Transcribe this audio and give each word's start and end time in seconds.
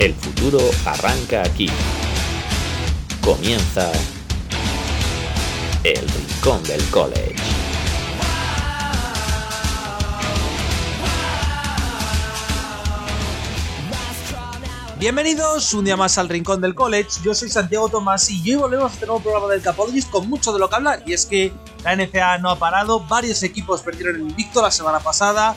El 0.00 0.14
futuro 0.14 0.58
arranca 0.86 1.42
aquí. 1.42 1.68
Comienza 3.20 3.92
el 5.84 6.08
Rincón 6.08 6.62
del 6.62 6.82
College. 6.84 7.36
Bienvenidos 14.98 15.74
un 15.74 15.84
día 15.84 15.98
más 15.98 16.16
al 16.16 16.30
Rincón 16.30 16.62
del 16.62 16.74
College. 16.74 17.20
Yo 17.22 17.34
soy 17.34 17.50
Santiago 17.50 17.90
Tomás 17.90 18.30
y 18.30 18.40
hoy 18.52 18.56
volvemos 18.56 18.92
a 18.92 18.94
este 18.94 19.04
nuevo 19.04 19.20
programa 19.20 19.48
del 19.48 19.60
Capologist 19.60 20.08
con 20.08 20.30
mucho 20.30 20.54
de 20.54 20.60
lo 20.60 20.70
que 20.70 20.76
hablar. 20.76 21.02
Y 21.04 21.12
es 21.12 21.26
que 21.26 21.52
la 21.84 21.94
NCA 21.94 22.38
no 22.38 22.48
ha 22.48 22.58
parado, 22.58 23.00
varios 23.00 23.42
equipos 23.42 23.82
perdieron 23.82 24.16
el 24.16 24.22
invicto 24.22 24.62
la 24.62 24.70
semana 24.70 25.00
pasada, 25.00 25.54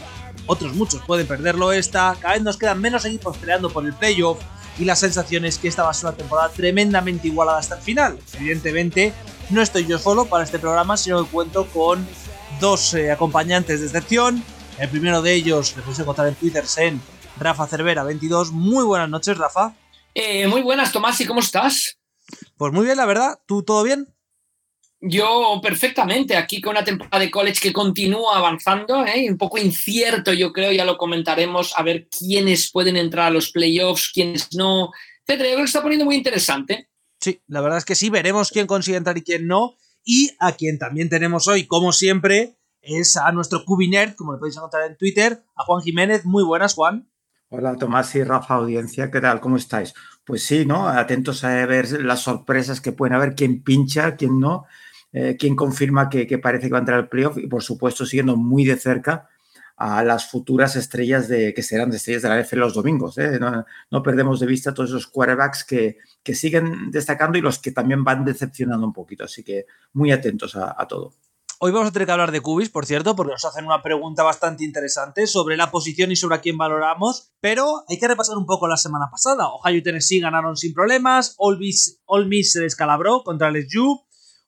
otros 0.47 0.73
muchos 0.75 1.01
pueden 1.05 1.27
perderlo 1.27 1.71
esta. 1.71 2.15
Cada 2.19 2.33
vez 2.33 2.43
nos 2.43 2.57
quedan 2.57 2.81
menos 2.81 3.05
equipos 3.05 3.37
peleando 3.37 3.69
por 3.69 3.85
el 3.85 3.93
playoff 3.93 4.39
y 4.77 4.85
la 4.85 4.95
sensación 4.95 5.45
es 5.45 5.57
que 5.57 5.67
esta 5.67 5.83
va 5.83 5.91
a 5.91 5.93
ser 5.93 6.09
una 6.09 6.17
temporada 6.17 6.49
tremendamente 6.49 7.27
igualada 7.27 7.59
hasta 7.59 7.75
el 7.75 7.81
final. 7.81 8.19
Evidentemente, 8.33 9.13
no 9.49 9.61
estoy 9.61 9.85
yo 9.85 9.99
solo 9.99 10.25
para 10.25 10.43
este 10.43 10.59
programa, 10.59 10.97
sino 10.97 11.23
que 11.23 11.29
cuento 11.29 11.67
con 11.67 12.05
dos 12.59 12.93
eh, 12.93 13.11
acompañantes 13.11 13.79
de 13.79 13.85
excepción. 13.87 14.43
El 14.79 14.89
primero 14.89 15.21
de 15.21 15.33
ellos, 15.33 15.75
le 15.75 15.83
podéis 15.83 15.99
encontrar 15.99 16.27
en 16.27 16.35
Twitter, 16.35 16.63
en 16.77 17.01
Rafa 17.39 17.67
Cervera 17.67 18.03
22. 18.03 18.51
Muy 18.51 18.83
buenas 18.83 19.09
noches, 19.09 19.37
Rafa. 19.37 19.75
Eh, 20.15 20.47
muy 20.47 20.61
buenas, 20.61 20.91
Tomás, 20.91 21.19
¿y 21.21 21.25
cómo 21.25 21.39
estás? 21.39 21.97
Pues 22.57 22.73
muy 22.73 22.85
bien, 22.85 22.97
la 22.97 23.05
verdad. 23.05 23.39
¿Tú 23.45 23.63
todo 23.63 23.83
bien? 23.83 24.12
Yo 25.05 25.59
perfectamente, 25.61 26.37
aquí 26.37 26.61
con 26.61 26.71
una 26.71 26.85
temporada 26.85 27.19
de 27.19 27.29
college 27.29 27.59
que 27.61 27.73
continúa 27.73 28.37
avanzando, 28.37 29.05
¿eh? 29.05 29.29
un 29.29 29.37
poco 29.37 29.57
incierto 29.57 30.31
yo 30.31 30.53
creo, 30.53 30.71
ya 30.71 30.85
lo 30.85 30.97
comentaremos, 30.97 31.73
a 31.77 31.83
ver 31.83 32.07
quiénes 32.07 32.71
pueden 32.71 32.95
entrar 32.95 33.27
a 33.27 33.29
los 33.29 33.51
playoffs, 33.51 34.11
quiénes 34.13 34.55
no, 34.55 34.91
etcétera. 35.25 35.49
Yo 35.49 35.55
creo 35.55 35.65
que 35.65 35.67
está 35.67 35.81
poniendo 35.81 36.05
muy 36.05 36.15
interesante. 36.15 36.87
Sí, 37.19 37.41
la 37.47 37.59
verdad 37.59 37.79
es 37.79 37.85
que 37.85 37.95
sí, 37.95 38.09
veremos 38.09 38.49
quién 38.49 38.65
consigue 38.65 38.95
entrar 38.95 39.17
y 39.17 39.23
quién 39.23 39.45
no. 39.45 39.75
Y 40.05 40.31
a 40.39 40.53
quien 40.53 40.79
también 40.79 41.09
tenemos 41.09 41.49
hoy, 41.49 41.67
como 41.67 41.91
siempre, 41.91 42.55
es 42.81 43.17
a 43.17 43.29
nuestro 43.33 43.65
Cubinerd, 43.65 44.15
como 44.15 44.31
lo 44.31 44.39
podéis 44.39 44.55
encontrar 44.55 44.89
en 44.89 44.95
Twitter, 44.95 45.43
a 45.57 45.63
Juan 45.65 45.81
Jiménez. 45.81 46.23
Muy 46.23 46.45
buenas, 46.45 46.75
Juan. 46.75 47.09
Hola 47.49 47.75
Tomás 47.75 48.15
y 48.15 48.23
Rafa, 48.23 48.55
audiencia, 48.55 49.11
¿qué 49.11 49.21
tal? 49.21 49.39
¿Cómo 49.39 49.57
estáis? 49.57 49.93
Pues 50.25 50.43
sí, 50.43 50.65
¿no? 50.65 50.87
Atentos 50.87 51.43
a 51.43 51.65
ver 51.67 52.01
las 52.01 52.21
sorpresas 52.21 52.81
que 52.81 52.93
pueden 52.93 53.13
haber, 53.13 53.35
quién 53.35 53.61
pincha, 53.61 54.15
quién 54.15 54.39
no, 54.39 54.65
eh, 55.13 55.37
quién 55.39 55.55
confirma 55.55 56.09
que, 56.09 56.25
parece 56.39 56.67
que 56.67 56.71
va 56.71 56.79
a 56.79 56.81
entrar 56.81 56.99
al 56.99 57.09
playoff 57.09 57.37
y 57.37 57.47
por 57.47 57.63
supuesto 57.63 58.05
siguiendo 58.05 58.35
muy 58.35 58.65
de 58.65 58.75
cerca 58.75 59.29
a 59.77 60.03
las 60.03 60.29
futuras 60.29 60.75
estrellas 60.75 61.27
de 61.27 61.53
que 61.53 61.63
serán 61.63 61.89
de 61.89 61.97
estrellas 61.97 62.23
de 62.23 62.29
la 62.29 62.41
NFL 62.41 62.57
los 62.57 62.73
domingos. 62.73 63.17
¿eh? 63.17 63.39
No, 63.91 64.03
perdemos 64.03 64.39
de 64.39 64.47
vista 64.47 64.73
todos 64.73 64.89
esos 64.89 65.07
quarterbacks 65.07 65.63
que, 65.63 65.97
que, 66.21 66.35
siguen 66.35 66.91
destacando 66.91 67.37
y 67.37 67.41
los 67.41 67.59
que 67.59 67.71
también 67.71 68.03
van 68.03 68.25
decepcionando 68.25 68.85
un 68.85 68.93
poquito. 68.93 69.23
Así 69.23 69.43
que 69.43 69.65
muy 69.93 70.11
atentos 70.11 70.55
a 70.55 70.87
todo. 70.87 71.13
Hoy 71.65 71.71
vamos 71.71 71.87
a 71.87 71.91
tener 71.93 72.07
que 72.07 72.11
hablar 72.11 72.33
de 72.33 72.41
Cubis, 72.41 72.69
por 72.69 72.85
cierto, 72.85 73.15
porque 73.15 73.31
nos 73.31 73.45
hacen 73.45 73.65
una 73.65 73.81
pregunta 73.81 74.21
bastante 74.21 74.65
interesante 74.65 75.27
sobre 75.27 75.55
la 75.55 75.71
posición 75.71 76.11
y 76.11 76.17
sobre 76.17 76.35
a 76.35 76.41
quién 76.41 76.57
valoramos, 76.57 77.31
pero 77.39 77.85
hay 77.87 77.97
que 77.97 78.07
repasar 78.09 78.35
un 78.35 78.45
poco 78.45 78.67
la 78.67 78.75
semana 78.75 79.05
pasada. 79.09 79.47
Ohio 79.47 79.77
y 79.77 79.81
Tennessee 79.81 80.19
ganaron 80.19 80.57
sin 80.57 80.73
problemas, 80.73 81.35
All 81.37 81.57
Miss, 81.57 82.51
se 82.51 82.59
descalabró 82.59 83.23
contra 83.23 83.47
el 83.47 83.55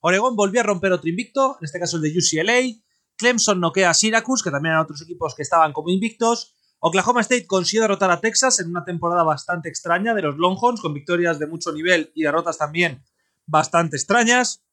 SU, 0.05 0.09
Oregon 0.09 0.35
volvió 0.35 0.61
a 0.61 0.63
romper 0.63 0.91
otro 0.91 1.09
invicto, 1.09 1.57
en 1.59 1.65
este 1.65 1.79
caso 1.79 1.97
el 1.97 2.03
de 2.03 2.17
UCLA, 2.17 2.81
Clemson 3.17 3.59
noquea 3.59 3.89
a 3.89 3.93
Syracuse, 3.93 4.43
que 4.43 4.51
también 4.51 4.73
eran 4.73 4.83
otros 4.83 5.01
equipos 5.01 5.35
que 5.35 5.41
estaban 5.41 5.73
como 5.73 5.89
invictos, 5.89 6.55
Oklahoma 6.79 7.21
State 7.21 7.47
consiguió 7.47 7.81
derrotar 7.81 8.11
a 8.11 8.21
Texas 8.21 8.59
en 8.59 8.69
una 8.69 8.85
temporada 8.85 9.23
bastante 9.23 9.69
extraña 9.69 10.13
de 10.13 10.21
los 10.21 10.37
Longhorns, 10.37 10.81
con 10.81 10.93
victorias 10.93 11.39
de 11.39 11.47
mucho 11.47 11.71
nivel 11.71 12.11
y 12.13 12.21
derrotas 12.21 12.59
también 12.59 13.03
bastante 13.47 13.95
extrañas. 13.97 14.63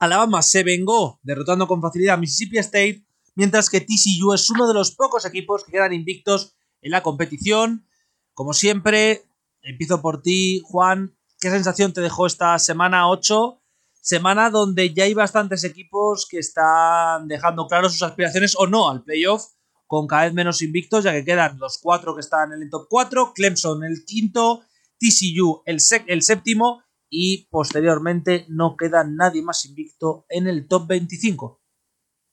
Alabama 0.00 0.42
se 0.42 0.64
vengó 0.64 1.20
derrotando 1.22 1.68
con 1.68 1.80
facilidad 1.80 2.14
a 2.14 2.18
Mississippi 2.18 2.58
State, 2.58 3.06
mientras 3.36 3.70
que 3.70 3.80
TCU 3.80 4.32
es 4.32 4.50
uno 4.50 4.66
de 4.66 4.74
los 4.74 4.96
pocos 4.96 5.24
equipos 5.26 5.64
que 5.64 5.70
quedan 5.70 5.92
invictos 5.92 6.56
en 6.82 6.90
la 6.90 7.02
competición. 7.02 7.86
Como 8.32 8.52
siempre, 8.52 9.24
empiezo 9.62 10.02
por 10.02 10.22
ti, 10.22 10.60
Juan. 10.64 11.16
¿Qué 11.38 11.50
sensación 11.50 11.92
te 11.92 12.00
dejó 12.00 12.26
esta 12.26 12.58
semana 12.58 13.08
8? 13.08 13.62
Semana 14.04 14.50
donde 14.50 14.92
ya 14.92 15.04
hay 15.04 15.14
bastantes 15.14 15.64
equipos 15.64 16.28
que 16.30 16.38
están 16.38 17.26
dejando 17.26 17.66
claro 17.66 17.88
sus 17.88 18.02
aspiraciones 18.02 18.54
o 18.58 18.66
no 18.66 18.90
al 18.90 19.02
playoff, 19.02 19.46
con 19.86 20.06
cada 20.06 20.24
vez 20.24 20.34
menos 20.34 20.60
invictos, 20.60 21.04
ya 21.04 21.12
que 21.12 21.24
quedan 21.24 21.58
los 21.58 21.78
cuatro 21.78 22.14
que 22.14 22.20
están 22.20 22.52
en 22.52 22.60
el 22.60 22.68
top 22.68 22.86
4, 22.90 23.32
Clemson 23.34 23.82
el 23.82 24.04
quinto, 24.04 24.60
TCU 24.98 25.62
el, 25.64 25.78
el 26.06 26.22
séptimo 26.22 26.82
y 27.08 27.48
posteriormente 27.50 28.44
no 28.50 28.76
queda 28.76 29.04
nadie 29.04 29.40
más 29.40 29.64
invicto 29.64 30.26
en 30.28 30.48
el 30.48 30.68
top 30.68 30.86
25. 30.86 31.62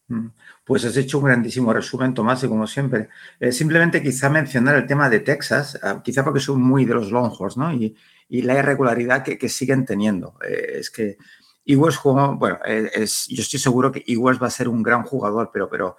Mm, 0.09 0.27
pues 0.65 0.83
has 0.83 0.97
hecho 0.97 1.19
un 1.19 1.23
grandísimo 1.23 1.71
resumen, 1.71 2.13
Tomás, 2.13 2.43
y 2.43 2.49
como 2.49 2.67
siempre. 2.67 3.07
Eh, 3.39 3.53
simplemente 3.53 4.03
quizá 4.03 4.29
mencionar 4.29 4.75
el 4.75 4.87
tema 4.87 5.09
de 5.09 5.21
Texas, 5.21 5.79
ah, 5.81 6.01
quizá 6.03 6.25
porque 6.25 6.41
son 6.41 6.61
muy 6.61 6.83
de 6.83 6.95
los 6.95 7.11
Longhorns, 7.11 7.55
¿no? 7.55 7.73
Y, 7.73 7.95
la 8.29 8.57
irregularidad 8.57 9.23
que, 9.23 9.49
siguen 9.49 9.85
teniendo. 9.85 10.37
Eh, 10.47 10.79
es 10.79 10.89
que 10.89 11.17
Eagles 11.65 11.97
jugó, 11.97 12.35
bueno, 12.35 12.59
eh, 12.65 12.89
es, 12.93 13.27
yo 13.27 13.41
estoy 13.41 13.59
seguro 13.59 13.91
que 13.91 14.03
Eagles 14.07 14.41
va 14.41 14.47
a 14.47 14.51
ser 14.51 14.67
un 14.67 14.81
gran 14.81 15.03
jugador, 15.03 15.49
pero, 15.53 15.69
pero 15.69 15.97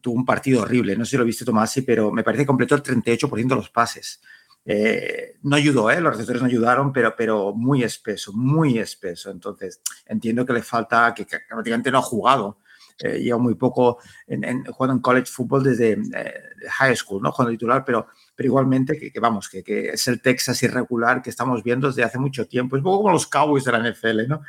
tuvo 0.00 0.14
un 0.14 0.24
partido 0.24 0.62
horrible. 0.62 0.96
No 0.96 1.04
sé 1.04 1.12
si 1.12 1.16
lo 1.16 1.24
viste, 1.24 1.44
Tomás, 1.44 1.74
pero 1.86 2.12
me 2.12 2.22
parece 2.22 2.42
que 2.42 2.48
completó 2.48 2.74
el 2.74 2.82
38% 2.82 3.48
de 3.48 3.54
los 3.54 3.70
pases. 3.70 4.20
Eh, 4.64 5.38
no 5.42 5.56
ayudó, 5.56 5.90
¿eh? 5.90 6.00
los 6.00 6.12
receptores 6.12 6.42
no 6.42 6.48
ayudaron, 6.48 6.92
pero, 6.92 7.14
pero 7.16 7.52
muy 7.52 7.82
espeso, 7.82 8.32
muy 8.32 8.78
espeso. 8.78 9.30
Entonces, 9.30 9.80
entiendo 10.06 10.46
que 10.46 10.52
le 10.52 10.62
falta, 10.62 11.12
que, 11.14 11.26
prácticamente 11.48 11.90
no 11.90 11.98
ha 11.98 12.02
jugado. 12.02 12.58
Eh, 12.98 13.20
lleva 13.20 13.38
muy 13.38 13.54
poco 13.54 13.98
en, 14.26 14.44
en, 14.44 14.64
jugando 14.66 14.94
en 14.94 15.00
college 15.00 15.26
football 15.26 15.64
desde 15.64 15.92
eh, 15.92 16.34
high 16.68 16.94
school, 16.94 17.22
¿no? 17.22 17.32
Jugando 17.32 17.50
titular, 17.50 17.84
pero, 17.84 18.06
pero 18.36 18.46
igualmente 18.46 18.96
que, 18.96 19.18
vamos, 19.18 19.48
que, 19.48 19.64
que, 19.64 19.88
es 19.90 20.06
el 20.08 20.20
Texas 20.20 20.62
irregular 20.62 21.22
que 21.22 21.30
estamos 21.30 21.64
viendo 21.64 21.88
desde 21.88 22.04
hace 22.04 22.18
mucho 22.18 22.46
tiempo. 22.46 22.76
Es 22.76 22.80
un 22.80 22.84
poco 22.84 22.98
como 22.98 23.12
los 23.12 23.26
Cowboys 23.26 23.64
de 23.64 23.72
la 23.72 23.90
NFL, 23.90 24.28
¿no? 24.28 24.42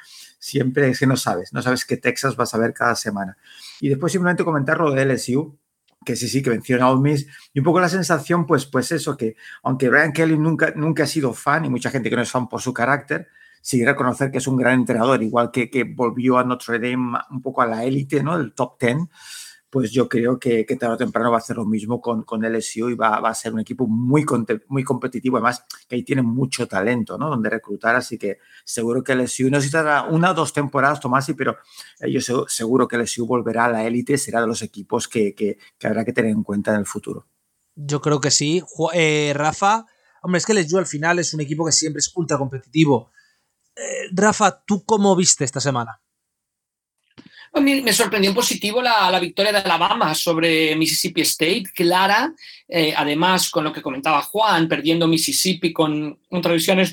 Siempre 0.44 0.90
es 0.90 1.00
que 1.00 1.08
no 1.08 1.16
sabes, 1.16 1.54
no 1.54 1.62
sabes 1.62 1.86
qué 1.86 1.96
Texas 1.96 2.36
vas 2.36 2.54
a 2.54 2.58
ver 2.58 2.74
cada 2.74 2.96
semana. 2.96 3.38
Y 3.80 3.88
después 3.88 4.12
simplemente 4.12 4.44
comentar 4.44 4.78
lo 4.78 4.92
de 4.92 5.04
LSU, 5.06 5.58
que 6.06 6.18
sí, 6.18 6.28
sí, 6.28 6.44
que 6.44 6.50
venció 6.50 6.84
a 6.84 6.92
Ole 6.92 7.16
Y 7.54 7.60
un 7.60 7.64
poco 7.64 7.80
la 7.80 7.88
sensación, 7.88 8.46
pues, 8.46 8.66
pues 8.66 8.92
eso, 8.92 9.16
que 9.16 9.38
aunque 9.64 9.88
Brian 9.88 10.12
Kelly 10.12 10.38
nunca, 10.38 10.74
nunca 10.76 11.04
ha 11.04 11.08
sido 11.08 11.34
fan, 11.34 11.64
y 11.64 11.70
mucha 11.70 11.90
gente 11.92 12.10
que 12.10 12.18
no 12.18 12.22
es 12.22 12.30
fan 12.30 12.50
por 12.50 12.62
su 12.62 12.74
carácter, 12.74 13.30
sí 13.62 13.86
reconocer 13.86 14.32
que 14.32 14.40
es 14.40 14.48
un 14.48 14.58
gran 14.58 14.82
entrenador, 14.82 15.24
igual 15.24 15.50
que, 15.50 15.70
que 15.70 15.86
volvió 15.86 16.38
a 16.38 16.44
Notre 16.44 16.78
Dame 16.78 17.20
un 17.32 17.42
poco 17.42 17.62
a 17.62 17.66
la 17.66 17.86
élite, 17.86 18.22
¿no? 18.22 18.36
El 18.36 18.52
top 18.54 18.78
10 18.82 18.98
pues 19.74 19.90
yo 19.90 20.08
creo 20.08 20.38
que, 20.38 20.66
tarde 20.80 20.94
o 20.94 20.98
temprano 20.98 21.32
va 21.32 21.38
a 21.38 21.40
hacer 21.40 21.56
lo 21.56 21.66
mismo 21.66 22.00
con, 22.00 22.22
con 22.22 22.44
LSU 22.44 22.92
y 22.92 22.94
va, 22.94 23.18
a 23.18 23.34
ser 23.34 23.54
un 23.54 23.60
equipo 23.60 23.88
muy, 23.88 24.24
muy 24.68 24.84
competitivo, 24.84 25.38
además 25.38 25.66
que 25.90 25.96
ahí 25.96 26.04
tiene 26.04 26.22
mucho 26.22 26.68
talento, 26.68 27.18
¿no? 27.18 27.28
Donde 27.28 27.50
reclutar, 27.50 27.96
así 27.96 28.20
que 28.20 28.38
seguro 28.64 29.04
que 29.04 29.16
LSU 29.16 29.50
necesitará 29.50 30.04
una 30.04 30.30
o 30.30 30.34
dos 30.36 30.54
temporadas, 30.54 31.00
Tomasi, 31.00 31.34
pero 31.34 31.58
yo 32.08 32.46
seguro 32.48 32.88
que 32.88 33.00
LSU 33.00 33.26
volverá 33.26 33.66
a 33.66 33.72
la 33.72 33.88
élite, 33.88 34.20
será 34.20 34.42
de 34.42 34.48
los 34.48 34.62
equipos 34.62 35.08
que, 35.08 35.34
que, 35.34 35.58
que, 35.80 35.88
habrá 35.88 36.06
que 36.06 36.14
tener 36.14 36.30
en 36.30 36.44
cuenta 36.44 36.72
en 36.72 36.82
el 36.82 36.86
futuro. 36.86 37.26
Yo 37.74 38.00
creo 38.00 38.22
que 38.22 38.30
sí. 38.30 38.62
Eh, 38.94 39.34
Rafa, 39.36 39.88
hombre, 40.22 40.38
es 40.38 40.46
que 40.46 40.54
LSU 40.54 40.78
al 40.78 40.86
final 40.86 41.18
es 41.18 41.34
un 41.34 41.42
equipo 41.42 41.66
que 41.66 41.72
siempre 41.72 41.98
es 41.98 42.12
ultra 42.14 42.38
competitivo. 42.38 43.10
Eh, 43.76 44.10
Rafa, 44.12 44.64
¿tú 44.68 44.86
cómo 44.86 45.16
viste 45.16 45.44
esta 45.44 45.60
semana? 45.60 46.03
Me 47.62 47.94
sorprendió 47.94 48.32
en 48.32 48.36
positivo 48.36 48.82
la, 48.82 49.20
victoria 49.20 49.52
de 49.52 49.60
Alabama 49.60 50.16
sobre 50.16 50.76
Mississippi 50.76 51.22
State, 51.22 51.66
clara, 51.76 52.34
eh, 52.68 52.94
además 52.96 53.50
con 53.50 53.64
lo 53.64 53.72
que 53.72 53.82
comentaba 53.82 54.22
Juan, 54.24 54.68
perdiendo 54.68 55.08
Mississippi 55.08 55.72
con, 55.72 56.20
contra 56.30 56.52
Louisiana 56.52 56.84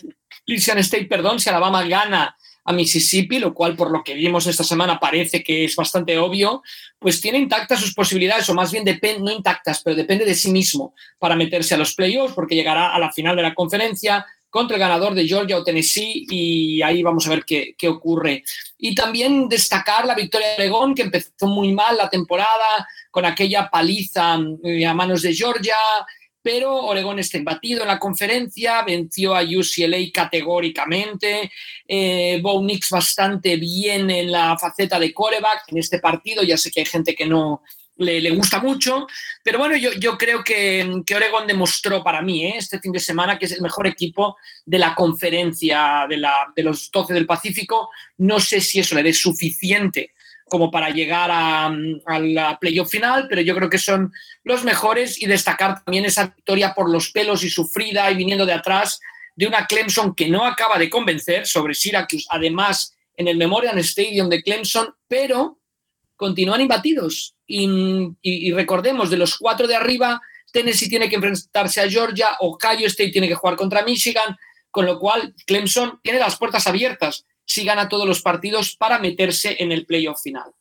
State, 0.81 1.07
perdón, 1.07 1.41
si 1.41 1.49
Alabama 1.49 1.83
gana 1.85 2.37
a 2.65 2.73
Mississippi, 2.73 3.39
lo 3.39 3.55
cual 3.55 3.75
por 3.75 3.91
lo 3.91 4.05
que 4.05 4.15
vimos 4.15 4.47
esta 4.47 4.65
semana 4.65 5.01
parece 5.01 5.43
que 5.43 5.65
es 5.65 5.75
bastante 5.75 6.19
obvio, 6.19 6.63
pues 6.99 7.21
tiene 7.21 7.39
intactas 7.39 7.81
sus 7.81 7.95
posibilidades, 7.95 8.49
o 8.51 8.55
más 8.55 8.71
bien 8.71 8.85
no 9.21 9.33
intactas, 9.33 9.83
pero 9.83 9.97
depende 9.97 10.27
de 10.27 10.35
sí 10.35 10.51
mismo 10.51 10.95
para 11.19 11.37
meterse 11.37 11.75
a 11.75 11.79
los 11.79 11.95
playoffs, 11.95 12.35
porque 12.35 12.55
llegará 12.55 12.95
a 12.95 12.99
la 12.99 13.13
final 13.13 13.35
de 13.35 13.43
la 13.43 13.55
conferencia, 13.55 14.27
contra 14.51 14.77
el 14.77 14.81
ganador 14.81 15.15
de 15.15 15.27
Georgia 15.27 15.57
o 15.57 15.65
Tennessee 15.65 16.27
y 16.29 16.83
ahí 16.83 17.03
vamos 17.03 17.27
a 17.27 17.31
ver 17.31 17.45
qué, 17.45 17.75
qué 17.79 17.89
ocurre. 17.89 18.43
Y 18.77 18.95
también 18.95 19.49
destacar 19.49 20.05
la 20.05 20.15
victoria 20.15 20.49
de 20.49 20.55
Oregón, 20.57 20.95
que 20.95 21.03
empezó 21.03 21.47
muy 21.47 21.73
mal 21.73 21.97
la 21.97 22.11
temporada 22.11 22.87
con 23.11 23.25
aquella 23.25 23.71
paliza 23.71 24.39
eh, 24.65 24.85
a 24.85 24.93
manos 24.93 25.23
de 25.23 25.35
Georgia, 25.35 25.77
pero 26.43 26.75
Oregón 26.75 27.19
está 27.19 27.37
imbatido 27.37 27.83
en 27.83 27.89
la 27.89 27.99
conferencia, 27.99 28.83
venció 28.83 29.35
a 29.35 29.43
UCLA 29.43 29.99
categóricamente, 30.13 31.51
eh, 31.87 32.41
Bo 32.43 32.63
Nix 32.63 32.91
bastante 32.91 33.57
bien 33.57 34.11
en 34.11 34.33
la 34.33 34.57
faceta 34.59 34.99
de 34.99 35.13
coreback 35.13 35.65
en 35.69 35.79
este 35.79 35.99
partido, 35.99 36.43
ya 36.43 36.57
sé 36.57 36.71
que 36.71 36.81
hay 36.81 36.87
gente 36.87 37.15
que 37.15 37.27
no, 37.27 37.63
le, 38.01 38.31
gusta 38.31 38.61
mucho. 38.61 39.07
Pero 39.43 39.59
bueno, 39.59 39.77
yo, 39.77 39.93
yo 39.93 40.17
creo 40.17 40.43
que, 40.43 41.03
que 41.07 41.15
Oregon 41.15 41.47
demostró 41.47 42.03
para 42.03 42.23
mí 42.23 42.45
¿eh? 42.45 42.55
este 42.57 42.81
fin 42.81 42.93
de 42.93 43.01
semana 43.01 43.39
que 43.39 43.47
es 43.47 43.53
el 43.53 43.63
mejor 43.63 43.87
equipo 43.87 44.37
de 44.65 44.79
la 44.79 44.95
conferencia 44.95 46.07
de, 46.09 46.17
la, 46.17 46.53
de 46.55 46.63
los 46.63 46.91
12 46.91 47.15
del 47.15 47.27
Pacífico. 47.27 47.91
No 48.19 48.41
sé 48.41 48.61
si 48.61 48.81
eso 48.81 48.95
le 48.95 49.03
dé 49.03 49.13
suficiente 49.13 50.13
como 50.51 50.71
para 50.71 50.91
llegar 50.91 51.31
a, 51.33 51.71
la 52.19 52.59
playoff 52.59 52.91
final, 52.91 53.29
pero 53.29 53.41
yo 53.41 53.55
creo 53.55 53.71
que 53.71 53.79
son 53.79 54.13
los 54.43 54.65
mejores 54.65 55.23
y 55.23 55.27
destacar 55.27 55.85
también 55.85 56.05
esa 56.05 56.27
victoria 56.27 56.75
por 56.75 56.91
los 56.91 57.13
pelos 57.13 57.45
y 57.45 57.51
sufrida 57.51 58.11
y 58.11 58.17
viniendo 58.17 58.45
de 58.45 58.55
atrás 58.55 58.99
de 59.37 59.47
una 59.47 59.67
Clemson 59.67 60.13
que 60.13 60.29
no 60.29 60.45
acaba 60.45 60.77
de 60.77 60.91
convencer 60.91 61.47
sobre 61.47 61.73
Syracuse, 61.73 62.27
además 62.29 62.97
en 63.17 63.29
el 63.29 63.37
Memorial 63.37 63.79
Stadium 63.79 64.29
de 64.29 64.43
Clemson, 64.43 64.93
pero 65.07 65.61
continúan 66.17 66.61
imbatidos. 66.61 67.37
Y, 67.53 68.53
recordemos, 68.53 69.11
de 69.11 69.17
los 69.17 69.37
cuatro 69.37 69.67
de 69.67 69.75
arriba, 69.75 70.21
Tennessee 70.53 70.89
tiene 70.89 71.09
que 71.09 71.17
enfrentarse 71.17 71.81
a 71.81 71.89
Georgia, 71.89 72.29
Ohio 72.41 72.87
State 72.87 73.11
tiene 73.11 73.29
que 73.29 73.35
jugar 73.35 73.57
contra 73.57 73.85
Michigan, 73.85 74.37
con 74.71 74.87
lo 74.87 74.99
cual 74.99 75.35
Clemson 75.47 75.99
tiene 76.03 76.21
las 76.21 76.37
puertas 76.37 76.67
abiertas 76.67 77.27
si 77.45 77.65
gana 77.65 77.89
todos 77.89 78.07
los 78.07 78.23
partidos 78.23 78.77
para 78.77 79.01
meterse 79.01 79.57
en 79.59 79.73
el 79.73 79.85
playoff 79.85 80.23
final. 80.23 80.53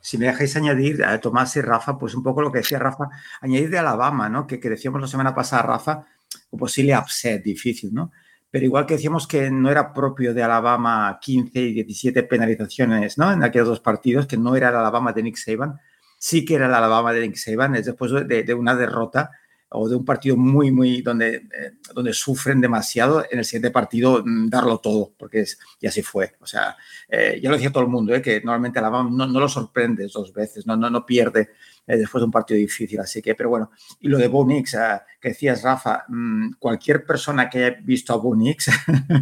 Si 0.00 0.16
me 0.16 0.26
dejáis 0.26 0.56
añadir, 0.56 1.04
a 1.04 1.20
Tomás 1.20 1.54
y 1.56 1.60
Rafa, 1.60 1.98
pues 1.98 2.14
un 2.14 2.22
poco 2.22 2.40
lo 2.42 2.50
que 2.50 2.58
decía 2.58 2.78
Rafa, 2.78 3.08
añadir 3.40 3.70
de 3.70 3.78
Alabama, 3.78 4.28
¿no? 4.28 4.46
Que, 4.46 4.58
que 4.58 4.70
decíamos 4.70 5.00
la 5.00 5.06
semana 5.06 5.34
pasada, 5.34 5.62
Rafa, 5.62 6.06
o 6.50 6.56
posible 6.56 6.96
upset 6.96 7.42
difícil, 7.42 7.92
¿no? 7.92 8.10
Pero 8.50 8.64
igual 8.66 8.84
que 8.84 8.94
decíamos 8.94 9.26
que 9.26 9.50
no 9.50 9.70
era 9.70 9.92
propio 9.92 10.34
de 10.34 10.42
Alabama 10.42 11.18
15 11.20 11.58
y 11.60 11.72
17 11.72 12.22
penalizaciones, 12.24 13.16
¿no? 13.16 13.32
En 13.32 13.42
aquellos 13.42 13.68
dos 13.68 13.80
partidos, 13.80 14.26
que 14.26 14.36
no 14.36 14.56
era 14.56 14.70
el 14.70 14.76
Alabama 14.76 15.12
de 15.12 15.22
Nick 15.22 15.36
Saban, 15.36 15.78
sí 16.22 16.44
que 16.44 16.54
era 16.54 16.66
el 16.66 16.74
Alabama 16.74 17.12
de 17.12 17.22
Nick 17.22 17.34
Saban, 17.34 17.74
es 17.74 17.84
después 17.84 18.12
de, 18.12 18.54
una 18.54 18.76
derrota 18.76 19.32
o 19.70 19.88
de 19.88 19.96
un 19.96 20.04
partido 20.04 20.36
muy, 20.36 20.70
muy, 20.70 21.02
donde, 21.02 21.34
eh, 21.34 21.72
donde 21.92 22.12
sufren 22.12 22.60
demasiado, 22.60 23.24
en 23.28 23.40
el 23.40 23.44
siguiente 23.44 23.72
partido 23.72 24.22
mm, 24.24 24.48
darlo 24.48 24.78
todo, 24.78 25.12
porque 25.18 25.40
es, 25.40 25.58
y 25.80 25.88
así 25.88 26.00
fue. 26.00 26.36
O 26.38 26.46
sea, 26.46 26.76
eh, 27.08 27.40
ya 27.42 27.50
lo 27.50 27.56
decía 27.56 27.72
todo 27.72 27.82
el 27.82 27.88
mundo, 27.88 28.14
¿eh? 28.14 28.22
que 28.22 28.40
normalmente 28.40 28.78
Alabama 28.78 29.10
no, 29.12 29.26
no 29.26 29.40
lo 29.40 29.48
sorprende 29.48 30.06
dos 30.14 30.32
veces, 30.32 30.64
no, 30.64 30.76
no, 30.76 30.88
no 30.90 31.04
pierde 31.04 31.50
eh, 31.88 31.96
después 31.96 32.20
de 32.20 32.26
un 32.26 32.30
partido 32.30 32.58
difícil. 32.58 33.00
Así 33.00 33.20
que, 33.20 33.34
pero 33.34 33.48
bueno, 33.48 33.72
y 33.98 34.06
lo 34.06 34.16
de 34.16 34.28
Bo 34.28 34.46
Nix, 34.46 34.76
ah, 34.76 35.04
que 35.20 35.30
decías, 35.30 35.64
Rafa, 35.64 36.04
mm, 36.06 36.52
cualquier 36.60 37.04
persona 37.04 37.50
que 37.50 37.64
haya 37.64 37.80
visto 37.82 38.12
a 38.12 38.16
Bo 38.18 38.36
Nix 38.36 38.70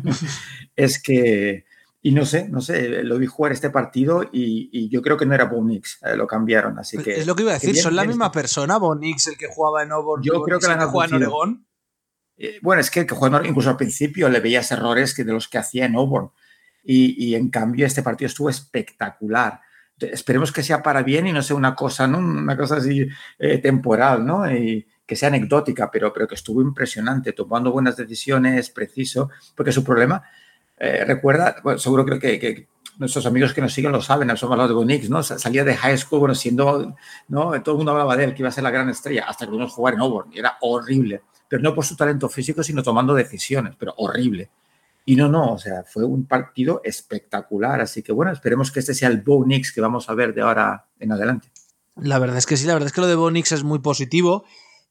es 0.77 1.03
que, 1.03 1.65
y 2.03 2.13
no 2.13 2.25
sé, 2.25 2.49
no 2.49 2.61
sé, 2.61 3.03
lo 3.03 3.19
vi 3.19 3.27
jugar 3.27 3.53
este 3.53 3.71
partido 3.71 4.29
y, 4.33 4.89
yo 4.89 5.03
creo 5.03 5.17
que 5.17 5.27
no 5.27 5.35
era 5.35 5.45
Bo 5.45 5.63
Nix, 5.63 5.99
eh, 6.03 6.17
lo 6.17 6.27
cambiaron, 6.27 6.79
así 6.79 6.99
que... 6.99 7.13
Es 7.19 7.27
lo 7.27 7.35
que 7.35 7.43
iba 7.43 7.53
a 7.53 7.55
decir, 7.55 7.77
¿son 7.77 7.95
la 7.95 8.05
misma 8.05 8.33
persona, 8.33 8.79
Bo 8.79 8.95
Nix, 8.95 9.27
el 9.27 9.37
que 9.37 9.49
jugaba 9.49 9.83
en 9.83 9.93
Auburn? 9.93 10.23
Yo 10.23 10.43
creo 10.43 10.59
que 10.59 10.67
la 10.67 10.87
jugaba 10.87 11.09
en 11.09 11.15
Oregón. 11.15 11.67
Eh, 12.37 12.59
bueno, 12.63 12.81
es 12.81 12.91
que, 12.91 13.07
que 13.07 13.15
jugando, 13.15 13.45
incluso 13.45 13.69
al 13.69 13.77
principio 13.77 14.29
le 14.29 14.41
veías 14.41 14.71
errores 14.73 15.15
que 15.15 15.25
de 15.25 15.33
los 15.33 15.49
que 15.49 15.59
hacía 15.59 15.85
en 15.85 15.95
Auburn. 15.95 16.31
Y, 16.83 17.23
y, 17.23 17.35
en 17.35 17.51
cambio 17.51 17.87
este 17.87 18.03
partido 18.03 18.27
estuvo 18.27 18.49
espectacular 18.49 19.61
esperemos 20.07 20.53
que 20.53 20.63
sea 20.63 20.83
para 20.83 21.03
bien 21.03 21.27
y 21.27 21.33
no 21.33 21.43
sea 21.43 21.57
una 21.57 21.75
cosa, 21.75 22.07
¿no? 22.07 22.19
Una 22.19 22.57
cosa 22.57 22.77
así 22.77 23.07
eh, 23.39 23.59
temporal, 23.59 24.25
¿no? 24.25 24.51
Y 24.51 24.87
que 25.07 25.17
sea 25.17 25.29
anecdótica, 25.29 25.91
pero, 25.91 26.13
pero 26.13 26.29
que 26.29 26.37
estuvo 26.37 26.63
impresionante, 26.63 27.33
tomando 27.33 27.73
buenas 27.73 27.97
decisiones, 27.97 28.71
preciso, 28.71 29.31
porque 29.55 29.73
su 29.73 29.83
problema, 29.85 30.23
eh, 30.81 31.05
recuerda, 31.05 31.57
bueno, 31.63 31.79
seguro 31.79 32.07
creo 32.07 32.19
que, 32.19 32.69
nuestros 32.99 33.25
amigos 33.27 33.55
que 33.55 33.61
nos 33.61 33.73
siguen 33.73 33.93
lo 33.93 34.03
saben, 34.03 34.29
hemos 34.29 34.43
hablado 34.43 34.69
de 34.69 34.75
Bonix, 34.75 35.09
¿no? 35.09 35.23
Salía 35.23 35.65
de 35.65 35.77
high 35.77 35.97
school, 35.97 36.21
bueno, 36.21 36.35
siendo, 36.35 36.97
¿no? 37.29 37.63
Todo 37.63 37.75
el 37.75 37.77
mundo 37.79 37.93
hablaba 37.93 38.17
de 38.17 38.25
él, 38.25 38.35
que 38.35 38.43
iba 38.43 38.49
a 38.49 38.53
ser 38.53 38.65
la 38.65 38.71
gran 38.71 38.89
estrella, 38.89 39.25
hasta 39.29 39.47
que 39.47 39.53
vimos 39.53 39.73
jugar 39.73 39.95
en 39.95 40.01
Auburn, 40.01 40.33
y 40.33 40.39
era 40.39 40.57
horrible, 40.61 41.23
pero 41.49 41.63
no 41.63 41.75
por 41.75 41.85
su 41.85 41.97
talento 41.97 42.29
físico, 42.29 42.63
sino 42.63 42.83
tomando 42.83 43.15
decisiones, 43.15 43.75
pero 43.79 43.95
horrible. 43.97 44.51
Y 45.05 45.17
no, 45.17 45.29
no, 45.29 45.55
o 45.55 45.59
sea, 45.59 45.83
fue 45.85 46.05
un 46.05 46.27
partido 46.27 46.81
espectacular. 46.85 47.81
Así 47.81 48.03
que 48.03 48.13
bueno, 48.13 48.33
esperemos 48.33 48.71
que 48.71 48.81
este 48.81 48.95
sea 48.95 49.09
el 49.09 49.23
Bo 49.23 49.45
Nix 49.45 49.73
que 49.73 49.81
vamos 49.81 50.09
a 50.09 50.15
ver 50.15 50.35
de 50.35 50.43
ahora 50.43 50.87
en 50.99 51.13
adelante. 51.13 51.51
La 51.97 52.19
verdad 52.19 52.37
es 52.37 52.47
que 52.47 52.57
sí, 52.57 52.67
la 52.67 52.75
verdad 52.75 52.87
es 52.87 52.93
que 52.93 53.01
lo 53.01 53.07
de 53.07 53.15
Bo 53.15 53.31
Nix 53.31 53.53
es 53.53 53.65
muy 53.65 53.81
positivo. 53.81 54.45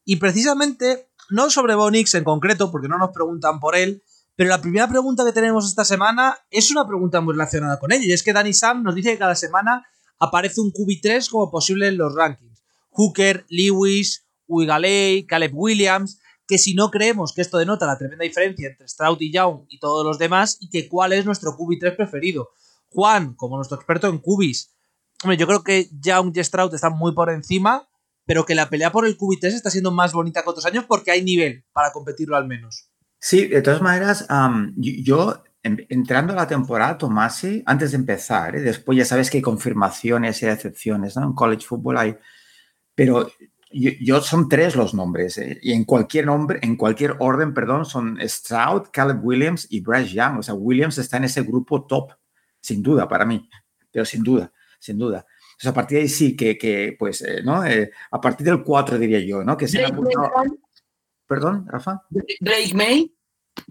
Y 0.04 0.16
precisamente, 0.16 1.08
no 1.30 1.48
sobre 1.48 1.74
Bo 1.74 1.90
Nix 1.90 2.14
en 2.14 2.24
concreto, 2.24 2.70
porque 2.70 2.88
no 2.88 2.98
nos 2.98 3.10
preguntan 3.10 3.60
por 3.60 3.76
él, 3.76 4.02
pero 4.40 4.48
la 4.48 4.62
primera 4.62 4.88
pregunta 4.88 5.22
que 5.22 5.32
tenemos 5.32 5.68
esta 5.68 5.84
semana 5.84 6.34
es 6.48 6.70
una 6.70 6.86
pregunta 6.86 7.20
muy 7.20 7.34
relacionada 7.34 7.78
con 7.78 7.92
él. 7.92 8.02
Y 8.02 8.14
es 8.14 8.22
que 8.22 8.32
Danny 8.32 8.54
Sam 8.54 8.82
nos 8.82 8.94
dice 8.94 9.12
que 9.12 9.18
cada 9.18 9.34
semana 9.34 9.86
aparece 10.18 10.62
un 10.62 10.72
QB3 10.72 11.28
como 11.28 11.50
posible 11.50 11.88
en 11.88 11.98
los 11.98 12.14
rankings. 12.14 12.64
Hooker, 12.88 13.44
Lewis, 13.50 14.26
Uigaley, 14.46 15.26
Caleb 15.26 15.50
Williams 15.54 16.18
que 16.48 16.56
si 16.56 16.72
no 16.72 16.90
creemos 16.90 17.34
que 17.34 17.42
esto 17.42 17.58
denota 17.58 17.84
la 17.84 17.98
tremenda 17.98 18.24
diferencia 18.24 18.68
entre 18.68 18.88
Stroud 18.88 19.18
y 19.20 19.30
Young 19.30 19.66
y 19.68 19.78
todos 19.78 20.06
los 20.06 20.18
demás, 20.18 20.56
y 20.58 20.70
que 20.70 20.88
cuál 20.88 21.12
es 21.12 21.26
nuestro 21.26 21.50
QB3 21.58 21.94
preferido. 21.94 22.48
Juan, 22.88 23.34
como 23.34 23.56
nuestro 23.56 23.76
experto 23.76 24.08
en 24.08 24.20
QBs, 24.20 24.74
hombre, 25.22 25.36
yo 25.36 25.46
creo 25.46 25.62
que 25.62 25.90
Young 26.00 26.32
y 26.34 26.42
Stroud 26.42 26.74
están 26.74 26.96
muy 26.96 27.12
por 27.12 27.28
encima, 27.28 27.90
pero 28.24 28.46
que 28.46 28.54
la 28.54 28.70
pelea 28.70 28.90
por 28.90 29.04
el 29.04 29.18
QB3 29.18 29.48
está 29.48 29.70
siendo 29.70 29.90
más 29.90 30.14
bonita 30.14 30.42
que 30.42 30.48
otros 30.48 30.64
años 30.64 30.86
porque 30.88 31.10
hay 31.10 31.22
nivel 31.22 31.66
para 31.74 31.92
competirlo 31.92 32.38
al 32.38 32.46
menos. 32.46 32.89
Sí, 33.20 33.48
de 33.48 33.60
todas 33.60 33.82
maneras, 33.82 34.26
yo 34.76 35.44
entrando 35.62 36.32
a 36.32 36.36
la 36.36 36.46
temporada, 36.46 36.96
Tomasi, 36.96 37.62
antes 37.66 37.90
de 37.90 37.98
empezar, 37.98 38.56
¿eh? 38.56 38.62
después 38.62 38.96
ya 38.96 39.04
sabes 39.04 39.30
que 39.30 39.38
hay 39.38 39.42
confirmaciones 39.42 40.42
y 40.42 40.46
excepciones, 40.46 41.16
¿no? 41.16 41.24
En 41.26 41.32
college 41.34 41.66
football 41.66 41.98
hay, 41.98 42.16
pero 42.94 43.30
yo, 43.72 44.20
son 44.20 44.48
tres 44.48 44.74
los 44.74 44.94
nombres 44.94 45.38
eh, 45.38 45.58
y 45.62 45.72
en 45.72 45.84
cualquier 45.84 46.26
nombre, 46.26 46.58
en 46.62 46.76
cualquier 46.76 47.16
orden, 47.18 47.54
perdón, 47.54 47.84
son 47.84 48.18
Stroud, 48.20 48.88
Caleb 48.90 49.22
Williams 49.22 49.66
y 49.70 49.80
Bryce 49.80 50.14
Young. 50.14 50.38
O 50.38 50.42
sea, 50.42 50.54
Williams 50.54 50.98
está 50.98 51.18
en 51.18 51.24
ese 51.24 51.42
grupo 51.42 51.84
top, 51.84 52.12
sin 52.60 52.82
duda 52.82 53.06
para 53.06 53.24
mí, 53.26 53.48
pero 53.92 54.04
sin 54.04 54.22
duda, 54.22 54.50
sin 54.78 54.98
duda. 54.98 55.26
O 55.28 55.60
sea, 55.60 55.72
a 55.72 55.74
partir 55.74 55.98
de 55.98 56.02
ahí 56.02 56.08
sí 56.08 56.34
que, 56.34 56.56
que 56.56 56.96
pues, 56.98 57.20
eh, 57.22 57.42
¿no? 57.44 57.64
Eh, 57.64 57.90
a 58.10 58.20
partir 58.20 58.46
del 58.46 58.62
4 58.62 58.98
diría 58.98 59.20
yo, 59.20 59.44
¿no? 59.44 59.56
Que 59.56 59.68
se 59.68 59.84
Perdón, 61.30 61.64
Rafa. 61.68 62.02
Drake 62.40 62.74
May. 62.74 63.14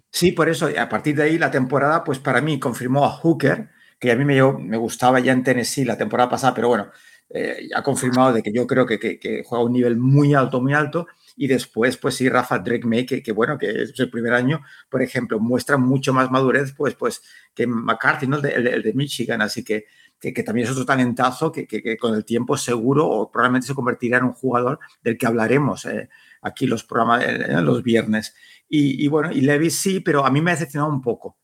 Sí, 0.09 0.31
por 0.31 0.47
eso, 0.47 0.69
a 0.79 0.88
partir 0.88 1.17
de 1.17 1.23
ahí 1.23 1.38
la 1.38 1.51
temporada, 1.51 2.06
pues 2.06 2.17
para 2.17 2.39
mí 2.39 2.57
confirmó 2.57 3.03
a 3.03 3.09
Hooker, 3.09 3.67
que 4.00 4.13
a 4.13 4.15
mí 4.15 4.23
me, 4.23 4.41
me 4.53 4.77
gustaba 4.77 5.19
ya 5.19 5.33
en 5.33 5.44
Tennessee 5.44 5.83
la 5.83 5.97
temporada 5.97 6.29
pasada, 6.29 6.53
pero 6.53 6.69
bueno, 6.69 6.89
eh, 7.29 7.67
ha 7.75 7.83
confirmado 7.83 8.31
de 8.31 8.41
que 8.41 8.53
yo 8.53 8.65
creo 8.65 8.85
que, 8.85 8.97
que, 8.97 9.44
juega 9.45 9.61
a 9.61 9.65
un 9.65 9.73
nivel 9.73 9.97
muy 9.97 10.33
alto, 10.33 10.61
muy 10.61 10.73
alto. 10.73 11.07
Y 11.35 11.47
después, 11.47 11.97
pues 11.97 12.15
sí, 12.15 12.29
Rafa 12.29 12.59
Drake 12.59 12.88
May, 12.88 13.06
que, 13.06 13.31
bueno, 13.33 13.57
que 13.57 13.69
es 13.69 13.99
el 13.99 14.09
primer 14.09 14.31
año, 14.31 14.61
por 14.89 15.01
ejemplo, 15.01 15.37
muestra 15.42 15.75
mucho 15.75 16.13
más 16.13 16.31
madurez 16.31 16.73
pues, 16.78 16.95
pues, 16.95 17.21
que 17.54 17.68
McCarthy, 17.68 18.28
¿no? 18.28 18.37
el, 18.37 18.83
de, 18.83 18.94
Michigan. 18.94 19.42
Así 19.42 19.66
que, 19.66 19.85
que, 20.18 20.31
también 20.44 20.66
es 20.66 20.71
otro 20.71 20.85
talentazo 20.85 21.51
que, 21.51 21.97
con 21.97 22.16
el 22.16 22.23
tiempo 22.23 22.56
seguro 22.56 23.06
o 23.06 23.30
probablemente 23.30 23.68
se 23.68 23.75
convertirá 23.75 24.19
en 24.19 24.23
un 24.23 24.33
jugador 24.33 24.80
del 25.04 25.18
que 25.18 25.28
hablaremos 25.28 25.83
eh, 25.83 26.07
aquí 26.41 26.67
los 26.67 26.83
programas, 26.83 27.23
eh, 27.25 27.61
los 27.61 27.83
viernes. 27.83 28.35
Y, 28.71 29.07
bueno, 29.07 29.31
y 29.31 29.41
Levis 29.41 29.79
sí, 29.79 29.99
pero 29.99 30.23
a 30.23 30.29
mí 30.29 30.41
me 30.41 30.51
ha 30.51 30.53
decepcionado 30.53 30.91
un 30.91 31.01
poco. 31.01 31.37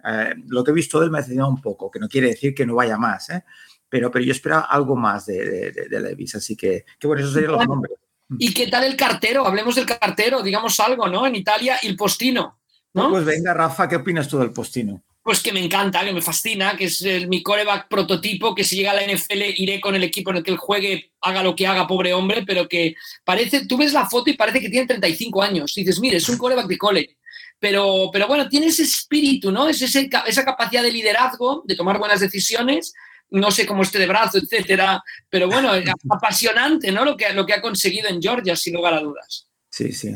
lo 0.48 0.64
que 0.64 0.70
he 0.70 0.74
visto 0.76 1.00
de 1.00 1.06
él 1.06 1.12
me 1.12 1.18
ha 1.18 1.22
decepcionado 1.22 1.50
un 1.50 1.62
poco, 1.62 1.90
que 1.90 2.00
no 2.00 2.08
quiere 2.08 2.28
decir 2.28 2.54
que 2.54 2.68
no 2.68 2.76
vaya 2.76 2.98
más, 2.98 3.32
¿eh? 3.32 3.44
pero, 3.90 4.12
pero 4.12 4.26
yo 4.26 4.32
esperaba 4.32 4.62
algo 4.62 4.96
más 4.96 5.26
de, 5.26 5.72
de, 5.72 6.00
Levis, 6.00 6.36
así 6.36 6.56
que, 6.56 6.86
que 7.00 7.08
bueno, 7.08 7.22
esos 7.22 7.34
serían 7.34 7.54
los 7.54 7.68
nombres. 7.68 7.98
¿Y 8.38 8.54
qué 8.54 8.68
tal 8.68 8.84
el 8.84 8.96
cartero? 8.96 9.46
Hablemos 9.46 9.76
del 9.76 9.86
cartero, 9.86 10.42
digamos 10.42 10.80
algo, 10.80 11.08
¿no? 11.08 11.26
En 11.26 11.36
Italia, 11.36 11.78
el 11.82 11.96
postino, 11.96 12.60
¿no? 12.94 13.10
Pues 13.10 13.26
venga, 13.26 13.54
Rafa, 13.54 13.88
¿qué 13.88 13.98
opinas 13.98 14.28
tú 14.28 14.38
del 14.40 14.52
postino? 14.52 15.02
Pues 15.26 15.42
que 15.42 15.52
me 15.52 15.60
encanta, 15.60 16.06
que 16.06 16.14
me 16.14 16.22
fascina, 16.22 16.78
que 16.78 16.86
es 16.86 17.02
el, 17.02 17.28
mi 17.28 17.42
coreback 17.42 17.88
prototipo, 17.90 18.54
que 18.54 18.64
si 18.64 18.76
llega 18.76 18.92
a 18.92 18.94
la 18.94 19.02
NFL 19.02 19.42
iré 19.58 19.82
con 19.82 19.96
el 19.96 20.04
equipo 20.04 20.30
en 20.30 20.38
el 20.38 20.44
que 20.44 20.52
él 20.52 20.58
juegue, 20.58 21.14
haga 21.22 21.42
lo 21.42 21.56
que 21.56 21.66
haga, 21.66 21.88
pobre 21.88 22.14
hombre, 22.14 22.44
pero 22.46 22.70
que 22.70 22.94
parece, 23.24 23.66
tú 23.66 23.76
ves 23.76 23.92
la 23.92 24.08
foto 24.08 24.30
y 24.30 24.38
parece 24.38 24.62
que 24.62 24.70
tiene 24.70 24.86
35 24.86 25.42
años. 25.42 25.76
Y 25.76 25.82
dices, 25.82 26.00
mire, 26.00 26.18
es 26.18 26.30
un 26.30 26.38
coreback 26.38 26.68
de 26.68 26.78
college. 26.78 27.18
Pero, 27.58 28.12
pero 28.14 28.28
bueno, 28.28 28.48
tiene 28.48 28.68
ese 28.68 28.84
espíritu, 28.84 29.52
¿no? 29.52 29.68
Es 29.68 29.82
esa 29.82 30.46
capacidad 30.46 30.84
de 30.84 30.92
liderazgo, 30.92 31.64
de 31.66 31.76
tomar 31.76 31.98
buenas 31.98 32.20
decisiones, 32.20 32.94
no 33.32 33.50
sé 33.50 33.66
cómo 33.66 33.82
esté 33.82 33.98
de 33.98 34.06
brazo, 34.06 34.38
etcétera, 34.38 35.02
pero 35.28 35.48
bueno, 35.48 35.72
apasionante, 36.12 36.92
¿no? 36.92 37.04
Lo 37.04 37.18
que, 37.18 37.34
lo 37.34 37.48
que 37.48 37.54
ha 37.54 37.62
conseguido 37.62 38.10
en 38.10 38.22
Georgia, 38.22 38.56
sin 38.56 38.76
lugar 38.76 38.94
a 38.94 39.02
dudas. 39.02 39.48
Sí, 39.72 39.92
sí. 39.92 40.16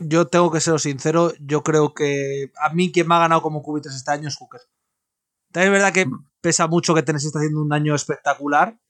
Yo 0.00 0.26
tengo 0.26 0.50
que 0.50 0.60
ser 0.60 0.80
sincero, 0.80 1.32
yo 1.40 1.62
creo 1.62 1.92
que 1.92 2.50
a 2.58 2.72
mí 2.72 2.90
quien 2.90 3.06
me 3.06 3.14
ha 3.14 3.20
ganado 3.20 3.42
como 3.42 3.62
cubitos 3.62 3.94
este 3.94 4.10
año 4.10 4.28
es 4.28 4.36
Hooker. 4.36 4.60
También 5.52 5.74
es 5.74 5.78
verdad 5.78 5.92
que 5.92 6.06
mm. 6.06 6.30
pesa 6.40 6.66
mucho 6.66 6.94
que 6.94 7.02
Tennessee 7.02 7.26
está 7.26 7.38
haciendo 7.38 7.60
un 7.60 7.72
año 7.72 7.94
espectacular, 7.94 8.80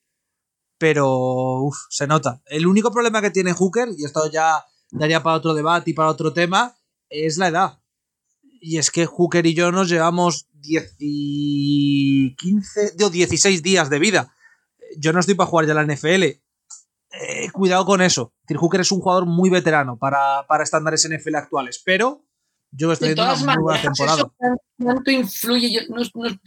pero 0.78 1.68
se 1.88 2.06
nota. 2.06 2.40
El 2.46 2.66
único 2.66 2.92
problema 2.92 3.20
que 3.20 3.30
tiene 3.30 3.52
Hooker, 3.52 3.88
y 3.96 4.04
esto 4.04 4.30
ya 4.30 4.64
daría 4.90 5.22
para 5.22 5.36
otro 5.36 5.54
debate 5.54 5.90
y 5.90 5.94
para 5.94 6.10
otro 6.10 6.32
tema, 6.32 6.76
es 7.08 7.38
la 7.38 7.48
edad. 7.48 7.80
Y 8.60 8.78
es 8.78 8.90
que 8.90 9.06
Hooker 9.06 9.46
y 9.46 9.54
yo 9.54 9.72
nos 9.72 9.88
llevamos 9.88 10.48
10 10.52 10.96
y 10.98 12.36
15, 12.36 12.94
16 13.10 13.62
días 13.62 13.90
de 13.90 13.98
vida. 13.98 14.34
Yo 14.96 15.12
no 15.12 15.20
estoy 15.20 15.34
para 15.34 15.48
jugar 15.48 15.66
ya 15.66 15.74
la 15.74 15.84
NFL. 15.84 16.40
Eh, 17.12 17.50
cuidado 17.52 17.84
con 17.84 18.02
eso. 18.02 18.32
Hooker 18.48 18.80
es 18.80 18.92
un 18.92 19.00
jugador 19.00 19.26
muy 19.26 19.50
veterano 19.50 19.98
para, 19.98 20.46
para 20.46 20.62
estándares 20.62 21.08
NFL 21.08 21.36
actuales, 21.36 21.82
pero 21.84 22.24
yo 22.72 22.92
estoy 22.92 23.10
de 23.10 23.14
todas 23.16 23.42
maneras, 23.42 23.84
Eso 23.84 24.32
¿Cuánto 24.78 25.10
influye? 25.10 25.70
Yo 25.70 25.80
no, 25.88 26.02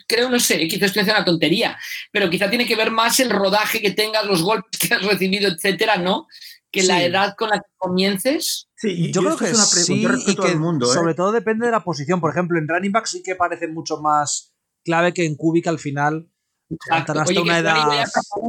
creo, 0.08 0.30
no 0.30 0.40
sé, 0.40 0.60
quizás 0.68 0.88
estoy 0.88 1.02
haciendo 1.02 1.20
una 1.20 1.26
tontería, 1.26 1.78
pero 2.12 2.30
quizá 2.30 2.50
tiene 2.50 2.66
que 2.66 2.76
ver 2.76 2.92
más 2.92 3.20
el 3.20 3.30
rodaje 3.30 3.82
que 3.82 3.92
tengas, 3.92 4.26
los 4.26 4.42
golpes 4.42 4.80
que 4.80 4.94
has 4.94 5.04
recibido, 5.04 5.52
etcétera, 5.52 5.98
¿no? 5.98 6.28
Que 6.72 6.84
la 6.84 7.04
edad 7.04 7.36
con 7.38 7.50
la 7.50 7.60
que 7.60 7.70
comiences. 7.78 8.70
Sí, 8.76 9.12
yo, 9.12 9.22
creo 9.22 9.38
que 9.38 9.46
es 9.46 9.54
una 9.54 9.66
sí, 9.66 10.08
y 10.26 10.36
que 10.36 10.56
mundo, 10.56 10.90
¿eh? 10.90 10.94
sobre 10.94 11.14
todo 11.14 11.32
depende 11.32 11.66
de 11.66 11.72
la 11.72 11.84
posición. 11.84 12.20
Por 12.20 12.32
ejemplo, 12.32 12.58
en 12.58 12.68
running 12.68 12.92
back 12.92 13.06
sí 13.06 13.22
que 13.22 13.36
parece 13.36 13.68
mucho 13.68 14.02
más 14.02 14.56
clave 14.84 15.14
que 15.14 15.26
en 15.26 15.36
Cubic 15.36 15.68
al 15.68 15.78
final 15.78 16.33
hasta 16.90 17.14
una 17.42 17.60
edad. 17.60 18.06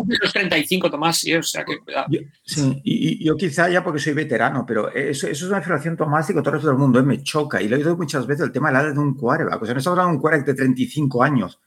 los 0.06 0.32
35, 0.32 0.90
Tomás, 0.90 1.18
sí, 1.18 1.34
o 1.34 1.42
sea 1.42 1.64
que. 1.64 1.78
Yo, 2.08 2.20
sí, 2.44 2.80
y, 2.84 3.24
yo 3.24 3.36
quizá 3.36 3.68
ya 3.68 3.82
porque 3.82 3.98
soy 3.98 4.12
veterano, 4.12 4.64
pero 4.66 4.90
eso, 4.92 5.26
eso 5.26 5.44
es 5.44 5.50
una 5.50 5.58
afirmación, 5.58 5.96
Tomás, 5.96 6.28
y 6.30 6.34
que 6.34 6.40
todo 6.40 6.50
el 6.50 6.54
resto 6.54 6.68
del 6.68 6.78
mundo 6.78 6.98
¿eh? 7.00 7.02
me 7.02 7.22
choca. 7.22 7.60
Y 7.62 7.68
lo 7.68 7.76
he 7.76 7.80
oído 7.80 7.96
muchas 7.96 8.26
veces 8.26 8.46
el 8.46 8.52
tema 8.52 8.68
de 8.68 8.74
la 8.74 8.82
edad 8.82 8.94
de 8.94 9.00
un 9.00 9.14
quarterback. 9.14 9.62
O 9.62 9.64
sea, 9.64 9.74
no 9.74 9.78
estamos 9.78 9.98
hablando 9.98 10.10
de 10.10 10.16
un 10.16 10.20
quarterback 10.20 10.46
de 10.46 10.54
35 10.54 11.22
años. 11.22 11.58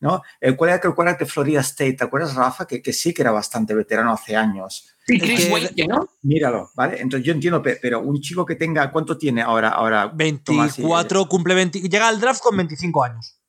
¿no? 0.00 0.22
El 0.40 0.56
quarterback, 0.56 0.84
el 0.86 0.94
quarterback 0.94 1.20
de 1.20 1.26
Florida 1.26 1.60
State, 1.60 1.92
¿te 1.94 2.04
acuerdas, 2.04 2.34
Rafa? 2.34 2.66
Que, 2.66 2.82
que 2.82 2.92
sí 2.92 3.12
que 3.12 3.22
era 3.22 3.30
bastante 3.30 3.74
veterano 3.74 4.12
hace 4.12 4.34
años. 4.34 4.96
Sí, 5.06 5.18
Chris 5.18 5.48
que, 5.74 5.86
¿no? 5.86 6.08
Míralo, 6.22 6.70
¿vale? 6.74 7.00
Entonces 7.00 7.26
yo 7.26 7.32
entiendo, 7.32 7.62
pero 7.62 8.00
un 8.00 8.20
chico 8.20 8.46
que 8.46 8.54
tenga, 8.54 8.90
¿cuánto 8.90 9.18
tiene 9.18 9.42
ahora? 9.42 9.70
ahora 9.70 10.06
24, 10.06 11.26
cumple 11.26 11.54
20, 11.54 11.80
llega 11.80 12.08
al 12.08 12.20
draft 12.20 12.40
con 12.40 12.56
25 12.56 13.04
años. 13.04 13.39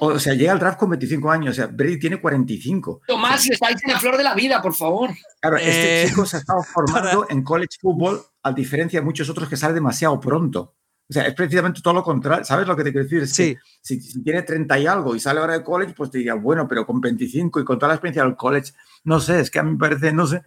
O 0.00 0.18
sea, 0.18 0.34
llega 0.34 0.52
al 0.52 0.58
draft 0.58 0.78
con 0.78 0.90
25 0.90 1.30
años. 1.30 1.52
O 1.52 1.54
sea, 1.54 1.66
Brady 1.66 1.98
tiene 1.98 2.20
45. 2.20 3.02
Tomás, 3.06 3.48
está 3.48 3.70
en 3.70 3.76
la 3.86 3.98
flor 3.98 4.16
de 4.16 4.24
la 4.24 4.34
vida, 4.34 4.60
por 4.62 4.74
favor. 4.74 5.10
Claro, 5.40 5.56
este 5.56 6.02
eh, 6.02 6.08
chico 6.08 6.26
se 6.26 6.36
ha 6.36 6.40
estado 6.40 6.62
formando 6.74 7.26
en 7.28 7.42
college 7.42 7.78
football, 7.80 8.20
a 8.42 8.52
diferencia 8.52 9.00
de 9.00 9.04
muchos 9.04 9.28
otros 9.28 9.48
que 9.48 9.56
sale 9.56 9.74
demasiado 9.74 10.18
pronto. 10.20 10.74
O 11.08 11.12
sea, 11.12 11.24
es 11.24 11.34
precisamente 11.34 11.80
todo 11.80 11.94
lo 11.94 12.02
contrario. 12.02 12.44
¿Sabes 12.44 12.66
lo 12.66 12.76
que 12.76 12.82
te 12.82 12.92
quiero 12.92 13.04
decir? 13.04 13.28
sí. 13.28 13.56
si, 13.80 14.22
tiene 14.22 14.42
30 14.42 14.78
y 14.78 14.86
algo 14.86 15.14
y 15.14 15.20
sale 15.20 15.40
ahora 15.40 15.52
de 15.54 15.62
college, 15.62 15.94
pues 15.96 16.10
te 16.10 16.18
diría, 16.18 16.34
bueno, 16.34 16.66
pero 16.66 16.84
con 16.84 17.00
25 17.00 17.60
y 17.60 17.64
con 17.64 17.78
toda 17.78 17.88
la 17.88 17.94
experiencia 17.94 18.24
del 18.24 18.34
college, 18.34 18.72
no 19.04 19.20
sé, 19.20 19.40
es 19.40 19.50
que 19.50 19.60
a 19.60 19.62
mí 19.62 19.72
me 19.72 19.78
parece, 19.78 20.12
no 20.12 20.26
sé, 20.26 20.42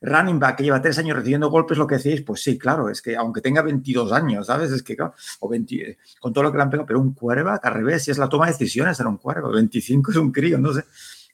running 0.00 0.38
back 0.38 0.56
que 0.56 0.64
lleva 0.64 0.80
tres 0.80 0.98
años 0.98 1.16
recibiendo 1.16 1.50
golpes, 1.50 1.76
lo 1.76 1.86
que 1.86 1.96
decís, 1.98 2.22
pues 2.22 2.42
sí, 2.42 2.58
claro, 2.58 2.88
es 2.88 3.02
que 3.02 3.16
aunque 3.16 3.40
tenga 3.40 3.62
22 3.62 4.12
años, 4.12 4.46
¿sabes? 4.46 4.70
Es 4.72 4.82
que, 4.82 4.96
o 5.40 5.48
20, 5.48 5.98
con 6.18 6.32
todo 6.32 6.44
lo 6.44 6.50
que 6.50 6.56
le 6.58 6.62
han 6.62 6.70
pegado, 6.70 6.86
pero 6.86 7.00
un 7.00 7.14
quarterback, 7.14 7.64
al 7.64 7.74
revés, 7.74 8.04
si 8.04 8.10
es 8.10 8.18
la 8.18 8.28
toma 8.28 8.46
de 8.46 8.52
decisiones, 8.52 8.98
era 8.98 9.08
un 9.08 9.18
quarterback, 9.18 9.52
25 9.52 10.10
es 10.10 10.16
un 10.16 10.32
crío, 10.32 10.58
no 10.58 10.72
sé. 10.72 10.84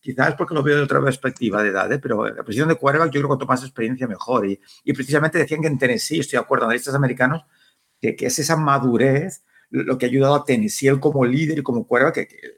Quizás 0.00 0.34
porque 0.36 0.54
lo 0.54 0.62
veo 0.62 0.76
de 0.76 0.82
otra 0.82 1.02
perspectiva 1.02 1.62
de 1.62 1.70
edad, 1.70 1.90
¿eh? 1.92 1.98
pero 1.98 2.26
la 2.28 2.44
posición 2.44 2.68
de 2.68 2.76
quarterback 2.76 3.10
yo 3.10 3.20
creo 3.20 3.36
que 3.36 3.38
con 3.38 3.48
más 3.48 3.62
experiencia 3.62 4.06
mejor. 4.06 4.46
Y, 4.46 4.60
y 4.84 4.92
precisamente 4.92 5.38
decían 5.38 5.60
que 5.60 5.66
en 5.66 5.78
Tennessee, 5.78 6.20
estoy 6.20 6.36
de 6.38 6.44
acuerdo, 6.44 6.66
analistas 6.66 6.94
americanos, 6.94 7.44
que, 8.00 8.14
que 8.14 8.26
es 8.26 8.38
esa 8.38 8.56
madurez 8.56 9.42
lo 9.70 9.98
que 9.98 10.06
ha 10.06 10.08
ayudado 10.08 10.36
a 10.36 10.44
Tennessee 10.44 10.86
él 10.86 11.00
como 11.00 11.24
líder 11.24 11.58
y 11.58 11.62
como 11.62 11.86
quarterback, 11.86 12.14
que, 12.14 12.28
que 12.28 12.55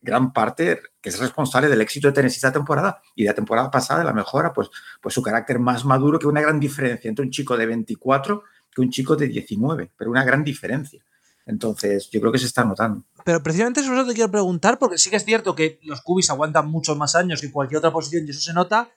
gran 0.00 0.32
parte 0.32 0.80
que 1.00 1.08
es 1.08 1.18
responsable 1.18 1.68
del 1.68 1.80
éxito 1.80 2.08
de 2.08 2.14
Tennessee 2.14 2.36
esta 2.36 2.52
temporada 2.52 3.00
y 3.14 3.22
de 3.22 3.30
la 3.30 3.34
temporada 3.34 3.70
pasada, 3.70 4.04
la 4.04 4.12
mejora, 4.12 4.52
pues, 4.52 4.70
pues 5.00 5.14
su 5.14 5.22
carácter 5.22 5.58
más 5.58 5.84
maduro, 5.84 6.18
que 6.18 6.26
una 6.26 6.40
gran 6.40 6.60
diferencia 6.60 7.08
entre 7.08 7.24
un 7.24 7.30
chico 7.30 7.56
de 7.56 7.66
24 7.66 8.42
que 8.72 8.80
un 8.80 8.90
chico 8.90 9.16
de 9.16 9.26
19, 9.26 9.92
pero 9.96 10.10
una 10.10 10.24
gran 10.24 10.44
diferencia. 10.44 11.04
Entonces, 11.46 12.08
yo 12.10 12.20
creo 12.20 12.30
que 12.30 12.38
se 12.38 12.46
está 12.46 12.64
notando. 12.64 13.04
Pero 13.24 13.42
precisamente 13.42 13.80
eso 13.80 14.06
te 14.06 14.14
quiero 14.14 14.30
preguntar, 14.30 14.78
porque 14.78 14.98
sí 14.98 15.10
que 15.10 15.16
es 15.16 15.24
cierto 15.24 15.54
que 15.54 15.80
los 15.82 16.00
cubis 16.02 16.30
aguantan 16.30 16.68
muchos 16.68 16.96
más 16.96 17.16
años 17.16 17.40
que 17.40 17.50
cualquier 17.50 17.78
otra 17.78 17.92
posición 17.92 18.26
y 18.26 18.30
eso 18.30 18.40
se 18.40 18.52
nota, 18.52 18.90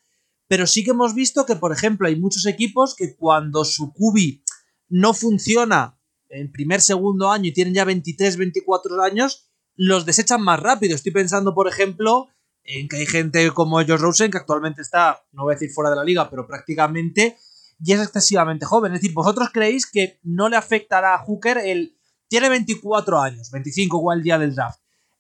pero 0.47 0.67
sí 0.67 0.83
que 0.83 0.91
hemos 0.91 1.15
visto 1.15 1.45
que, 1.45 1.55
por 1.55 1.71
ejemplo, 1.71 2.07
hay 2.07 2.15
muchos 2.15 2.45
equipos 2.45 2.95
que 2.95 3.15
cuando 3.15 3.65
su 3.65 3.91
cubi 3.93 4.43
no 4.89 5.13
funciona 5.13 5.97
en 6.29 6.51
primer, 6.51 6.81
segundo 6.81 7.31
año 7.31 7.49
y 7.49 7.53
tienen 7.53 7.73
ya 7.73 7.85
23, 7.85 8.37
24 8.37 9.01
años, 9.01 9.49
los 9.75 10.05
desechan 10.05 10.41
más 10.41 10.59
rápido. 10.59 10.95
Estoy 10.95 11.11
pensando, 11.11 11.53
por 11.53 11.67
ejemplo, 11.67 12.27
en 12.63 12.87
que 12.87 12.97
hay 12.97 13.05
gente 13.05 13.51
como 13.51 13.77
Josh 13.77 13.99
Rosen, 13.99 14.31
que 14.31 14.37
actualmente 14.37 14.81
está, 14.81 15.23
no 15.31 15.43
voy 15.43 15.53
a 15.53 15.55
decir 15.55 15.71
fuera 15.71 15.89
de 15.89 15.95
la 15.95 16.03
liga, 16.03 16.29
pero 16.29 16.47
prácticamente 16.47 17.37
ya 17.79 17.95
es 17.95 18.01
excesivamente 18.01 18.65
joven. 18.65 18.93
Es 18.93 19.01
decir, 19.01 19.13
¿vosotros 19.13 19.49
creéis 19.53 19.85
que 19.89 20.19
no 20.23 20.49
le 20.49 20.57
afectará 20.57 21.15
a 21.15 21.19
Hooker 21.19 21.57
el... 21.57 21.97
Tiene 22.27 22.49
24 22.49 23.19
años, 23.19 23.51
25 23.51 23.97
igual 23.97 24.19
el 24.19 24.23
día 24.23 24.39
del 24.39 24.55
draft. 24.55 24.79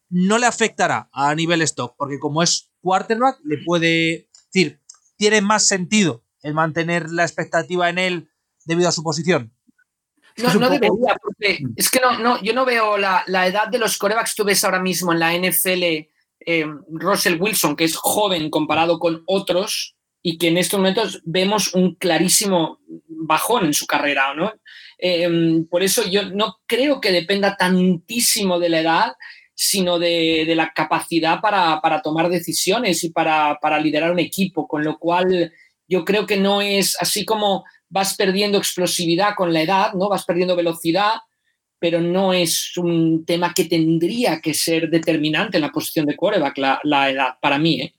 No 0.09 0.37
le 0.37 0.45
afectará 0.45 1.09
a 1.11 1.35
nivel 1.35 1.61
stock, 1.63 1.95
porque 1.97 2.19
como 2.19 2.41
es 2.41 2.71
quarterback, 2.81 3.39
le 3.43 3.57
puede... 3.65 4.29
decir, 4.51 4.81
tiene 5.17 5.41
más 5.41 5.67
sentido 5.67 6.23
el 6.41 6.53
mantener 6.53 7.09
la 7.11 7.23
expectativa 7.23 7.89
en 7.89 7.97
él 7.97 8.29
debido 8.65 8.89
a 8.89 8.93
su 8.93 9.03
posición. 9.03 9.53
No, 10.37 10.53
no 10.55 10.69
debería, 10.69 11.15
porque 11.21 11.59
mm. 11.61 11.73
es 11.75 11.89
que 11.89 11.99
no, 11.99 12.17
no, 12.19 12.41
yo 12.41 12.53
no 12.53 12.65
veo 12.65 12.97
la, 12.97 13.23
edad 13.27 13.67
de 13.67 13.79
los 13.79 13.97
corebacks. 13.97 14.35
Tú 14.35 14.43
ves 14.43 14.63
ahora 14.63 14.81
mismo 14.81 15.13
en 15.13 15.19
la 15.19 15.33
NFL 15.37 15.83
eh, 16.45 16.65
Russell 16.89 17.39
Wilson, 17.39 17.75
que 17.75 17.83
es 17.83 17.95
joven 17.95 18.49
comparado 18.49 18.99
con 18.99 19.23
otros, 19.27 19.95
y 20.21 20.37
que 20.37 20.47
en 20.47 20.57
estos 20.57 20.79
momentos 20.79 21.21
vemos 21.25 21.73
un 21.73 21.95
clarísimo 21.95 22.79
bajón 23.07 23.65
en 23.65 23.73
su 23.73 23.85
carrera, 23.85 24.33
¿no? 24.33 24.53
Eh, 24.97 25.63
por 25.69 25.83
eso 25.83 26.03
yo 26.09 26.29
no 26.29 26.59
creo 26.65 27.01
que 27.01 27.11
dependa 27.11 27.57
tantísimo 27.57 28.57
de 28.57 28.69
la 28.69 28.79
edad, 28.79 29.13
sino 29.53 29.99
de, 29.99 30.51
la 30.55 30.71
capacidad 30.73 31.41
para, 31.41 32.01
tomar 32.01 32.29
decisiones 32.29 33.03
y 33.03 33.09
para, 33.09 33.59
para 33.61 33.79
liderar 33.79 34.11
un 34.11 34.19
equipo, 34.19 34.67
con 34.67 34.83
lo 34.83 34.97
cual 34.97 35.51
yo 35.87 36.05
creo 36.05 36.25
que 36.25 36.37
no 36.37 36.61
es 36.61 36.97
así 36.99 37.25
como 37.25 37.65
vas 37.93 38.15
perdiendo 38.15 38.57
explosividad 38.57 39.35
con 39.35 39.53
la 39.53 39.61
edad, 39.61 39.93
¿no? 39.93 40.09
Vas 40.09 40.25
perdiendo 40.25 40.55
velocidad, 40.55 41.13
pero 41.77 42.01
no 42.01 42.33
es 42.33 42.75
un 42.75 43.23
tema 43.23 43.53
que 43.53 43.65
tendría 43.65 44.41
que 44.41 44.55
ser 44.55 44.89
determinante 44.89 45.57
en 45.57 45.61
la 45.61 45.71
posición 45.71 46.07
de 46.07 46.15
quarterback, 46.15 46.57
la, 46.83 47.09
edad, 47.11 47.35
para 47.39 47.59
mí, 47.59 47.81
¿eh? 47.81 47.93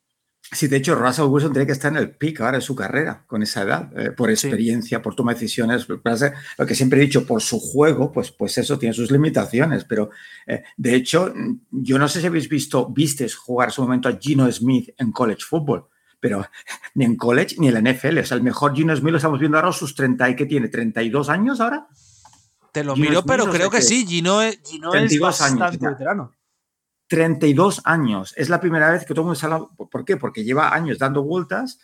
Sí, 0.51 0.67
de 0.69 0.77
hecho, 0.77 0.95
Russell 0.95 1.27
Wilson 1.27 1.53
tiene 1.53 1.67
que 1.67 1.73
estar 1.73 1.91
en 1.91 1.99
el 1.99 2.11
pick 2.11 2.41
ahora 2.41 2.59
de 2.59 2.63
su 2.63 2.75
carrera 2.75 3.25
con 3.27 3.43
esa 3.43 3.63
edad, 3.63 3.91
eh, 3.99 4.11
por 4.11 4.31
experiencia, 4.31 5.01
por 5.01 5.15
toma 5.15 5.33
de 5.33 5.41
decisiones. 5.41 5.87
Lo 5.89 6.67
que 6.67 6.75
siempre 6.75 6.99
he 6.99 7.03
dicho, 7.03 7.27
por 7.27 7.41
su 7.41 7.59
juego, 7.59 8.13
pues, 8.13 8.31
pues 8.31 8.59
eso 8.59 8.79
tiene 8.79 8.95
sus 8.95 9.11
limitaciones. 9.11 9.85
Pero 9.85 10.11
eh, 10.47 10.63
de 10.77 10.95
hecho, 10.95 11.33
yo 11.71 11.99
no 11.99 12.09
sé 12.09 12.21
si 12.21 12.27
habéis 12.27 12.49
visto, 12.49 12.89
vistes 12.89 13.35
jugar 13.35 13.69
en 13.69 13.73
su 13.73 13.83
momento 13.83 14.09
a 14.09 14.19
Gino 14.19 14.51
Smith 14.53 14.91
en 14.99 15.13
college 15.13 15.45
football 15.49 15.87
pero 16.25 16.49
ni 16.95 17.05
en 17.05 17.17
college 17.17 17.57
ni 17.59 17.69
en 17.69 17.75
la 17.75 17.93
NFL. 17.93 18.21
O 18.21 18.25
sea, 18.25 18.39
el 18.39 18.43
mejor 18.43 18.75
Gino 18.75 18.97
Smith 18.97 19.11
lo 19.11 19.19
estamos 19.19 19.39
viendo 19.39 19.59
ahora 19.59 19.71
sus 19.73 19.95
30 19.95 20.31
y 20.31 20.37
que 20.37 20.47
tiene 20.47 20.69
32 20.69 21.29
años 21.29 21.61
ahora. 21.61 21.87
Te 22.73 22.83
lo 22.83 22.97
miro, 22.97 23.23
pero 23.27 23.45
creo 23.51 23.69
que, 23.69 23.83
sí. 23.83 24.07
Gino, 24.07 24.41
es, 24.41 24.59
Gino 24.65 24.91
32 24.91 25.35
es 25.35 25.43
años, 25.43 25.79
veterano. 25.79 26.33
32 27.09 27.83
años. 27.85 28.33
Es 28.39 28.49
la 28.49 28.59
primera 28.59 28.91
vez 28.91 29.03
que 29.03 29.13
todo 29.13 29.21
el 29.21 29.25
mundo 29.27 29.39
sale. 29.39 29.67
¿Por 29.77 30.07
qué? 30.07 30.17
Porque 30.17 30.45
lleva 30.45 30.75
años 30.75 30.99
dando 30.99 31.23
vueltas 31.23 31.79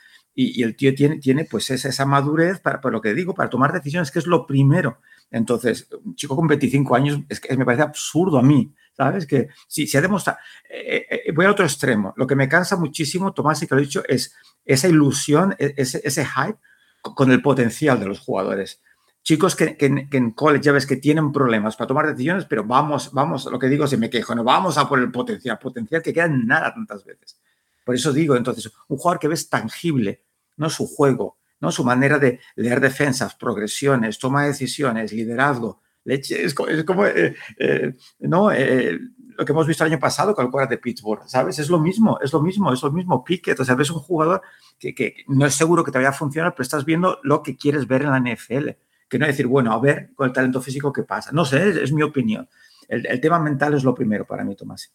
y, 0.44 0.62
el 0.62 0.76
tío 0.76 0.94
tiene, 0.94 1.18
tiene 1.18 1.44
pues 1.44 1.70
esa, 1.70 1.88
esa 1.88 2.06
madurez 2.06 2.60
para, 2.60 2.80
lo 2.90 3.00
que 3.00 3.14
digo, 3.14 3.34
para 3.34 3.50
tomar 3.50 3.72
decisiones, 3.72 4.10
que 4.10 4.18
es 4.18 4.26
lo 4.26 4.46
primero. 4.46 5.00
Entonces, 5.30 5.88
un 6.04 6.14
chico 6.14 6.34
con 6.34 6.46
25 6.46 6.94
años 6.94 7.20
es 7.28 7.40
que 7.40 7.56
me 7.56 7.64
parece 7.64 7.82
absurdo 7.82 8.38
a 8.38 8.42
mí 8.42 8.72
¿Sabes? 8.96 9.26
Que 9.26 9.48
si 9.66 9.86
se 9.86 9.96
ha 9.96 10.02
demostrado. 10.02 10.38
Eh, 10.68 11.06
eh, 11.10 11.22
eh, 11.26 11.32
voy 11.32 11.46
a 11.46 11.50
otro 11.50 11.64
extremo. 11.64 12.12
Lo 12.16 12.26
que 12.26 12.36
me 12.36 12.50
cansa 12.50 12.76
muchísimo, 12.76 13.32
Tomás, 13.32 13.62
y 13.62 13.66
que 13.66 13.74
lo 13.74 13.80
he 13.80 13.84
dicho, 13.84 14.02
es 14.06 14.34
esa 14.62 14.88
ilusión, 14.88 15.56
e, 15.58 15.72
ese, 15.78 16.02
ese 16.04 16.26
hype 16.26 16.58
con 17.00 17.30
el 17.30 17.40
potencial 17.40 17.98
de 17.98 18.04
los 18.04 18.20
jugadores. 18.20 18.82
Chicos 19.22 19.56
que, 19.56 19.78
que, 19.78 19.86
en 19.86 20.30
college 20.32 20.64
ya 20.64 20.72
ves 20.72 20.86
que 20.86 20.96
tienen 20.96 21.32
problemas 21.32 21.76
para 21.76 21.88
tomar 21.88 22.08
decisiones, 22.08 22.44
pero 22.44 22.64
vamos, 22.64 23.10
vamos, 23.12 23.46
lo 23.46 23.58
que 23.58 23.68
digo, 23.68 23.86
si 23.86 23.96
me 23.96 24.10
quejo, 24.10 24.34
no 24.34 24.44
vamos 24.44 24.76
a 24.76 24.86
por 24.86 24.98
el 24.98 25.10
potencial, 25.10 25.58
potencial 25.58 26.02
que 26.02 26.12
queda 26.12 26.26
en 26.26 26.46
nada 26.46 26.74
tantas 26.74 27.02
veces. 27.02 27.40
Por 27.84 27.94
eso 27.94 28.12
digo, 28.12 28.36
entonces, 28.36 28.70
un 28.88 28.98
jugador 28.98 29.18
que 29.18 29.28
ves 29.28 29.48
tangible, 29.48 30.22
no 30.60 30.68
su 30.68 30.86
juego, 30.86 31.38
no 31.58 31.72
su 31.72 31.84
manera 31.84 32.18
de 32.18 32.38
leer 32.54 32.80
defensas, 32.80 33.34
progresiones, 33.34 34.18
toma 34.18 34.42
de 34.42 34.48
decisiones, 34.48 35.12
liderazgo, 35.12 35.80
leche, 36.04 36.44
es, 36.44 36.54
como, 36.54 37.06
eh, 37.06 37.34
eh, 37.58 37.94
¿no? 38.20 38.52
Eh, 38.52 38.98
lo 39.38 39.44
que 39.46 39.52
hemos 39.52 39.66
visto 39.66 39.84
el 39.84 39.92
año 39.92 39.98
pasado 39.98 40.34
con 40.34 40.44
el 40.44 40.50
cuadro 40.50 40.68
de 40.68 40.76
Pittsburgh, 40.76 41.22
¿sabes? 41.26 41.58
Es 41.58 41.70
lo 41.70 41.80
mismo, 41.80 42.18
es 42.20 42.30
lo 42.34 42.42
mismo, 42.42 42.70
es 42.74 42.82
lo 42.82 42.92
mismo. 42.92 43.24
Piquet, 43.24 43.58
o 43.58 43.64
sea, 43.64 43.74
ves 43.74 43.90
un 43.90 44.00
jugador 44.00 44.42
que, 44.78 44.94
que, 44.94 45.24
no 45.28 45.46
es 45.46 45.54
seguro 45.54 45.82
que 45.82 45.90
te 45.90 45.96
vaya 45.96 46.10
a 46.10 46.12
funcionar, 46.12 46.52
pero 46.52 46.62
estás 46.62 46.84
viendo 46.84 47.18
lo 47.22 47.42
que 47.42 47.56
quieres 47.56 47.86
ver 47.86 48.02
en 48.02 48.10
la 48.10 48.20
NFL. 48.20 48.68
Que 49.08 49.18
no 49.18 49.26
decir, 49.26 49.46
bueno, 49.46 49.72
a 49.72 49.80
ver 49.80 50.12
con 50.14 50.26
el 50.26 50.34
talento 50.34 50.60
físico 50.60 50.92
qué 50.92 51.04
pasa. 51.04 51.32
No 51.32 51.46
sé, 51.46 51.82
es, 51.82 51.90
mi 51.90 52.02
opinión. 52.02 52.50
El, 52.86 53.06
el, 53.06 53.18
tema 53.18 53.40
mental 53.40 53.72
es 53.72 53.82
lo 53.82 53.94
primero 53.94 54.26
para 54.26 54.44
mí, 54.44 54.54
Tomás. 54.54 54.92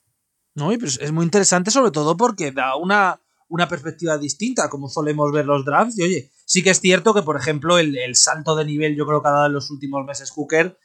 No, 0.54 0.72
y 0.72 0.78
pues 0.78 1.00
es 1.02 1.12
muy 1.12 1.26
interesante 1.26 1.72
sobre 1.72 1.92
todo 1.92 2.16
porque 2.16 2.52
da 2.52 2.76
una, 2.76 3.20
una 3.48 3.68
perspectiva 3.68 4.18
distinta 4.18 4.70
como 4.70 4.90
solemos 4.90 5.32
ver 5.32 5.46
los 5.46 5.66
drafts. 5.66 6.00
Y 6.00 6.04
oye, 6.04 6.32
sí 6.46 6.64
que 6.64 6.72
es 6.72 6.80
cierto 6.80 7.14
que, 7.14 7.22
por 7.22 7.38
ejemplo, 7.38 7.78
el, 7.78 7.98
el 7.98 8.16
salto 8.16 8.56
de 8.56 8.66
nivel 8.66 8.96
yo 8.96 9.06
creo 9.06 9.22
que 9.22 9.28
ha 9.28 9.32
dado 9.32 9.46
en 9.48 9.54
los 9.54 9.70
últimos 9.70 10.06
meses 10.06 10.32
Hooker 10.32 10.78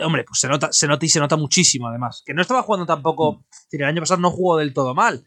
hombre, 0.00 0.24
pues 0.24 0.40
se 0.40 0.48
nota, 0.48 0.72
se 0.72 0.86
nota 0.86 1.04
y 1.04 1.08
se 1.08 1.20
nota 1.20 1.36
muchísimo 1.36 1.88
además. 1.88 2.22
Que 2.24 2.34
no 2.34 2.42
estaba 2.42 2.62
jugando 2.62 2.86
tampoco, 2.86 3.32
mm. 3.32 3.44
el 3.72 3.84
año 3.84 4.02
pasado 4.02 4.20
no 4.20 4.30
jugó 4.30 4.56
del 4.56 4.72
todo 4.72 4.94
mal, 4.94 5.26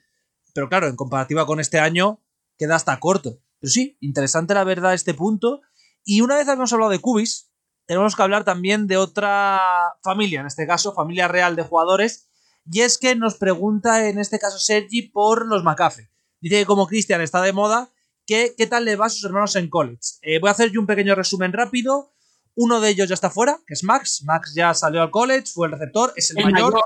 pero 0.53 0.69
claro, 0.69 0.87
en 0.87 0.95
comparativa 0.95 1.45
con 1.45 1.59
este 1.59 1.79
año 1.79 2.21
queda 2.57 2.75
hasta 2.75 2.99
corto. 2.99 3.39
Pero 3.59 3.71
sí, 3.71 3.97
interesante 4.01 4.53
la 4.53 4.63
verdad 4.63 4.93
este 4.93 5.13
punto. 5.13 5.61
Y 6.03 6.21
una 6.21 6.35
vez 6.35 6.47
habíamos 6.47 6.71
hablado 6.71 6.91
de 6.91 6.99
Cubis, 6.99 7.51
tenemos 7.85 8.15
que 8.15 8.21
hablar 8.21 8.43
también 8.43 8.87
de 8.87 8.97
otra 8.97 9.59
familia, 10.03 10.41
en 10.41 10.47
este 10.47 10.67
caso, 10.67 10.93
familia 10.93 11.27
real 11.27 11.55
de 11.55 11.63
jugadores. 11.63 12.29
Y 12.65 12.81
es 12.81 12.97
que 12.97 13.15
nos 13.15 13.35
pregunta 13.35 14.07
en 14.07 14.17
este 14.17 14.39
caso 14.39 14.59
Sergi 14.59 15.03
por 15.03 15.47
los 15.47 15.63
McAfee. 15.63 16.09
Dice 16.45 16.59
que 16.59 16.65
como 16.67 16.85
Cristian 16.85 17.21
está 17.21 17.41
de 17.41 17.53
moda, 17.53 17.89
que 18.27 18.53
qué 18.55 18.67
tal 18.67 18.85
le 18.85 18.95
va 18.95 19.07
a 19.07 19.09
sus 19.09 19.23
hermanos 19.23 19.55
en 19.55 19.67
college. 19.67 20.19
Eh, 20.21 20.37
voy 20.37 20.49
a 20.49 20.51
hacer 20.51 20.69
yo 20.69 20.79
un 20.79 20.85
pequeño 20.85 21.15
resumen 21.15 21.51
rápido. 21.51 22.13
Uno 22.53 22.81
de 22.81 22.91
ellos 22.91 23.09
ya 23.09 23.15
está 23.15 23.31
fuera, 23.31 23.59
que 23.65 23.73
es 23.73 23.83
Max. 23.83 24.21
Max 24.25 24.53
ya 24.55 24.71
salió 24.75 25.01
al 25.01 25.09
college, 25.09 25.47
fue 25.51 25.65
el 25.65 25.73
receptor, 25.73 26.13
es 26.15 26.29
el, 26.29 26.43
mayor, 26.43 26.79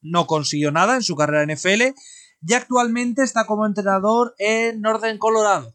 no 0.00 0.28
consiguió 0.28 0.70
nada 0.70 0.94
en 0.94 1.02
su 1.02 1.16
carrera 1.16 1.42
en 1.42 1.56
NFL 1.56 1.98
y 2.46 2.54
actualmente 2.54 3.24
está 3.24 3.46
como 3.46 3.66
entrenador 3.66 4.36
en 4.38 4.80
Northern 4.80 5.18
Colorado. 5.18 5.74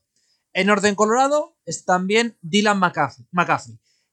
En 0.54 0.68
Northern 0.68 0.96
Colorado 0.96 1.58
es 1.66 1.84
también 1.84 2.38
Dylan 2.42 2.80
McCaffrey. 2.80 3.28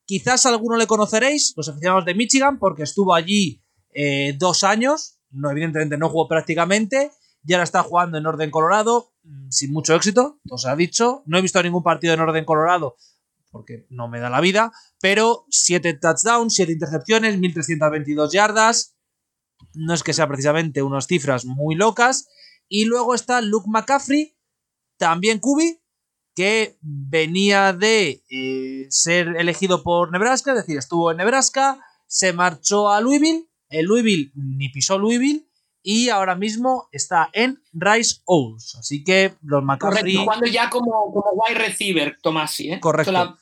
Quizás 0.04 0.46
alguno 0.46 0.76
le 0.76 0.88
conoceréis, 0.88 1.54
los 1.56 1.68
aficionados 1.68 2.06
de 2.06 2.14
Michigan, 2.14 2.58
porque 2.58 2.82
estuvo 2.82 3.14
allí 3.14 3.62
eh, 3.94 4.34
dos 4.36 4.64
años. 4.64 5.20
No, 5.30 5.52
evidentemente 5.52 5.96
no 5.96 6.08
jugó 6.08 6.26
prácticamente. 6.26 7.12
Y 7.46 7.52
ahora 7.52 7.64
está 7.64 7.82
jugando 7.82 8.18
en 8.18 8.24
Northern 8.24 8.50
Colorado, 8.50 9.12
mm, 9.22 9.50
sin 9.50 9.72
mucho 9.72 9.94
éxito, 9.94 10.40
os 10.50 10.66
ha 10.66 10.74
dicho. 10.74 11.22
No 11.26 11.38
he 11.38 11.42
visto 11.42 11.62
ningún 11.62 11.84
partido 11.84 12.10
de 12.10 12.16
Northern 12.16 12.44
Colorado, 12.44 12.96
porque 13.50 13.86
no 13.88 14.08
me 14.08 14.18
da 14.18 14.28
la 14.30 14.40
vida, 14.40 14.72
pero 15.00 15.46
7 15.50 15.94
touchdowns, 15.94 16.54
7 16.54 16.72
intercepciones, 16.72 17.38
1322 17.38 18.32
yardas. 18.32 18.96
No 19.74 19.94
es 19.94 20.02
que 20.02 20.12
sea 20.12 20.26
precisamente 20.26 20.82
unas 20.82 21.06
cifras 21.06 21.44
muy 21.44 21.76
locas. 21.76 22.28
Y 22.68 22.86
luego 22.86 23.14
está 23.14 23.40
Luke 23.40 23.70
McCaffrey, 23.70 24.36
también 24.98 25.38
Kubi, 25.38 25.80
que 26.34 26.76
venía 26.82 27.72
de 27.72 28.24
eh, 28.28 28.86
ser 28.90 29.36
elegido 29.38 29.84
por 29.84 30.10
Nebraska, 30.10 30.50
es 30.50 30.58
decir, 30.58 30.78
estuvo 30.78 31.12
en 31.12 31.18
Nebraska, 31.18 31.80
se 32.08 32.32
marchó 32.32 32.90
a 32.90 33.00
Louisville, 33.00 33.48
el 33.68 33.86
Louisville 33.86 34.32
ni 34.34 34.68
pisó 34.68 34.98
Louisville 34.98 35.46
y 35.88 36.08
ahora 36.08 36.34
mismo 36.34 36.88
está 36.90 37.30
en 37.32 37.62
Rice 37.72 38.16
Owls. 38.24 38.74
Así 38.74 39.04
que 39.04 39.34
los 39.42 39.62
McCaffrey. 39.62 40.00
Correcto, 40.02 40.20
jugando 40.22 40.46
ya 40.46 40.68
como, 40.68 40.90
como 41.12 41.30
wide 41.32 41.58
receiver, 41.58 42.18
Tomasi. 42.20 42.72
¿eh? 42.72 42.80
Correcto 42.80 43.36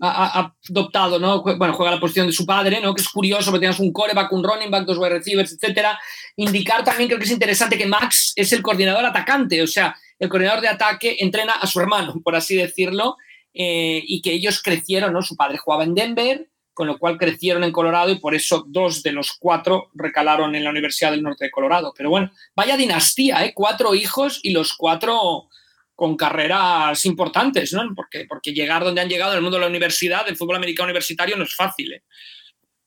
ha, 0.00 0.52
adoptado, 0.68 1.18
¿no? 1.18 1.42
Bueno, 1.42 1.74
juega 1.74 1.92
la 1.92 2.00
posición 2.00 2.26
de 2.26 2.32
su 2.32 2.44
padre, 2.44 2.80
¿no? 2.80 2.94
Que 2.94 3.02
es 3.02 3.08
curioso, 3.08 3.50
porque 3.50 3.60
tienes 3.60 3.78
un 3.78 3.92
coreback, 3.92 4.32
un 4.32 4.44
running 4.44 4.70
back, 4.70 4.84
dos 4.84 4.98
wide 4.98 5.18
receivers, 5.18 5.52
etcétera. 5.52 5.98
Indicar 6.36 6.84
también 6.84 7.08
creo 7.08 7.18
que 7.18 7.24
es 7.24 7.30
interesante 7.30 7.78
que 7.78 7.86
Max 7.86 8.32
es 8.36 8.52
el 8.52 8.62
coordinador 8.62 9.04
atacante, 9.04 9.62
o 9.62 9.66
sea, 9.66 9.96
el 10.18 10.28
coordinador 10.28 10.60
de 10.60 10.68
ataque 10.68 11.16
entrena 11.20 11.54
a 11.54 11.66
su 11.66 11.80
hermano, 11.80 12.20
por 12.22 12.36
así 12.36 12.56
decirlo, 12.56 13.16
eh, 13.54 14.02
y 14.06 14.20
que 14.20 14.32
ellos 14.32 14.60
crecieron, 14.62 15.12
¿no? 15.12 15.22
Su 15.22 15.36
padre 15.36 15.58
jugaba 15.58 15.84
en 15.84 15.94
Denver, 15.94 16.48
con 16.76 16.86
lo 16.86 16.98
cual 16.98 17.16
crecieron 17.16 17.64
en 17.64 17.72
Colorado 17.72 18.10
y 18.10 18.20
por 18.20 18.34
eso 18.34 18.62
dos 18.68 19.02
de 19.02 19.10
los 19.10 19.32
cuatro 19.40 19.88
recalaron 19.94 20.54
en 20.54 20.62
la 20.62 20.68
Universidad 20.68 21.10
del 21.10 21.22
Norte 21.22 21.46
de 21.46 21.50
Colorado. 21.50 21.94
Pero 21.96 22.10
bueno, 22.10 22.30
vaya 22.54 22.76
dinastía, 22.76 23.46
¿eh? 23.46 23.54
Cuatro 23.54 23.94
hijos 23.94 24.40
y 24.42 24.50
los 24.50 24.76
cuatro 24.76 25.48
con 25.94 26.18
carreras 26.18 27.06
importantes, 27.06 27.72
¿no? 27.72 27.82
Porque, 27.96 28.26
porque 28.28 28.52
llegar 28.52 28.84
donde 28.84 29.00
han 29.00 29.08
llegado 29.08 29.32
en 29.32 29.38
el 29.38 29.42
mundo 29.42 29.56
de 29.56 29.62
la 29.62 29.70
universidad, 29.70 30.26
del 30.26 30.36
fútbol 30.36 30.56
americano 30.56 30.88
universitario, 30.88 31.38
no 31.38 31.44
es 31.44 31.56
fácil. 31.56 31.94
¿eh? 31.94 32.04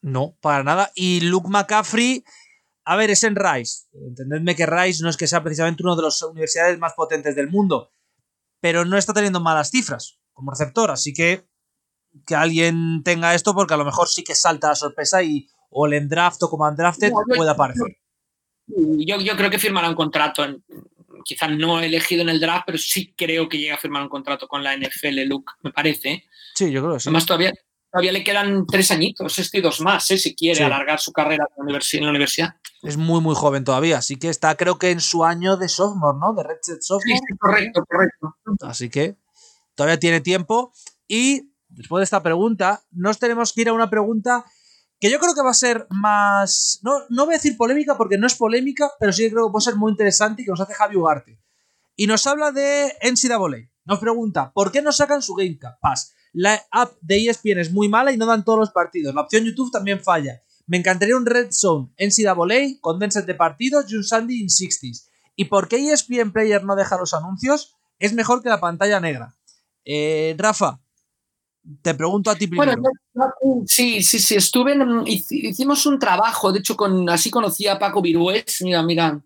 No, 0.03 0.37
para 0.39 0.63
nada. 0.63 0.91
Y 0.93 1.21
Luke 1.21 1.49
McCaffrey, 1.49 2.23
a 2.85 2.95
ver, 2.95 3.09
es 3.09 3.23
en 3.23 3.35
Rice. 3.35 3.87
Entendedme 4.07 4.55
que 4.55 4.67
Rice 4.67 5.01
no 5.01 5.09
es 5.09 5.17
que 5.17 5.25
sea 5.25 5.41
precisamente 5.41 5.81
una 5.81 5.95
de 5.95 6.03
las 6.03 6.21
universidades 6.21 6.77
más 6.77 6.93
potentes 6.93 7.35
del 7.35 7.49
mundo, 7.49 7.89
pero 8.61 8.85
no 8.85 8.97
está 8.97 9.13
teniendo 9.13 9.39
malas 9.39 9.71
cifras 9.71 10.19
como 10.31 10.51
receptor, 10.51 10.91
así 10.91 11.11
que 11.11 11.49
que 12.25 12.35
alguien 12.35 13.01
tenga 13.03 13.35
esto 13.35 13.53
porque 13.53 13.73
a 13.73 13.77
lo 13.77 13.85
mejor 13.85 14.07
sí 14.07 14.23
que 14.23 14.35
salta 14.35 14.69
la 14.69 14.75
sorpresa 14.75 15.23
y 15.23 15.47
o 15.69 15.85
el 15.85 16.09
draft 16.09 16.41
o 16.43 16.49
como 16.49 16.67
undrafted 16.67 17.11
puede 17.35 17.49
aparecer. 17.49 17.97
Yo, 18.67 19.19
yo 19.19 19.35
creo 19.35 19.49
que 19.49 19.59
firmará 19.59 19.89
un 19.89 19.95
contrato 19.95 20.43
en, 20.43 20.63
quizás 21.23 21.49
no 21.51 21.79
elegido 21.79 22.21
en 22.21 22.29
el 22.29 22.39
draft, 22.39 22.63
pero 22.65 22.77
sí 22.77 23.13
creo 23.15 23.49
que 23.49 23.57
llega 23.57 23.75
a 23.75 23.79
firmar 23.79 24.03
un 24.03 24.09
contrato 24.09 24.47
con 24.47 24.63
la 24.63 24.75
NFL, 24.75 25.21
Luke, 25.27 25.53
me 25.61 25.71
parece. 25.71 26.25
Sí, 26.55 26.71
yo 26.71 26.81
creo 26.81 26.93
que 26.93 26.99
sí. 26.99 27.09
Además, 27.09 27.25
todavía, 27.25 27.53
todavía 27.91 28.11
le 28.11 28.23
quedan 28.23 28.65
tres 28.67 28.91
añitos, 28.91 29.37
este 29.39 29.59
y 29.59 29.61
dos 29.61 29.81
más, 29.81 30.09
¿eh? 30.11 30.17
si 30.17 30.35
quiere 30.35 30.63
alargar 30.63 30.99
su 30.99 31.11
carrera 31.11 31.45
en 31.57 31.65
la, 31.65 32.09
universidad, 32.09 32.55
Es 32.81 32.97
muy, 32.97 33.21
muy 33.21 33.35
joven 33.35 33.63
todavía, 33.63 33.97
así 33.97 34.17
que 34.17 34.29
está, 34.29 34.55
creo 34.55 34.77
que 34.77 34.91
en 34.91 35.01
su 35.01 35.23
año 35.23 35.57
de 35.57 35.69
sophomore, 35.69 36.17
¿no? 36.19 36.33
De 36.33 36.43
Red 36.43 36.57
Sophomore. 36.79 37.19
Sí, 37.19 37.37
correcto, 37.37 37.85
correcto. 37.87 38.35
Así 38.61 38.89
que 38.89 39.15
todavía 39.75 39.99
tiene 39.99 40.21
tiempo. 40.21 40.73
Y 41.07 41.48
después 41.69 42.01
de 42.01 42.05
esta 42.05 42.21
pregunta, 42.21 42.83
nos 42.91 43.19
tenemos 43.19 43.53
que 43.53 43.61
ir 43.61 43.69
a 43.69 43.73
una 43.73 43.89
pregunta 43.89 44.45
que 44.99 45.09
yo 45.09 45.19
creo 45.19 45.33
que 45.33 45.41
va 45.41 45.51
a 45.51 45.53
ser 45.53 45.87
más. 45.89 46.79
No, 46.83 46.91
no 47.09 47.25
voy 47.25 47.35
a 47.35 47.37
decir 47.37 47.55
polémica 47.55 47.97
porque 47.97 48.17
no 48.17 48.27
es 48.27 48.35
polémica, 48.35 48.91
pero 48.99 49.13
sí 49.13 49.29
creo 49.29 49.47
que 49.47 49.51
puede 49.51 49.63
ser 49.63 49.75
muy 49.75 49.91
interesante 49.91 50.41
y 50.41 50.45
que 50.45 50.51
nos 50.51 50.59
hace 50.59 50.73
Javi 50.73 50.97
Ugarte. 50.97 51.39
Y 51.95 52.07
nos 52.07 52.25
habla 52.27 52.51
de 52.51 52.93
NCAA. 53.01 53.69
Nos 53.85 53.99
pregunta, 53.99 54.51
¿por 54.53 54.71
qué 54.71 54.81
no 54.81 54.91
sacan 54.91 55.21
su 55.21 55.33
Game 55.33 55.57
Pass? 55.81 56.13
La 56.33 56.61
app 56.71 56.93
de 57.01 57.25
ESPN 57.25 57.59
es 57.59 57.71
muy 57.71 57.89
mala 57.89 58.11
y 58.11 58.17
no 58.17 58.25
dan 58.25 58.43
todos 58.43 58.59
los 58.59 58.71
partidos. 58.71 59.15
La 59.15 59.21
opción 59.21 59.45
YouTube 59.45 59.71
también 59.71 59.99
falla. 59.99 60.43
Me 60.67 60.77
encantaría 60.77 61.17
un 61.17 61.25
Red 61.25 61.47
Zone 61.51 61.91
NCAA 61.97 62.79
con 62.81 62.99
denset 62.99 63.25
de 63.25 63.33
partidos 63.33 63.91
y 63.91 63.95
un 63.95 64.03
Sunday 64.03 64.37
in 64.37 64.47
60s. 64.47 65.07
¿Y 65.35 65.45
por 65.45 65.67
qué 65.67 65.91
ESPN 65.91 66.31
Player 66.31 66.63
no 66.63 66.75
deja 66.75 66.97
los 66.97 67.13
anuncios? 67.13 67.75
Es 67.97 68.13
mejor 68.13 68.43
que 68.43 68.49
la 68.49 68.59
pantalla 68.59 68.99
negra. 68.99 69.35
Eh, 69.83 70.35
Rafa, 70.37 70.81
te 71.81 71.93
pregunto 71.93 72.31
a 72.31 72.35
ti 72.35 72.47
primero. 72.47 72.73
Bueno, 73.13 73.33
sí, 73.65 74.01
sí, 74.03 74.19
sí, 74.19 74.35
estuve 74.35 74.73
en, 74.73 75.03
hicimos 75.05 75.85
un 75.85 75.99
trabajo, 75.99 76.51
de 76.51 76.59
hecho, 76.59 76.75
con, 76.75 77.09
así 77.09 77.29
conocí 77.29 77.67
a 77.67 77.79
Paco 77.79 78.01
Virués, 78.01 78.61
mira, 78.61 78.83
mira, 78.83 79.21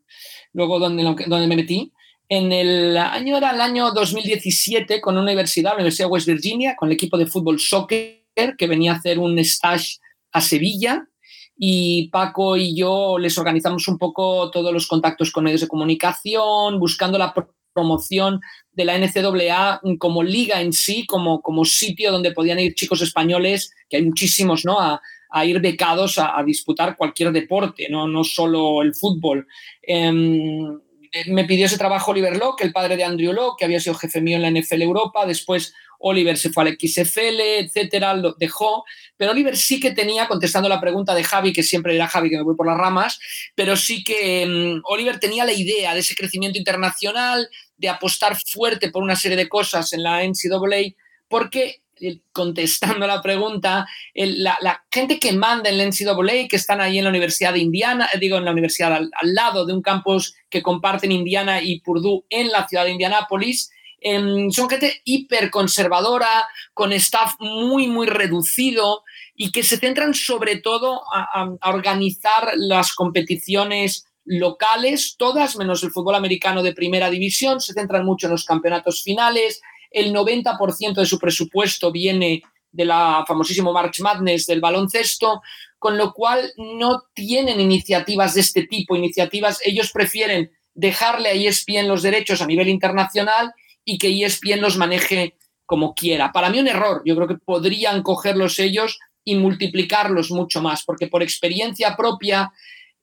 luego 0.54 0.80
donde, 0.80 1.04
donde 1.04 1.48
me 1.48 1.56
metí. 1.56 1.92
En 2.30 2.52
el 2.52 2.98
año 2.98 3.38
era 3.38 3.52
el 3.52 3.62
año 3.62 3.92
2017 3.92 5.02
con 5.02 5.16
una 5.16 5.24
universidad, 5.24 5.72
la 5.72 5.78
Universidad 5.78 6.08
de 6.08 6.14
West 6.14 6.28
Virginia, 6.28 6.76
con 6.76 6.90
el 6.90 6.94
equipo 6.94 7.18
de 7.18 7.28
fútbol 7.28 7.60
soccer 7.60 8.24
que 8.58 8.68
venía 8.68 8.94
a 8.94 8.96
hacer 8.96 9.20
un 9.20 9.38
stage 9.40 10.00
a 10.32 10.42
Sevilla 10.42 11.08
y 11.56 12.10
Paco 12.10 12.58
y 12.58 12.76
yo 12.76 13.18
les 13.20 13.38
organizamos 13.38 13.88
un 13.88 13.98
poco 13.98 14.50
todos 14.50 14.74
los 14.74 14.88
contactos 14.88 15.32
con 15.32 15.44
medios 15.44 15.62
de 15.62 15.68
comunicación, 15.68 16.80
buscando 16.80 17.18
la 17.18 17.34
promoción 17.74 18.42
de 18.74 18.86
la 18.86 18.98
NCAA 18.98 19.82
como 19.98 20.24
liga 20.24 20.62
en 20.62 20.74
sí, 20.74 21.06
como, 21.06 21.42
como 21.42 21.66
sitio 21.66 22.12
donde 22.12 22.32
podían 22.32 22.60
ir 22.60 22.74
chicos 22.74 23.02
españoles, 23.02 23.72
que 23.90 23.98
hay 23.98 24.04
muchísimos, 24.04 24.66
¿no? 24.66 24.80
A, 24.80 25.02
ir 25.46 25.60
becados 25.60 26.20
a, 26.20 26.44
disputar 26.46 26.96
cualquier 26.96 27.32
deporte, 27.32 27.88
no, 27.90 28.08
no 28.08 28.24
solo 28.24 28.84
el 28.84 28.94
fútbol. 28.94 29.48
Em, 29.82 30.80
me 31.28 31.46
pidió 31.46 31.66
ese 31.66 31.78
trabajo 31.78 32.12
Oliver 32.12 32.38
Locke, 32.38 32.64
el 32.64 32.72
padre 32.72 32.98
de 32.98 33.04
Andrew 33.04 33.34
Locke, 33.34 33.60
que 33.60 33.66
había 33.66 33.80
sido 33.80 33.96
jefe 33.96 34.22
mío 34.22 34.38
en 34.38 34.44
la 34.44 34.52
NFL 34.52 34.82
Europa. 34.82 35.26
Después 35.26 35.74
Oliver 36.00 36.38
se 36.38 36.50
fue 36.50 36.64
al 36.64 36.78
XFL, 36.78 37.40
etcétera, 37.40 38.14
lo 38.14 38.34
dejó. 38.34 38.84
Pero 39.16 39.32
Oliver 39.32 39.56
sí 39.56 39.80
que 39.80 39.92
tenía, 39.92 40.28
contestando 40.28 40.68
la 40.68 40.82
pregunta 40.82 41.16
de 41.16 41.24
Javi, 41.24 41.54
que 41.54 41.64
siempre 41.64 41.96
era 41.96 42.08
Javi, 42.08 42.30
que 42.30 42.38
me 42.38 42.44
voy 42.44 42.56
por 42.56 42.68
las 42.68 42.78
ramas, 42.78 43.20
pero 43.56 43.78
sí 43.78 44.04
que 44.04 44.42
em, 44.42 44.82
Oliver 44.84 45.20
tenía 45.20 45.46
la 45.46 45.54
idea 45.54 45.94
de 45.94 46.02
ese 46.02 46.16
crecimiento 46.16 46.58
internacional, 46.58 47.48
de 47.84 47.90
apostar 47.90 48.38
fuerte 48.40 48.90
por 48.90 49.04
una 49.04 49.18
serie 49.18 49.36
de 49.36 49.50
cosas 49.50 49.92
en 49.92 50.04
la 50.04 50.24
NCAA, 50.24 50.96
porque 51.28 51.82
eh, 52.00 52.22
contestando 52.32 53.06
la 53.06 53.22
pregunta, 53.22 53.86
la, 54.16 54.86
gente 54.90 55.20
que 55.20 55.34
manda 55.34 55.70
en 55.70 55.78
la 55.78 55.84
NCAA, 55.84 56.48
que 56.48 56.56
están 56.56 56.80
ahí 56.80 56.98
en 56.98 57.04
la 57.04 57.10
Universidad 57.10 57.52
de 57.52 57.60
Indiana, 57.60 58.08
eh, 58.14 58.20
digo 58.20 58.38
en 58.38 58.46
la 58.46 58.52
universidad 58.52 58.94
al, 58.94 59.12
lado 59.24 59.66
de 59.66 59.74
un 59.74 59.82
campus 59.82 60.34
que 60.50 60.64
comparten 60.64 61.12
Indiana 61.12 61.62
y 61.62 61.82
Purdue 61.82 62.24
en 62.30 62.54
la 62.54 62.66
ciudad 62.70 62.86
de 62.86 62.92
Indianápolis, 62.92 63.70
em, 64.00 64.50
son 64.50 64.70
gente 64.70 65.02
hiperconservadora, 65.04 66.48
con 66.74 66.94
staff 66.94 67.34
muy, 67.40 67.88
muy 67.88 68.08
reducido 68.08 69.04
y 69.36 69.52
que 69.52 69.64
se 69.64 69.76
centran 69.76 70.14
sobre 70.14 70.56
todo 70.56 71.02
a 71.12 71.70
organizar 71.70 72.54
las 72.56 72.94
competiciones 72.94 74.06
locales, 74.26 75.16
todas 75.18 75.58
menos 75.58 75.84
el 75.84 75.92
fútbol 75.92 76.16
americano 76.16 76.64
de 76.64 76.74
primera 76.74 77.10
división, 77.10 77.60
se 77.60 77.74
centran 77.74 78.06
mucho 78.06 78.28
en 78.28 78.32
los 78.32 78.46
campeonatos 78.46 79.04
finales, 79.04 79.62
el 79.92 80.14
90% 80.14 80.96
de 80.96 81.06
su 81.06 81.20
presupuesto 81.20 81.92
viene 81.92 82.42
de 82.72 82.86
la 82.86 83.24
famosísimo 83.28 83.72
March 83.72 84.00
Madness 84.00 84.48
del 84.48 84.60
baloncesto, 84.62 85.42
con 85.78 85.98
lo 85.98 86.14
cual 86.14 86.52
no 86.58 87.04
tienen 87.14 87.60
iniciativas 87.60 88.34
de 88.34 88.42
este 88.42 88.66
tipo, 88.68 88.96
iniciativas, 88.96 89.60
ellos 89.64 89.92
prefieren 89.92 90.52
dejarle 90.74 91.30
a 91.30 91.34
ESPN 91.34 91.88
los 91.88 92.02
derechos 92.02 92.42
a 92.42 92.48
nivel 92.48 92.70
internacional 92.70 93.54
y 93.86 93.98
que 93.98 94.26
ESPN 94.26 94.62
los 94.62 94.78
maneje 94.78 95.36
como 95.66 95.94
quiera. 95.94 96.32
Para 96.32 96.50
mí 96.50 96.60
un 96.60 96.68
error, 96.68 97.02
yo 97.06 97.16
creo 97.16 97.28
que 97.28 97.36
podrían 97.36 98.02
cogerlos 98.02 98.58
ellos 98.60 99.00
y 99.24 99.36
multiplicarlos 99.36 100.32
mucho 100.32 100.62
más, 100.62 100.84
porque 100.84 101.08
por 101.08 101.22
experiencia 101.22 101.96
propia 101.96 102.52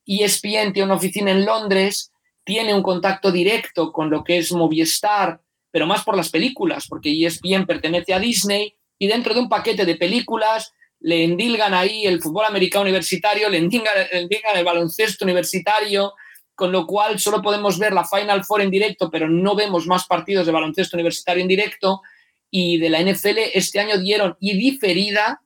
ESPN 0.06 0.72
tiene 0.72 0.84
una 0.84 0.94
oficina 0.94 1.30
en 1.30 1.44
Londres, 1.44 2.12
tiene 2.44 2.74
un 2.74 2.82
contacto 2.82 3.30
directo 3.30 3.92
con 3.92 4.10
lo 4.10 4.24
que 4.24 4.38
es 4.38 4.52
Movistar 4.52 5.40
pero 5.70 5.86
más 5.86 6.04
por 6.04 6.16
las 6.16 6.30
películas, 6.30 6.86
porque 6.88 7.26
ESPN 7.26 7.66
pertenece 7.66 8.12
a 8.12 8.18
Disney 8.18 8.74
y 8.98 9.06
dentro 9.06 9.34
de 9.34 9.40
un 9.40 9.48
paquete 9.48 9.84
de 9.84 9.96
películas 9.96 10.72
le 11.00 11.24
endilgan 11.24 11.72
ahí 11.72 12.06
el 12.06 12.20
fútbol 12.20 12.44
americano 12.44 12.82
universitario, 12.82 13.48
le 13.48 13.58
endilgan, 13.58 13.94
el 14.54 14.64
baloncesto 14.64 15.24
universitario, 15.24 16.12
con 16.54 16.72
lo 16.72 16.86
cual 16.86 17.18
solo 17.18 17.40
podemos 17.40 17.78
ver 17.78 17.94
la 17.94 18.04
Final 18.04 18.44
Four 18.44 18.62
en 18.62 18.70
directo, 18.70 19.10
pero 19.10 19.28
no 19.28 19.54
vemos 19.54 19.86
más 19.86 20.06
partidos 20.06 20.44
de 20.44 20.52
baloncesto 20.52 20.96
universitario 20.96 21.40
en 21.40 21.48
directo. 21.48 22.02
Y 22.50 22.78
de 22.78 22.90
la 22.90 23.00
NFL 23.00 23.38
este 23.54 23.80
año 23.80 23.96
dieron 23.96 24.36
y 24.40 24.58
diferida 24.58 25.40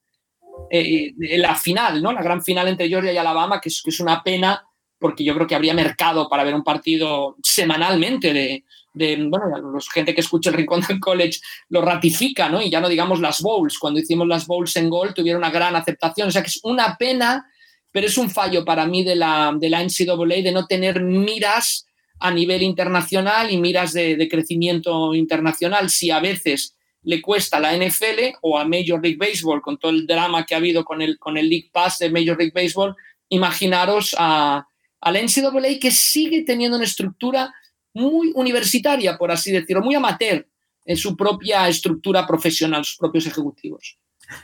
eh, 0.71 1.13
la 1.39 1.55
final, 1.55 2.03
¿no? 2.03 2.13
La 2.13 2.23
gran 2.23 2.43
final 2.43 2.69
entre 2.69 2.89
Georgia 2.89 3.13
y 3.13 3.17
Alabama, 3.17 3.61
que 3.61 3.69
es, 3.69 4.01
una 4.01 4.23
pena 4.23 4.63
porque 4.99 5.25
yo 5.25 5.35
creo 5.35 5.47
que 5.47 5.55
habría 5.55 5.75
mercado 5.75 6.29
para 6.29 6.45
ver 6.45 6.55
un 6.55 6.65
partido 6.65 7.37
semanalmente 7.43 8.33
de, 8.33 8.65
de, 8.95 9.17
bueno, 9.29 9.59
los 9.73 9.91
gente 9.91 10.15
que 10.15 10.23
escucha 10.23 10.51
el 10.51 10.57
Rincón 10.57 10.81
del 10.81 11.01
College 11.01 11.41
lo 11.69 11.83
ratifica, 11.83 12.49
¿no? 12.49 12.63
Y 12.63 12.71
ya 12.71 12.81
no 12.81 12.89
digamos 12.89 13.21
las 13.21 13.43
bowls, 13.43 13.79
cuando 13.79 14.01
hicimos 14.01 14.27
las 14.27 14.47
bowls 14.47 14.77
en 14.77 14.89
gol 14.89 15.13
tuvieron 15.13 15.41
una 15.41 15.51
gran 15.51 15.77
aceptación, 15.77 16.29
o 16.29 16.31
sea 16.31 16.43
que 16.43 16.49
es 16.49 16.61
una 16.63 16.97
pena, 16.97 17.47
pero 17.93 18.07
es 18.07 18.17
un 18.17 18.31
fallo 18.31 18.65
para 18.65 18.87
mí 18.87 19.05
de 19.05 19.17
la, 19.17 19.53
de 19.57 19.69
la 19.69 19.83
NCAA 19.83 20.43
de 20.43 20.53
no 20.53 20.67
tener 20.67 21.03
miras 21.03 21.87
a 22.21 22.31
nivel 22.31 22.63
internacional 22.63 23.51
y 23.51 23.59
miras 23.59 23.93
de, 23.93 24.29
crecimiento 24.31 25.15
internacional. 25.15 25.91
Si 25.91 26.11
a 26.11 26.21
veces 26.21 26.75
le 27.05 27.23
cuesta 27.23 27.59
a 27.59 27.61
la 27.61 27.77
NFL 27.77 28.37
o 28.43 28.59
a 28.59 28.65
Major 28.65 29.01
League 29.03 29.19
Baseball, 29.19 29.63
con 29.63 29.79
todo 29.79 29.93
el 29.93 30.07
drama 30.07 30.45
que 30.45 30.55
ha 30.55 30.59
habido 30.59 30.85
con 30.85 31.03
el, 31.03 31.19
con 31.19 31.37
el 31.37 31.49
League 31.49 31.71
Pass 31.73 31.99
de 31.99 32.11
Major 32.11 32.37
League 32.37 32.53
Baseball, 32.55 32.97
imaginaros 33.29 34.15
a, 34.19 34.67
a 35.01 35.13
la 35.13 35.21
NCAA 35.21 35.79
que 35.81 35.91
sigue 35.91 36.43
teniendo 36.43 36.77
una 36.77 36.87
estructura 36.87 37.53
muy 37.93 38.33
universitaria, 38.35 39.17
por 39.17 39.31
así 39.31 39.53
decirlo, 39.53 39.83
muy 39.83 39.95
amateur 39.95 40.47
en 40.85 40.97
su 40.97 41.17
propia 41.17 41.69
estructura 41.69 42.27
profesional, 42.27 42.85
sus 42.85 42.99
propios 42.99 43.27
ejecutivos. 43.27 43.99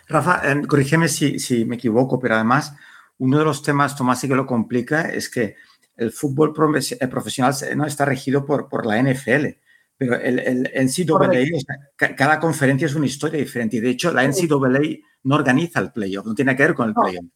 Rafa, 0.08 0.40
eh, 0.44 0.66
corrígeme 0.66 1.08
si, 1.08 1.38
si, 1.38 1.64
me 1.64 1.76
equivoco, 1.76 2.18
pero 2.18 2.36
además 2.36 2.74
uno 3.18 3.38
de 3.38 3.44
los 3.44 3.62
temas, 3.62 3.96
Tomás, 3.96 4.22
y 4.24 4.28
que 4.28 4.34
lo 4.34 4.46
complica 4.46 5.02
es 5.02 5.28
que 5.28 5.56
el 5.96 6.12
fútbol 6.12 6.54
profesional 6.54 7.54
no 7.76 7.86
está 7.86 8.06
regido 8.06 8.46
por, 8.46 8.68
por 8.68 8.86
la 8.86 9.02
NFL, 9.02 9.58
pero 10.00 10.18
el, 10.18 10.38
el 10.38 10.86
NCAA, 10.86 12.14
cada 12.16 12.40
conferencia 12.40 12.86
es 12.86 12.94
una 12.94 13.04
historia 13.04 13.38
diferente 13.38 13.76
y 13.76 13.80
de 13.80 13.90
hecho 13.90 14.10
la 14.10 14.26
NCAA 14.26 14.96
no 15.24 15.34
organiza 15.34 15.78
el 15.78 15.92
playoff, 15.92 16.24
no 16.24 16.34
tiene 16.34 16.56
que 16.56 16.62
ver 16.62 16.74
con 16.74 16.88
el 16.88 16.94
playoff. 16.94 17.26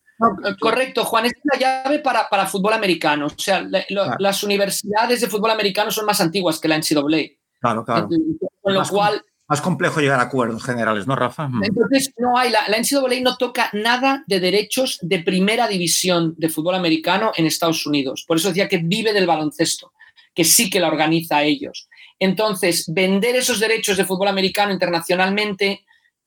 Correcto, 0.59 1.05
Juan, 1.05 1.27
es 1.27 1.35
la 1.43 1.59
llave 1.59 1.99
para, 1.99 2.27
para 2.27 2.47
fútbol 2.47 2.73
americano. 2.73 3.27
O 3.27 3.31
sea, 3.37 3.69
las 4.19 4.43
universidades 4.43 5.21
de 5.21 5.27
fútbol 5.27 5.51
americano 5.51 5.91
son 5.91 6.07
más 6.07 6.23
antiguas 6.23 6.59
que 6.59 6.69
la 6.69 6.79
NCAA. 6.79 7.37
Claro, 7.61 7.85
claro. 7.85 8.09
Con 8.63 8.73
lo 8.73 8.81
más, 8.81 8.91
cual. 8.91 9.23
Más 9.47 9.61
complejo 9.61 10.01
llegar 10.01 10.21
a 10.21 10.23
acuerdos 10.23 10.65
generales, 10.65 11.07
¿no, 11.07 11.17
Rafa? 11.17 11.49
Mm. 11.49 11.65
Entonces, 11.65 12.15
no 12.17 12.39
hay. 12.39 12.51
La, 12.51 12.67
la 12.69 12.79
NCAA 12.79 13.21
no 13.21 13.37
toca 13.37 13.69
nada 13.75 14.25
de 14.27 14.41
derechos 14.41 14.99
de 15.03 15.19
primera 15.19 15.69
división 15.69 16.35
de 16.39 16.49
fútbol 16.49 16.77
americano 16.77 17.33
en 17.37 17.45
Estados 17.45 17.85
Unidos. 17.85 18.25
Por 18.27 18.39
eso 18.39 18.49
decía 18.49 18.71
que 18.71 18.79
vive 18.79 19.13
del 19.13 19.27
baloncesto, 19.27 19.93
que 20.33 20.45
sí 20.45 20.71
que 20.71 20.81
la 20.81 20.89
organiza 20.89 21.43
ellos. 21.43 21.91
Entonces, 22.25 22.87
vender 22.89 23.37
esos 23.37 23.61
derechos 23.61 23.99
de 23.99 24.07
fútbol 24.07 24.29
americano 24.29 24.73
internacionalmente 24.73 25.85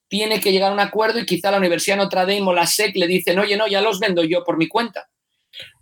tiene 0.08 0.40
que 0.40 0.52
llegar 0.52 0.70
a 0.70 0.74
un 0.76 0.80
acuerdo 0.80 1.20
y 1.20 1.26
quizá 1.26 1.50
la 1.50 1.58
Universidad 1.58 1.98
Notre 1.98 2.20
Dame 2.20 2.44
o 2.44 2.54
la 2.54 2.68
SEC 2.68 2.96
le 2.96 3.08
dicen, 3.08 3.40
oye, 3.40 3.58
no, 3.58 3.68
ya 3.68 3.82
los 3.82 4.00
vendo 4.00 4.24
yo 4.24 4.44
por 4.44 4.58
mi 4.58 4.68
cuenta. 4.68 5.10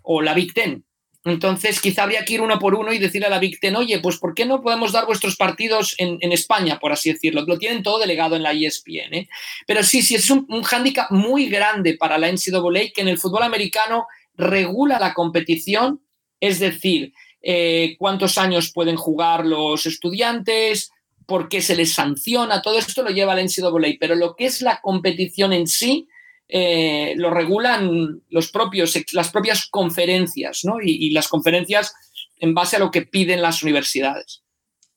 O 0.03 0.21
la 0.21 0.33
Big 0.33 0.53
Ten. 0.53 0.85
Entonces, 1.25 1.81
quizá 1.81 2.03
habría 2.03 2.23
que 2.23 2.35
ir 2.35 2.41
uno 2.41 2.59
por 2.59 2.75
uno 2.75 2.93
y 2.93 2.97
decirle 2.97 3.27
a 3.27 3.29
la 3.29 3.39
Big 3.39 3.59
Ten, 3.59 3.75
oye, 3.75 3.99
pues 3.99 4.17
¿por 4.17 4.33
qué 4.33 4.45
no 4.45 4.61
podemos 4.61 4.93
dar 4.93 5.05
vuestros 5.05 5.35
partidos 5.35 5.93
en, 5.97 6.31
España, 6.31 6.79
por 6.79 6.93
así 6.93 7.11
decirlo? 7.11 7.43
Lo 7.45 7.57
tienen 7.57 7.83
todo 7.83 7.99
delegado 7.99 8.37
en 8.37 8.43
la 8.43 8.53
ESPN. 8.53 9.13
¿eh? 9.13 9.27
Pero 9.67 9.83
sí, 9.83 10.01
sí, 10.01 10.15
es 10.15 10.29
un, 10.29 10.45
un 10.47 10.63
hándicap 10.63 11.11
muy 11.11 11.49
grande 11.49 11.97
para 11.97 12.17
la 12.17 12.31
NCAA 12.31 12.93
que 12.93 13.01
en 13.01 13.09
el 13.09 13.17
fútbol 13.17 13.43
americano 13.43 14.07
regula 14.35 14.97
la 14.97 15.13
competición, 15.13 15.99
es 16.39 16.59
decir, 16.59 17.11
eh, 17.47 17.95
cuántos 17.99 18.39
años 18.39 18.71
pueden 18.73 18.95
jugar 18.95 19.45
los 19.45 19.85
estudiantes, 19.85 20.89
por 21.27 21.47
qué 21.47 21.61
se 21.61 21.75
les 21.75 21.93
sanciona, 21.93 22.63
todo 22.63 22.79
esto 22.79 23.03
lo 23.03 23.11
lleva 23.11 23.35
la 23.35 23.43
NCAA, 23.43 23.97
pero 23.99 24.15
lo 24.15 24.35
que 24.35 24.45
es 24.45 24.63
la 24.63 24.81
competición 24.81 25.53
en 25.53 25.67
sí 25.67 26.07
eh, 26.47 27.13
lo 27.17 27.29
regulan 27.29 28.23
los 28.29 28.49
propios, 28.49 28.97
las 29.13 29.29
propias 29.29 29.67
conferencias, 29.69 30.61
¿no? 30.63 30.77
Y, 30.81 31.11
las 31.11 31.27
conferencias 31.27 31.93
en 32.37 32.55
base 32.55 32.77
a 32.77 32.79
lo 32.79 32.89
que 32.89 33.03
piden 33.03 33.43
las 33.43 33.61
universidades. 33.61 34.43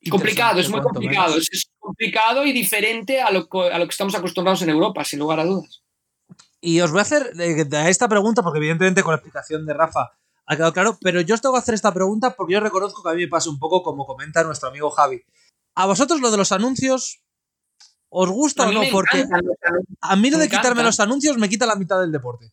Complicado, 0.09 0.59
es 0.59 0.69
muy 0.69 0.81
complicado, 0.81 1.37
es, 1.37 1.69
complicado 1.77 2.47
y 2.47 2.51
diferente 2.51 3.21
a 3.21 3.29
lo, 3.29 3.47
a 3.71 3.77
lo 3.77 3.85
que 3.85 3.91
estamos 3.91 4.15
acostumbrados 4.15 4.63
en 4.63 4.69
Europa, 4.69 5.03
sin 5.03 5.19
lugar 5.19 5.39
a 5.39 5.45
dudas. 5.45 5.83
Y 6.61 6.79
os 6.81 6.89
voy 6.89 6.99
a 6.99 7.03
hacer 7.03 7.31
eh, 7.39 7.67
esta 7.87 8.07
pregunta, 8.07 8.41
porque 8.41 8.57
evidentemente 8.57 9.03
con 9.03 9.11
la 9.11 9.17
explicación 9.17 9.67
de 9.67 9.73
Rafa 9.75 10.13
ha 10.49 10.55
quedado 10.55 10.73
claro, 10.73 10.97
pero 10.99 11.21
yo 11.21 11.35
os 11.35 11.41
tengo 11.41 11.53
que 11.53 11.59
hacer 11.59 11.75
esta 11.75 11.93
pregunta 11.93 12.35
porque 12.35 12.53
yo 12.53 12.59
reconozco 12.59 13.03
que 13.03 13.09
a 13.09 13.13
mí 13.13 13.21
me 13.21 13.27
pasa 13.27 13.51
un 13.51 13.59
poco 13.59 13.83
como 13.83 14.07
comenta 14.07 14.43
nuestro 14.43 14.69
amigo 14.69 14.89
Javi. 14.89 15.21
¿A 15.75 15.85
vosotros 15.85 16.19
lo 16.21 16.31
de 16.31 16.37
los 16.37 16.51
anuncios 16.51 17.21
os 18.09 18.29
gusta 18.31 18.67
o 18.67 18.71
no? 18.71 18.81
Porque 18.91 19.25
a 20.01 20.15
mí 20.15 20.31
lo 20.31 20.39
de 20.39 20.49
quitarme 20.49 20.81
los 20.81 20.99
anuncios 20.99 21.37
me 21.37 21.49
quita 21.49 21.67
la 21.67 21.75
mitad 21.75 22.01
del 22.01 22.11
deporte. 22.11 22.51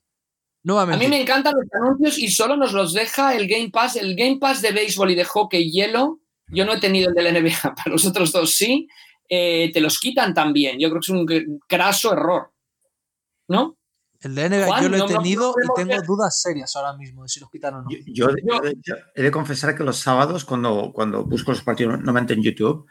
A 0.69 0.85
mí 0.85 1.09
me 1.09 1.23
encantan 1.23 1.55
los 1.55 1.69
anuncios 1.73 2.19
y 2.19 2.29
solo 2.29 2.57
nos 2.57 2.75
los 2.75 2.93
deja 2.93 3.35
el 3.35 3.49
Game 3.49 3.71
Pass. 3.71 3.97
El 3.97 4.15
Game 4.15 4.37
Pass 4.39 4.61
de 4.61 4.73
béisbol 4.73 5.13
y 5.13 5.15
de 5.15 5.25
hockey 5.25 5.71
hielo, 5.71 6.21
yo 6.49 6.67
no 6.67 6.75
he 6.75 6.81
tenido 6.81 7.09
el 7.09 7.15
de 7.15 7.23
la 7.23 7.33
NBA, 7.33 7.63
para 7.77 7.91
los 7.91 8.05
otros 8.05 8.31
dos 8.31 8.51
sí, 8.55 8.89
eh, 9.29 9.71
te 9.73 9.81
los 9.81 9.99
quitan 9.99 10.35
también. 10.35 10.79
Yo 10.79 10.91
creo 10.91 11.01
que 11.01 11.37
es 11.39 11.49
un 11.49 11.61
craso 11.67 12.13
error. 12.13 12.53
¿No? 13.49 13.76
El 14.27 14.35
de 14.35 14.49
NBA 14.49 14.83
yo 14.83 14.89
lo 14.89 14.97
he 14.97 15.07
tenido 15.07 15.55
y 15.63 15.75
tengo 15.77 16.03
dudas 16.03 16.41
serias 16.41 16.75
ahora 16.75 16.97
mismo 16.97 17.23
de 17.23 17.29
si 17.29 17.39
los 17.39 17.49
quitan 17.49 17.75
o 17.75 17.83
no. 17.83 17.89
Yo, 18.07 18.29
he 19.15 19.23
de 19.23 19.31
confesar 19.31 19.77
que 19.77 19.85
los 19.85 19.99
sábados, 19.99 20.45
cuando, 20.45 20.91
cuando 20.93 21.25
busco 21.25 21.53
los 21.53 21.63
partidos 21.63 21.95
normalmente 21.95 22.35
en 22.35 22.43
YouTube, 22.43 22.87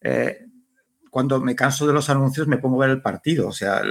eh, 0.00 0.46
cuando 1.12 1.38
me 1.40 1.54
canso 1.54 1.86
de 1.86 1.92
los 1.92 2.08
anuncios 2.08 2.48
me 2.48 2.56
pongo 2.56 2.82
a 2.82 2.86
ver 2.86 2.96
el 2.96 3.02
partido. 3.02 3.46
O 3.46 3.52
sea, 3.52 3.82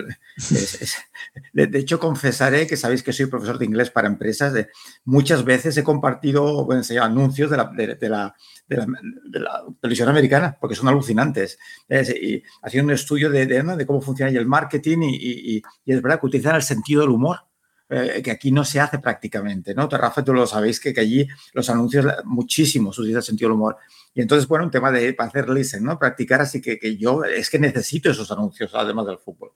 de, 1.53 1.77
hecho 1.77 1.99
confesaré 1.99 2.65
que 2.65 2.75
sabéis 2.75 3.03
que 3.03 3.13
soy 3.13 3.27
profesor 3.27 3.59
de 3.59 3.65
inglés 3.65 3.91
para 3.91 4.07
empresas. 4.07 4.53
De, 4.53 4.69
muchas 5.05 5.45
veces 5.45 5.77
he 5.77 5.83
compartido 5.83 6.67
anuncios 6.99 7.51
de 7.51 7.57
la, 7.57 7.65
de, 7.65 8.09
la, 8.09 8.35
la, 8.67 9.63
televisión 9.79 10.09
americana 10.09 10.57
porque 10.59 10.75
son 10.75 10.87
alucinantes. 10.87 11.59
y 11.87 12.41
haciendo 12.63 12.87
un 12.87 12.95
estudio 12.95 13.29
de, 13.29 13.85
cómo 13.85 14.01
funciona 14.01 14.31
el 14.31 14.47
marketing 14.47 15.03
y, 15.03 15.57
y, 15.57 15.61
es 15.85 16.01
verdad 16.01 16.19
que 16.19 16.25
utilizan 16.25 16.55
el 16.55 16.63
sentido 16.63 17.01
del 17.01 17.11
humor. 17.11 17.37
Eh, 17.93 18.21
que 18.23 18.31
aquí 18.31 18.53
no 18.53 18.63
se 18.63 18.79
hace 18.79 18.99
prácticamente, 18.99 19.75
¿no? 19.75 19.89
Rafa, 19.89 20.23
tú 20.23 20.33
lo 20.33 20.47
sabéis 20.47 20.79
que, 20.79 20.93
que 20.93 21.01
allí 21.01 21.27
los 21.51 21.69
anuncios 21.69 22.05
muchísimos 22.23 22.97
utilizan 22.97 23.17
el 23.19 23.23
sentido 23.25 23.49
del 23.49 23.55
humor. 23.55 23.75
Y 24.13 24.21
entonces, 24.21 24.47
bueno, 24.47 24.63
un 24.63 24.71
tema 24.71 24.91
de 24.91 25.13
hacer 25.19 25.49
listen, 25.49 25.83
¿no? 25.83 25.99
Practicar, 25.99 26.39
así 26.39 26.61
que, 26.61 26.79
que 26.79 26.95
yo 26.95 27.25
es 27.25 27.49
que 27.49 27.59
necesito 27.59 28.09
esos 28.09 28.31
anuncios, 28.31 28.71
además 28.75 29.07
del 29.07 29.17
fútbol. 29.17 29.51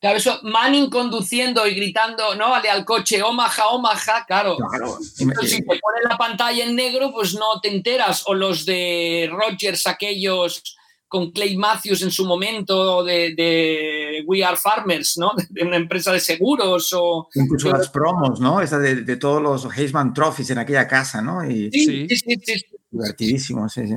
Claro, 0.00 0.16
eso, 0.16 0.40
Manning 0.42 0.90
conduciendo 0.90 1.64
y 1.64 1.76
gritando, 1.76 2.34
¿no? 2.34 2.52
al 2.52 2.84
coche, 2.84 3.22
Omaha, 3.22 3.68
Omaha, 3.68 4.26
claro. 4.26 4.56
claro. 4.56 4.98
si 5.00 5.24
te 5.24 5.64
pones 5.64 6.02
la 6.08 6.18
pantalla 6.18 6.64
en 6.64 6.74
negro, 6.74 7.12
pues 7.12 7.34
no 7.34 7.60
te 7.62 7.74
enteras. 7.74 8.24
O 8.26 8.34
los 8.34 8.66
de 8.66 9.30
Rogers, 9.32 9.86
aquellos 9.86 10.75
con 11.08 11.30
Clay 11.30 11.56
Matthews 11.56 12.02
en 12.02 12.10
su 12.10 12.24
momento 12.24 13.04
de, 13.04 13.34
de 13.36 14.24
We 14.26 14.44
Are 14.44 14.56
Farmers, 14.56 15.16
¿no? 15.18 15.32
De 15.50 15.62
una 15.62 15.76
empresa 15.76 16.12
de 16.12 16.20
seguros 16.20 16.92
o... 16.94 17.28
Incluso 17.34 17.70
las 17.70 17.88
promos, 17.88 18.40
¿no? 18.40 18.60
Esa 18.60 18.78
de, 18.78 19.02
de, 19.02 19.16
todos 19.16 19.40
los 19.40 19.76
Heisman 19.76 20.12
Trophies 20.12 20.50
en 20.50 20.58
aquella 20.58 20.88
casa, 20.88 21.22
¿no? 21.22 21.48
Y, 21.48 21.70
sí, 21.70 22.06
sí, 22.08 22.16
sí, 22.16 22.40
sí, 22.44 22.64
Divertidísimo, 22.90 23.68
sí, 23.68 23.86
sí. 23.86 23.96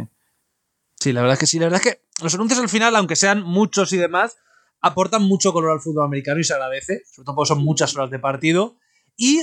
Sí, 0.99 1.13
la 1.13 1.21
verdad 1.21 1.33
es 1.33 1.39
que 1.39 1.47
sí. 1.47 1.59
La 1.59 1.65
verdad 1.65 1.81
es 1.83 1.93
que 1.93 2.01
los 2.21 2.33
anuncios 2.35 2.59
al 2.59 2.69
final, 2.69 2.95
aunque 2.95 3.15
sean 3.15 3.41
muchos 3.41 3.93
y 3.93 3.97
demás, 3.97 4.37
aportan 4.81 5.23
mucho 5.23 5.53
color 5.53 5.71
al 5.71 5.79
fútbol 5.79 6.05
americano 6.05 6.39
y 6.39 6.43
se 6.43 6.53
agradece, 6.53 7.03
sobre 7.11 7.25
todo 7.25 7.35
porque 7.35 7.47
son 7.47 7.63
muchas 7.63 7.95
horas 7.95 8.09
de 8.11 8.19
partido. 8.19 8.77
Y 9.15 9.41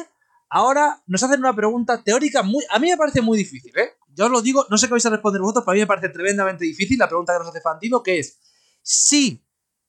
ahora 0.51 1.03
nos 1.07 1.23
hacen 1.23 1.41
una 1.41 1.55
pregunta 1.55 2.03
teórica 2.03 2.43
muy... 2.43 2.65
A 2.71 2.79
mí 2.79 2.91
me 2.91 2.97
parece 2.97 3.23
muy 3.23 3.39
difícil, 3.39 3.73
¿eh? 3.77 3.91
Yo 4.17 4.27
os 4.27 4.31
lo 4.31 4.41
digo, 4.41 4.67
no 4.71 4.79
sé 4.79 4.87
qué 4.87 4.93
vais 4.93 5.07
a 5.07 5.11
responder 5.11 5.43
vosotros, 5.43 5.65
pero 5.65 5.73
a 5.73 5.75
mí 5.75 5.81
me 5.81 5.87
parece 5.87 6.09
tremendamente 6.09 6.65
difícil 6.65 6.99
la 6.99 7.09
pregunta 7.09 7.35
que 7.35 7.41
nos 7.41 7.49
hace 7.49 7.61
Fantino, 7.61 8.03
que 8.03 8.19
es 8.19 8.39
si 8.83 9.43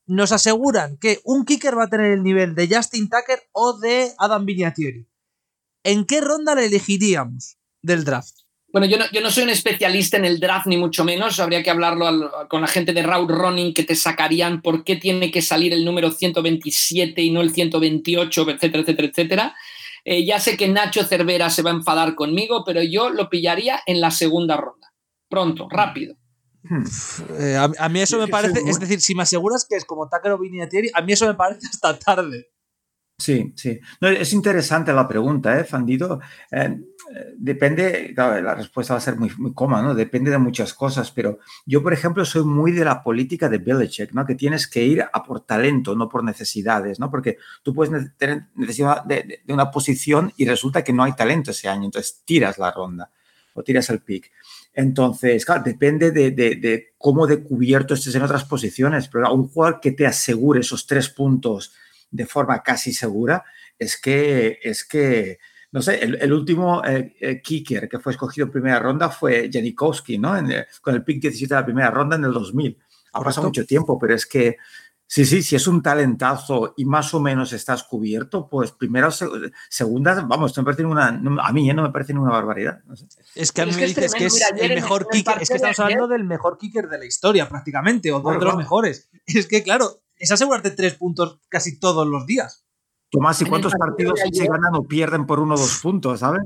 nos 0.05 0.31
aseguran 0.31 0.97
que 0.97 1.19
un 1.23 1.45
kicker 1.45 1.77
va 1.77 1.83
a 1.85 1.89
tener 1.89 2.11
el 2.11 2.23
nivel 2.23 2.53
de 2.55 2.67
Justin 2.67 3.09
Tucker 3.09 3.39
o 3.53 3.77
de 3.77 4.11
Adam 4.17 4.45
Vinatieri, 4.45 5.07
¿en 5.83 6.05
qué 6.05 6.19
ronda 6.19 6.55
le 6.55 6.65
elegiríamos 6.65 7.57
del 7.81 8.03
draft? 8.03 8.35
Bueno, 8.69 8.85
yo 8.85 8.97
no, 8.97 9.05
yo 9.11 9.21
no 9.21 9.31
soy 9.31 9.43
un 9.43 9.49
especialista 9.49 10.17
en 10.17 10.25
el 10.25 10.39
draft, 10.39 10.67
ni 10.67 10.75
mucho 10.75 11.05
menos. 11.05 11.39
Habría 11.39 11.63
que 11.63 11.69
hablarlo 11.69 12.31
con 12.49 12.61
la 12.61 12.67
gente 12.67 12.91
de 12.91 13.01
Route 13.01 13.33
Running 13.33 13.73
que 13.73 13.83
te 13.83 13.95
sacarían 13.95 14.61
por 14.61 14.83
qué 14.83 14.97
tiene 14.97 15.31
que 15.31 15.41
salir 15.41 15.71
el 15.71 15.85
número 15.85 16.11
127 16.11 17.21
y 17.21 17.31
no 17.31 17.41
el 17.41 17.53
128, 17.53 18.49
etcétera, 18.49 18.81
etcétera, 18.83 19.07
etcétera. 19.07 19.55
Eh, 20.09 20.25
ya 20.25 20.39
sé 20.39 20.55
que 20.55 20.69
Nacho 20.69 21.03
Cervera 21.03 21.49
se 21.49 21.61
va 21.61 21.71
a 21.71 21.73
enfadar 21.73 22.15
conmigo, 22.15 22.63
pero 22.65 22.81
yo 22.81 23.09
lo 23.09 23.29
pillaría 23.29 23.81
en 23.85 23.99
la 23.99 24.09
segunda 24.09 24.55
ronda. 24.55 24.93
Pronto, 25.27 25.67
rápido. 25.69 26.15
Hmm. 26.63 26.85
Eh, 27.37 27.57
a, 27.57 27.89
mí 27.89 27.99
eso 27.99 28.17
me 28.17 28.29
parece, 28.29 28.61
es 28.65 28.79
decir, 28.79 29.01
si 29.01 29.15
me 29.15 29.23
aseguras 29.23 29.67
que 29.69 29.75
es 29.75 29.83
como 29.83 30.07
Tucker 30.07 30.31
o 30.31 30.37
Vinatieri, 30.37 30.91
a 30.93 31.01
mí 31.01 31.11
eso 31.11 31.27
me 31.27 31.33
parece 31.33 31.67
hasta 31.67 31.99
tarde. 31.99 32.49
Sí, 33.19 33.51
sí. 33.55 33.79
es 34.01 34.33
interesante 34.33 34.93
la 34.93 35.07
pregunta, 35.07 35.59
¿eh, 35.59 35.63
Fandido? 35.63 36.19
Eh, 36.51 36.77
depende, 37.35 38.11
claro, 38.13 38.39
la 38.41 38.53
respuesta 38.53 38.93
va 38.93 38.99
a 38.99 39.01
ser 39.01 39.15
muy, 39.15 39.31
muy 39.37 39.53
cómoda, 39.53 39.81
¿no? 39.81 39.95
Depende 39.95 40.29
de 40.29 40.37
muchas 40.37 40.73
cosas, 40.75 41.09
pero 41.11 41.39
yo, 41.65 41.81
por 41.81 41.93
ejemplo, 41.93 42.23
soy 42.25 42.43
muy 42.43 42.71
de 42.73 42.85
la 42.85 43.01
política 43.01 43.49
de 43.49 43.57
Belichick, 43.57 44.11
¿no? 44.11 44.23
Que 44.23 44.35
tienes 44.35 44.67
que 44.67 44.83
ir 44.83 45.01
a 45.01 45.23
por 45.23 45.41
talento, 45.41 45.95
no 45.95 46.07
por 46.07 46.23
necesidades, 46.23 46.99
¿no? 46.99 47.09
Porque 47.09 47.37
tú 47.63 47.73
puedes 47.73 48.15
tener 48.17 48.49
necesidad 48.53 49.03
de, 49.03 49.41
de 49.43 49.53
una 49.53 49.71
posición 49.71 50.31
y 50.37 50.45
resulta 50.45 50.83
que 50.83 50.93
no 50.93 51.03
hay 51.03 51.13
talento 51.13 51.49
ese 51.49 51.67
año, 51.67 51.85
entonces 51.85 52.21
tiras 52.23 52.59
la 52.59 52.71
ronda 52.71 53.09
o 53.57 53.63
tiras 53.63 53.89
el 53.89 53.99
pick. 54.01 54.31
Entonces, 54.73 55.43
claro, 55.43 55.63
depende 55.65 56.11
de, 56.11 56.29
de, 56.29 56.93
cómo 56.99 57.25
de 57.25 57.41
cubierto 57.41 57.95
estés 57.95 58.13
en 58.13 58.21
otras 58.21 58.45
posiciones, 58.45 59.07
pero 59.07 59.33
un 59.33 59.47
jugador 59.47 59.79
que 59.79 59.91
te 59.91 60.05
asegure 60.05 60.59
esos 60.59 60.85
tres 60.85 61.09
puntos 61.09 61.73
de 62.09 62.25
forma 62.25 62.61
casi 62.63 62.93
segura, 62.93 63.43
es 63.77 63.99
que, 63.99 64.59
es 64.63 64.85
que 64.85 65.39
no 65.71 65.81
sé, 65.81 66.03
el, 66.03 66.33
último 66.33 66.83
eh, 66.85 67.15
eh, 67.19 67.41
kicker 67.41 67.89
que 67.89 67.99
fue 67.99 68.13
escogido 68.13 68.45
en 68.45 68.51
primera 68.51 68.79
ronda 68.79 69.09
fue 69.09 69.49
Janikowski, 69.51 70.17
¿no? 70.17 70.33
con 70.81 70.95
el 70.95 71.03
pick 71.03 71.21
17 71.21 71.53
de 71.53 71.59
la 71.59 71.65
primera 71.65 71.91
ronda 71.91 72.15
en 72.15 72.23
el 72.23 72.33
2000. 72.33 72.77
Ha 73.13 73.21
pasado 73.21 73.47
mucho 73.47 73.65
tiempo, 73.65 73.97
pero 73.99 74.15
es 74.15 74.25
que 74.25 74.57
Sí, 75.09 75.25
sí, 75.25 75.41
si 75.41 75.55
es 75.55 75.67
un 75.67 75.81
talentazo 75.81 76.73
y 76.75 76.83
más 76.83 77.13
o 77.13 77.21
menos 77.21 77.53
estás 77.53 77.85
cubierto, 77.85 78.49
pues 78.49 78.73
primero, 78.73 79.09
segunda, 79.69 80.21
vamos, 80.27 80.55
me 80.57 80.65
parece 80.65 80.83
una, 80.83 81.07
a 81.07 81.53
mí 81.53 81.69
¿eh? 81.69 81.73
no 81.73 81.83
me 81.83 81.91
parece 81.91 82.11
una 82.11 82.31
barbaridad. 82.31 82.81
Es 83.33 83.53
que 83.53 83.61
a 83.61 83.65
mí 83.65 83.71
me 83.73 83.85
dices 83.85 84.13
que 84.13 84.25
es 84.25 84.51
el 84.57 84.75
mejor 84.75 85.07
kicker, 85.09 85.41
es 85.41 85.47
que 85.47 85.55
estamos 85.55 85.79
hablando 85.79 86.09
del 86.09 86.25
mejor 86.25 86.57
kicker 86.57 86.89
de 86.89 86.97
la 86.97 87.05
historia 87.05 87.47
prácticamente, 87.47 88.11
o 88.11 88.19
de 88.19 88.45
los 88.45 88.57
mejores. 88.57 89.09
Es 89.27 89.47
que 89.47 89.63
claro, 89.63 90.01
es 90.17 90.31
asegurarte 90.31 90.71
tres 90.71 90.95
puntos 90.95 91.39
casi 91.49 91.79
todos 91.79 92.07
los 92.07 92.25
días. 92.25 92.67
Tomás, 93.09 93.41
¿y 93.41 93.45
cuántos 93.45 93.73
partidos 93.73 94.19
se 94.33 94.45
ganan 94.45 94.75
o 94.75 94.83
pierden 94.83 95.25
por 95.25 95.39
uno 95.39 95.55
o 95.55 95.57
dos 95.57 95.79
puntos, 95.81 96.19
sabes? 96.19 96.41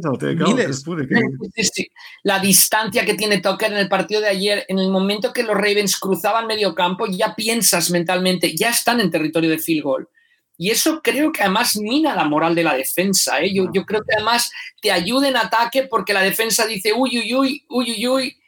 La 2.22 2.38
distancia 2.40 3.04
que 3.04 3.16
tiene 3.16 3.42
Tucker 3.42 3.72
en 3.72 3.80
el 3.80 3.90
partido 3.90 4.22
de 4.22 4.28
ayer, 4.28 4.66
en 4.68 4.78
el 4.78 4.92
momento 4.92 5.34
que 5.34 5.42
los 5.42 5.56
Ravens 5.56 5.98
cruzaban 5.98 6.46
medio 6.46 6.76
campo, 6.76 7.08
ya 7.08 7.34
piensas 7.36 7.90
mentalmente, 7.90 8.56
ya 8.56 8.70
están 8.70 9.00
en 9.00 9.10
territorio 9.10 9.50
de 9.50 9.58
field 9.58 9.84
goal. 9.84 10.10
Y 10.56 10.70
eso 10.70 11.02
creo 11.02 11.32
que 11.32 11.42
además 11.42 11.76
mina 11.78 12.14
la 12.14 12.26
moral 12.26 12.54
de 12.54 12.64
la 12.64 12.76
defensa. 12.76 13.42
¿eh? 13.42 13.52
Yo, 13.52 13.72
yo 13.74 13.84
creo 13.84 14.02
que 14.02 14.14
además 14.16 14.52
te 14.80 14.92
ayuda 14.92 15.30
en 15.30 15.38
ataque 15.38 15.88
porque 15.90 16.14
la 16.14 16.22
defensa 16.22 16.68
dice, 16.68 16.94
uy, 16.96 17.18
uy, 17.18 17.34
uy, 17.34 17.66
uy, 17.70 17.92
uy, 17.92 18.08
uy, 18.08 18.41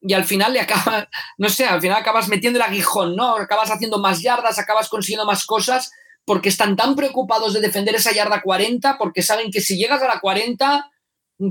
y 0.00 0.14
al 0.14 0.24
final 0.24 0.52
le 0.52 0.60
acaba, 0.60 1.08
no 1.38 1.48
sé, 1.48 1.66
al 1.66 1.80
final 1.80 1.98
acabas 1.98 2.28
metiendo 2.28 2.58
el 2.58 2.64
aguijón, 2.64 3.16
¿no? 3.16 3.36
Acabas 3.36 3.70
haciendo 3.70 3.98
más 3.98 4.22
yardas, 4.22 4.58
acabas 4.58 4.88
consiguiendo 4.88 5.26
más 5.26 5.44
cosas 5.44 5.92
porque 6.24 6.48
están 6.48 6.76
tan 6.76 6.94
preocupados 6.94 7.54
de 7.54 7.60
defender 7.60 7.94
esa 7.94 8.12
yarda 8.12 8.42
40, 8.42 8.98
porque 8.98 9.22
saben 9.22 9.50
que 9.50 9.60
si 9.60 9.76
llegas 9.76 10.02
a 10.02 10.06
la 10.06 10.20
40, 10.20 10.90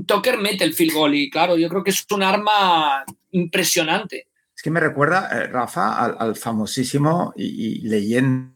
Tucker 0.06 0.38
mete 0.38 0.64
el 0.64 0.74
field 0.74 0.94
goal. 0.94 1.14
Y 1.14 1.30
claro, 1.30 1.56
yo 1.56 1.68
creo 1.68 1.84
que 1.84 1.90
es 1.90 2.06
un 2.10 2.22
arma 2.22 3.04
impresionante. 3.30 4.28
Es 4.54 4.62
que 4.62 4.70
me 4.70 4.80
recuerda, 4.80 5.28
eh, 5.32 5.46
Rafa, 5.46 6.04
al, 6.04 6.36
famosísimo 6.36 7.32
y, 7.36 7.86
leyendo 7.88 8.54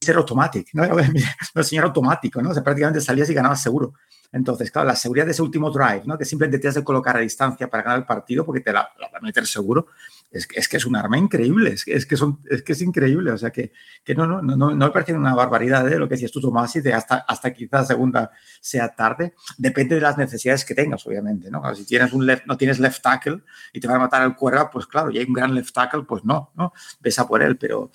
ser 0.00 0.16
automático, 0.16 0.70
¿no? 0.74 0.84
El 1.54 1.64
señor 1.64 1.86
automático, 1.86 2.40
¿no? 2.42 2.50
O 2.50 2.54
sea, 2.54 2.62
prácticamente 2.62 3.00
salías 3.00 3.28
y 3.30 3.34
ganabas 3.34 3.62
seguro. 3.62 3.94
Entonces, 4.32 4.70
claro, 4.70 4.88
la 4.88 4.96
seguridad 4.96 5.26
de 5.26 5.32
ese 5.32 5.42
último 5.42 5.70
drive, 5.70 6.02
¿no? 6.04 6.16
Que 6.16 6.24
simplemente 6.24 6.58
te 6.58 6.68
has 6.68 6.74
de 6.76 6.84
colocar 6.84 7.16
a 7.16 7.20
distancia 7.20 7.68
para 7.68 7.82
ganar 7.82 7.98
el 7.98 8.06
partido 8.06 8.44
porque 8.44 8.60
te 8.60 8.72
la, 8.72 8.88
la 8.98 9.08
va 9.10 9.18
a 9.18 9.20
meter 9.20 9.46
seguro 9.46 9.88
es, 10.30 10.46
es, 10.54 10.68
que 10.68 10.76
es 10.76 10.86
un 10.86 10.94
arma 10.94 11.18
increíble, 11.18 11.70
es 11.70 11.86
es, 11.88 12.06
que 12.06 12.16
son, 12.16 12.38
es, 12.48 12.62
que 12.62 12.72
es 12.72 12.82
increíble, 12.82 13.32
o 13.32 13.38
sea 13.38 13.50
que, 13.50 13.72
que 14.04 14.14
no, 14.14 14.26
no, 14.26 14.40
no, 14.40 14.56
no 14.56 14.74
me 14.74 14.90
parece 14.90 15.12
una 15.12 15.34
barbaridad 15.34 15.84
de 15.84 15.96
¿eh? 15.96 15.98
lo 15.98 16.08
que 16.08 16.14
decías 16.14 16.30
tú, 16.30 16.40
Tomás, 16.40 16.74
y 16.76 16.80
de 16.80 16.94
hasta, 16.94 17.16
hasta 17.16 17.52
quizás 17.52 17.88
segunda 17.88 18.30
sea 18.60 18.94
tarde, 18.94 19.34
depende 19.58 19.96
de 19.96 20.00
las 20.00 20.16
necesidades 20.16 20.64
que 20.64 20.74
tengas, 20.74 21.04
obviamente, 21.06 21.50
¿no? 21.50 21.62
si 21.74 21.84
tienes 21.84 22.12
un 22.12 22.26
left, 22.26 22.46
no 22.46 22.56
tienes 22.56 22.78
left 22.78 23.02
tackle 23.02 23.42
y 23.72 23.80
te 23.80 23.88
van 23.88 23.96
a 23.96 24.00
matar 24.00 24.22
el 24.22 24.36
cuerda, 24.36 24.70
pues 24.70 24.86
claro, 24.86 25.10
y 25.10 25.18
hay 25.18 25.24
un 25.24 25.32
gran 25.32 25.54
left 25.54 25.74
tackle, 25.74 26.04
pues 26.04 26.24
no, 26.24 26.52
¿no? 26.54 26.72
Ves 27.00 27.18
a 27.18 27.26
por 27.26 27.42
él, 27.42 27.56
pero, 27.56 27.90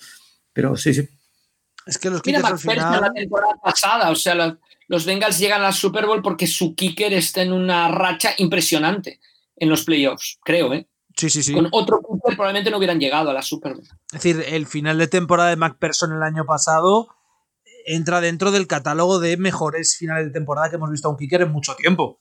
pero 0.52 0.76
sí, 0.76 0.92
sí. 0.92 1.08
Es 1.86 1.98
que 1.98 2.10
los 2.10 2.20
Mira, 2.26 2.40
al 2.40 2.58
final... 2.58 3.00
la 3.00 3.12
temporada 3.12 3.54
pasada, 3.62 4.10
o 4.10 4.16
sea, 4.16 4.34
los, 4.34 4.54
los 4.88 5.06
Bengals 5.06 5.38
llegan 5.38 5.60
a 5.60 5.64
la 5.64 5.72
Super 5.72 6.06
Bowl 6.06 6.20
porque 6.20 6.46
su 6.46 6.74
kicker 6.74 7.12
está 7.14 7.42
en 7.42 7.52
una 7.52 7.88
racha 7.88 8.34
impresionante 8.38 9.20
en 9.56 9.68
los 9.68 9.84
playoffs, 9.84 10.38
creo, 10.44 10.74
¿eh? 10.74 10.88
Sí, 11.16 11.30
sí, 11.30 11.42
sí. 11.42 11.54
Con 11.54 11.68
otro 11.72 12.02
punto 12.02 12.28
probablemente 12.28 12.70
no 12.70 12.76
hubieran 12.76 13.00
llegado 13.00 13.30
a 13.30 13.32
la 13.32 13.40
Super 13.40 13.74
Bowl. 13.74 13.84
Es 14.12 14.22
decir, 14.22 14.44
el 14.48 14.66
final 14.66 14.98
de 14.98 15.06
temporada 15.06 15.48
de 15.48 15.56
McPherson 15.56 16.12
el 16.12 16.22
año 16.22 16.44
pasado 16.44 17.08
entra 17.86 18.20
dentro 18.20 18.50
del 18.50 18.66
catálogo 18.66 19.18
de 19.18 19.36
mejores 19.38 19.96
finales 19.96 20.26
de 20.26 20.32
temporada 20.32 20.68
que 20.68 20.76
hemos 20.76 20.90
visto 20.90 21.08
a 21.08 21.12
un 21.12 21.16
kicker 21.16 21.40
en 21.42 21.52
mucho 21.52 21.74
tiempo. 21.76 22.20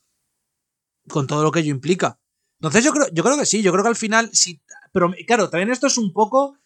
Con 1.10 1.28
todo 1.28 1.44
lo 1.44 1.52
que 1.52 1.60
ello 1.60 1.72
implica. 1.72 2.20
Entonces 2.60 2.86
yo 2.86 2.94
creo, 2.94 3.08
yo 3.12 3.24
creo 3.24 3.38
que 3.38 3.46
sí, 3.46 3.62
yo 3.62 3.72
creo 3.72 3.84
que 3.84 3.90
al 3.90 3.96
final 3.96 4.30
sí. 4.32 4.62
Pero 4.94 5.12
claro, 5.28 5.50
también 5.50 5.72
esto 5.72 5.88
es 5.88 5.98
un 5.98 6.14
poco 6.14 6.58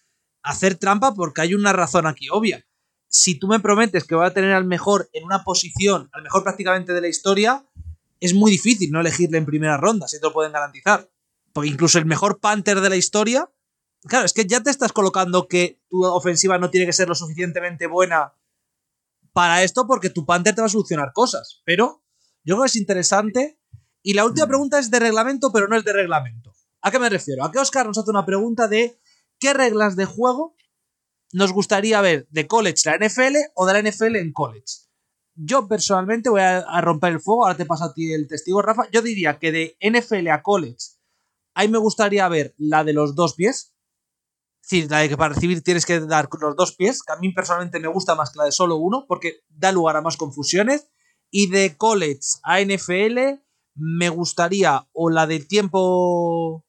hacer 0.43 0.75
trampa 0.75 1.13
porque 1.15 1.41
hay 1.41 1.55
una 1.55 1.73
razón 1.73 2.05
aquí 2.05 2.27
obvia. 2.29 2.63
Si 3.09 3.37
tú 3.37 3.47
me 3.47 3.59
prometes 3.59 4.05
que 4.05 4.15
voy 4.15 4.25
a 4.25 4.33
tener 4.33 4.53
al 4.53 4.65
mejor 4.65 5.09
en 5.13 5.25
una 5.25 5.43
posición, 5.43 6.09
al 6.13 6.23
mejor 6.23 6.43
prácticamente 6.43 6.93
de 6.93 7.01
la 7.01 7.07
historia, 7.07 7.65
es 8.19 8.33
muy 8.33 8.51
difícil 8.51 8.91
no 8.91 9.01
elegirle 9.01 9.37
en 9.37 9.45
primera 9.45 9.77
ronda, 9.77 10.07
si 10.07 10.19
te 10.19 10.25
lo 10.25 10.33
pueden 10.33 10.51
garantizar 10.51 11.09
incluso 11.63 11.97
el 11.97 12.05
mejor 12.05 12.39
Panther 12.39 12.81
de 12.81 12.89
la 12.89 12.95
historia. 12.95 13.49
Claro, 14.03 14.25
es 14.25 14.33
que 14.33 14.45
ya 14.45 14.61
te 14.61 14.69
estás 14.69 14.93
colocando 14.93 15.47
que 15.47 15.81
tu 15.89 16.03
ofensiva 16.05 16.57
no 16.57 16.69
tiene 16.69 16.85
que 16.85 16.93
ser 16.93 17.09
lo 17.09 17.15
suficientemente 17.15 17.87
buena 17.87 18.33
para 19.33 19.63
esto 19.63 19.85
porque 19.87 20.09
tu 20.09 20.25
Panther 20.25 20.55
te 20.55 20.61
va 20.61 20.67
a 20.67 20.69
solucionar 20.69 21.11
cosas. 21.13 21.61
Pero 21.65 22.03
yo 22.43 22.55
creo 22.55 22.63
que 22.63 22.67
es 22.67 22.75
interesante. 22.75 23.59
Y 24.01 24.13
la 24.13 24.25
última 24.25 24.45
mm. 24.45 24.49
pregunta 24.49 24.79
es 24.79 24.89
de 24.89 24.99
reglamento, 24.99 25.51
pero 25.51 25.67
no 25.67 25.75
es 25.75 25.83
de 25.83 25.93
reglamento. 25.93 26.53
¿A 26.81 26.91
qué 26.91 26.99
me 26.99 27.09
refiero? 27.09 27.43
A 27.43 27.51
que 27.51 27.59
Oscar 27.59 27.85
nos 27.85 27.97
hace 27.97 28.09
una 28.09 28.25
pregunta 28.25 28.67
de 28.67 28.97
qué 29.39 29.53
reglas 29.53 29.97
de 29.97 30.05
juego 30.05 30.55
nos 31.33 31.53
gustaría 31.53 32.01
ver 32.01 32.27
de 32.29 32.47
college 32.47 32.81
la 32.85 32.97
NFL 32.97 33.35
o 33.55 33.65
de 33.65 33.73
la 33.73 33.89
NFL 33.89 34.15
en 34.15 34.33
college. 34.33 34.87
Yo 35.35 35.67
personalmente 35.67 36.29
voy 36.29 36.41
a, 36.41 36.81
romper 36.81 37.13
el 37.13 37.21
fuego, 37.21 37.45
ahora 37.45 37.57
te 37.57 37.65
paso 37.65 37.85
a 37.85 37.93
ti 37.93 38.11
el 38.11 38.27
testigo, 38.27 38.61
Rafa. 38.61 38.89
Yo 38.91 39.01
diría 39.01 39.39
que 39.39 39.51
de 39.51 39.77
NFL 39.81 40.27
a 40.29 40.41
college 40.41 40.99
Ahí 41.59 41.67
me 41.67 41.77
gustaría 41.77 42.27
ver 42.29 42.55
la 42.57 42.83
de 42.83 42.93
los 42.93 43.15
dos 43.15 43.35
pies. 43.35 43.73
Es 44.63 44.69
decir, 44.69 44.91
la 44.91 44.99
de 44.99 45.09
que 45.09 45.17
para 45.17 45.33
recibir 45.33 45.61
tienes 45.61 45.85
que 45.85 45.99
dar 45.99 46.29
los 46.39 46.55
dos 46.55 46.75
pies, 46.75 47.01
que 47.03 47.11
a 47.11 47.17
mí 47.17 47.33
personalmente 47.33 47.79
me 47.79 47.87
gusta 47.87 48.15
más 48.15 48.31
que 48.31 48.37
la 48.37 48.45
de 48.45 48.51
solo 48.51 48.77
uno, 48.77 49.05
porque 49.07 49.41
da 49.49 49.71
lugar 49.71 49.97
a 49.97 50.01
más 50.01 50.15
confusiones. 50.15 50.87
Y 51.31 51.49
de 51.49 51.75
college 51.75 52.21
a 52.43 52.61
NFL 52.61 53.41
me 53.75 54.09
gustaría 54.09 54.87
o 54.93 55.09
la 55.09 55.27
del 55.27 55.47
tiempo... 55.47 56.65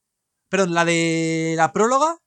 Perdón, 0.48 0.74
la 0.74 0.84
de 0.84 1.54
la 1.56 1.72
próloga. 1.72 2.18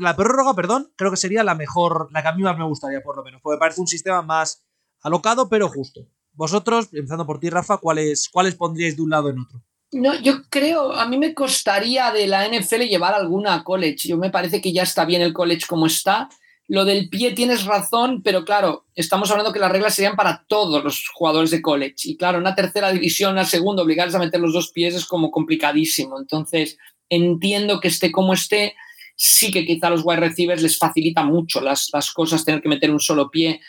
La 0.00 0.16
prórroga, 0.16 0.54
perdón, 0.54 0.92
creo 0.96 1.10
que 1.10 1.16
sería 1.16 1.44
la 1.44 1.54
mejor, 1.54 2.08
la 2.12 2.22
que 2.22 2.28
a 2.28 2.32
mí 2.32 2.42
más 2.42 2.56
me 2.56 2.64
gustaría, 2.64 3.02
por 3.02 3.16
lo 3.16 3.22
menos, 3.22 3.40
porque 3.42 3.58
parece 3.58 3.80
un 3.80 3.86
sistema 3.86 4.22
más 4.22 4.64
alocado, 5.00 5.48
pero 5.48 5.68
justo. 5.68 6.06
Vosotros, 6.34 6.88
empezando 6.92 7.26
por 7.26 7.38
ti, 7.38 7.50
Rafa, 7.50 7.76
¿cuáles, 7.76 8.28
¿cuáles 8.28 8.54
pondríais 8.54 8.96
de 8.96 9.02
un 9.02 9.10
lado 9.10 9.28
en 9.28 9.40
otro? 9.40 9.62
No, 9.92 10.18
yo 10.18 10.44
creo, 10.48 10.92
a 10.92 11.06
mí 11.06 11.18
me 11.18 11.34
costaría 11.34 12.10
de 12.12 12.26
la 12.26 12.48
NFL 12.48 12.84
llevar 12.84 13.12
alguna 13.12 13.62
college. 13.62 14.08
Yo 14.08 14.16
me 14.16 14.30
parece 14.30 14.62
que 14.62 14.72
ya 14.72 14.84
está 14.84 15.04
bien 15.04 15.20
el 15.20 15.34
college 15.34 15.66
como 15.68 15.84
está. 15.86 16.30
Lo 16.66 16.86
del 16.86 17.10
pie 17.10 17.32
tienes 17.32 17.66
razón, 17.66 18.22
pero 18.22 18.46
claro, 18.46 18.86
estamos 18.94 19.30
hablando 19.30 19.52
que 19.52 19.58
las 19.58 19.70
reglas 19.70 19.94
serían 19.94 20.16
para 20.16 20.46
todos 20.48 20.82
los 20.82 21.06
jugadores 21.12 21.50
de 21.50 21.60
college. 21.60 21.96
Y 22.04 22.16
claro, 22.16 22.38
una 22.38 22.54
tercera 22.54 22.90
división, 22.90 23.32
una 23.32 23.44
segunda, 23.44 23.82
obligarles 23.82 24.14
a 24.14 24.18
meter 24.18 24.40
los 24.40 24.54
dos 24.54 24.70
pies 24.70 24.94
es 24.94 25.04
como 25.04 25.30
complicadísimo. 25.30 26.18
Entonces, 26.18 26.78
entiendo 27.10 27.78
que 27.78 27.88
esté 27.88 28.10
como 28.10 28.32
esté. 28.32 28.74
Sí 29.16 29.50
que 29.50 29.64
quizá 29.64 29.88
a 29.88 29.90
los 29.90 30.02
wide 30.04 30.20
receivers 30.20 30.62
les 30.62 30.78
facilita 30.78 31.24
mucho 31.24 31.60
las, 31.60 31.88
las 31.92 32.10
cosas 32.12 32.44
tener 32.44 32.62
que 32.62 32.68
meter 32.68 32.90
un 32.90 33.00
solo 33.00 33.30
pie. 33.30 33.60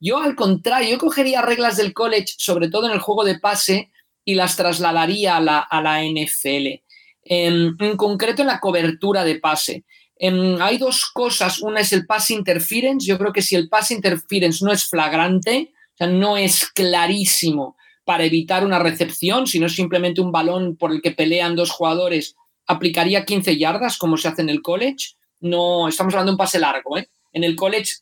Yo, 0.00 0.18
al 0.18 0.34
contrario, 0.34 0.90
yo 0.90 0.98
cogería 0.98 1.42
reglas 1.42 1.76
del 1.76 1.92
college, 1.92 2.34
sobre 2.38 2.68
todo 2.68 2.86
en 2.86 2.92
el 2.92 3.00
juego 3.00 3.24
de 3.24 3.38
pase, 3.38 3.90
y 4.24 4.34
las 4.34 4.56
trasladaría 4.56 5.38
a 5.38 5.40
la, 5.40 5.58
a 5.58 5.80
la 5.80 6.02
NFL. 6.02 6.82
En, 7.24 7.76
concreto 7.96 8.42
en 8.42 8.48
la 8.48 8.60
cobertura 8.60 9.24
de 9.24 9.38
pase. 9.38 9.84
hay 10.20 10.76
dos 10.78 11.06
cosas. 11.06 11.60
Una 11.60 11.80
es 11.80 11.92
el 11.92 12.06
pass 12.06 12.30
interference. 12.30 13.06
Yo 13.06 13.16
creo 13.18 13.32
que 13.32 13.40
si 13.40 13.56
el 13.56 13.70
pass 13.70 13.90
interference 13.90 14.62
no 14.62 14.70
es 14.70 14.84
flagrante, 14.84 15.72
o 15.94 15.96
sea, 15.96 16.06
no 16.08 16.36
es 16.36 16.66
clarísimo 16.66 17.76
para 18.04 18.24
evitar 18.24 18.64
una 18.64 18.78
recepción, 18.78 19.46
sino 19.46 19.68
simplemente 19.68 20.20
un 20.20 20.32
balón 20.32 20.76
por 20.76 20.92
el 20.92 21.02
que 21.02 21.10
pelean 21.10 21.56
dos 21.56 21.70
jugadores, 21.70 22.36
aplicaría 22.68 23.24
15 23.24 23.56
yardas 23.56 23.98
como 23.98 24.16
se 24.16 24.28
hace 24.28 24.42
en 24.42 24.50
el 24.50 24.62
college. 24.62 25.16
No, 25.40 25.88
estamos 25.88 26.14
hablando 26.14 26.32
de 26.32 26.34
un 26.34 26.38
pase 26.38 26.60
largo. 26.60 26.96
¿eh? 26.96 27.08
En 27.32 27.42
el 27.42 27.56
college, 27.56 27.96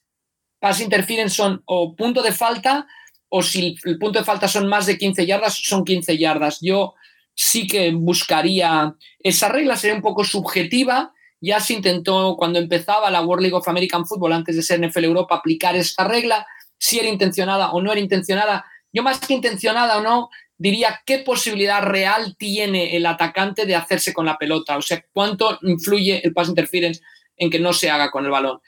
pass 0.58 0.80
interference 0.80 1.36
son 1.36 1.62
o 1.64 1.94
punto 1.94 2.22
de 2.22 2.32
falta 2.32 2.86
o 3.28 3.42
si 3.42 3.76
el 3.84 3.98
punto 3.98 4.18
de 4.18 4.24
falta 4.24 4.48
son 4.48 4.68
más 4.68 4.86
de 4.86 4.98
15 4.98 5.26
yardas, 5.26 5.54
son 5.54 5.84
15 5.84 6.18
yardas. 6.18 6.58
Yo 6.60 6.94
sí 7.34 7.66
que 7.66 7.92
buscaría 7.92 8.94
esa 9.20 9.48
regla, 9.48 9.76
sería 9.76 9.96
un 9.96 10.02
poco 10.02 10.24
subjetiva 10.24 11.12
Ya 11.40 11.60
se 11.60 11.74
intentó, 11.74 12.34
cuando 12.36 12.58
empezaba 12.58 13.10
la 13.10 13.20
World 13.20 13.42
League 13.42 13.56
of 13.56 13.68
American 13.68 14.06
Football, 14.06 14.32
antes 14.32 14.56
de 14.56 14.62
ser 14.62 14.80
NFL 14.80 15.04
Europa, 15.04 15.36
aplicar 15.36 15.76
esta 15.76 16.04
regla, 16.04 16.46
si 16.78 16.98
era 16.98 17.08
intencionada 17.08 17.72
o 17.72 17.80
no 17.82 17.92
era 17.92 18.00
intencionada. 18.00 18.64
Yo 18.92 19.02
más 19.02 19.20
que 19.20 19.34
intencionada 19.34 19.98
o 19.98 20.00
no, 20.00 20.30
diría 20.58 21.02
qué 21.04 21.18
posibilidad 21.18 21.82
real 21.82 22.36
tiene 22.38 22.96
el 22.96 23.06
atacante 23.06 23.66
de 23.66 23.74
hacerse 23.74 24.12
con 24.12 24.26
la 24.26 24.38
pelota, 24.38 24.76
o 24.76 24.82
sea, 24.82 25.04
cuánto 25.12 25.58
influye 25.62 26.20
el 26.24 26.32
pass 26.32 26.48
interference 26.48 27.02
en 27.36 27.50
que 27.50 27.58
no 27.58 27.72
se 27.72 27.90
haga 27.90 28.10
con 28.10 28.24
el 28.24 28.30
balón. 28.30 28.60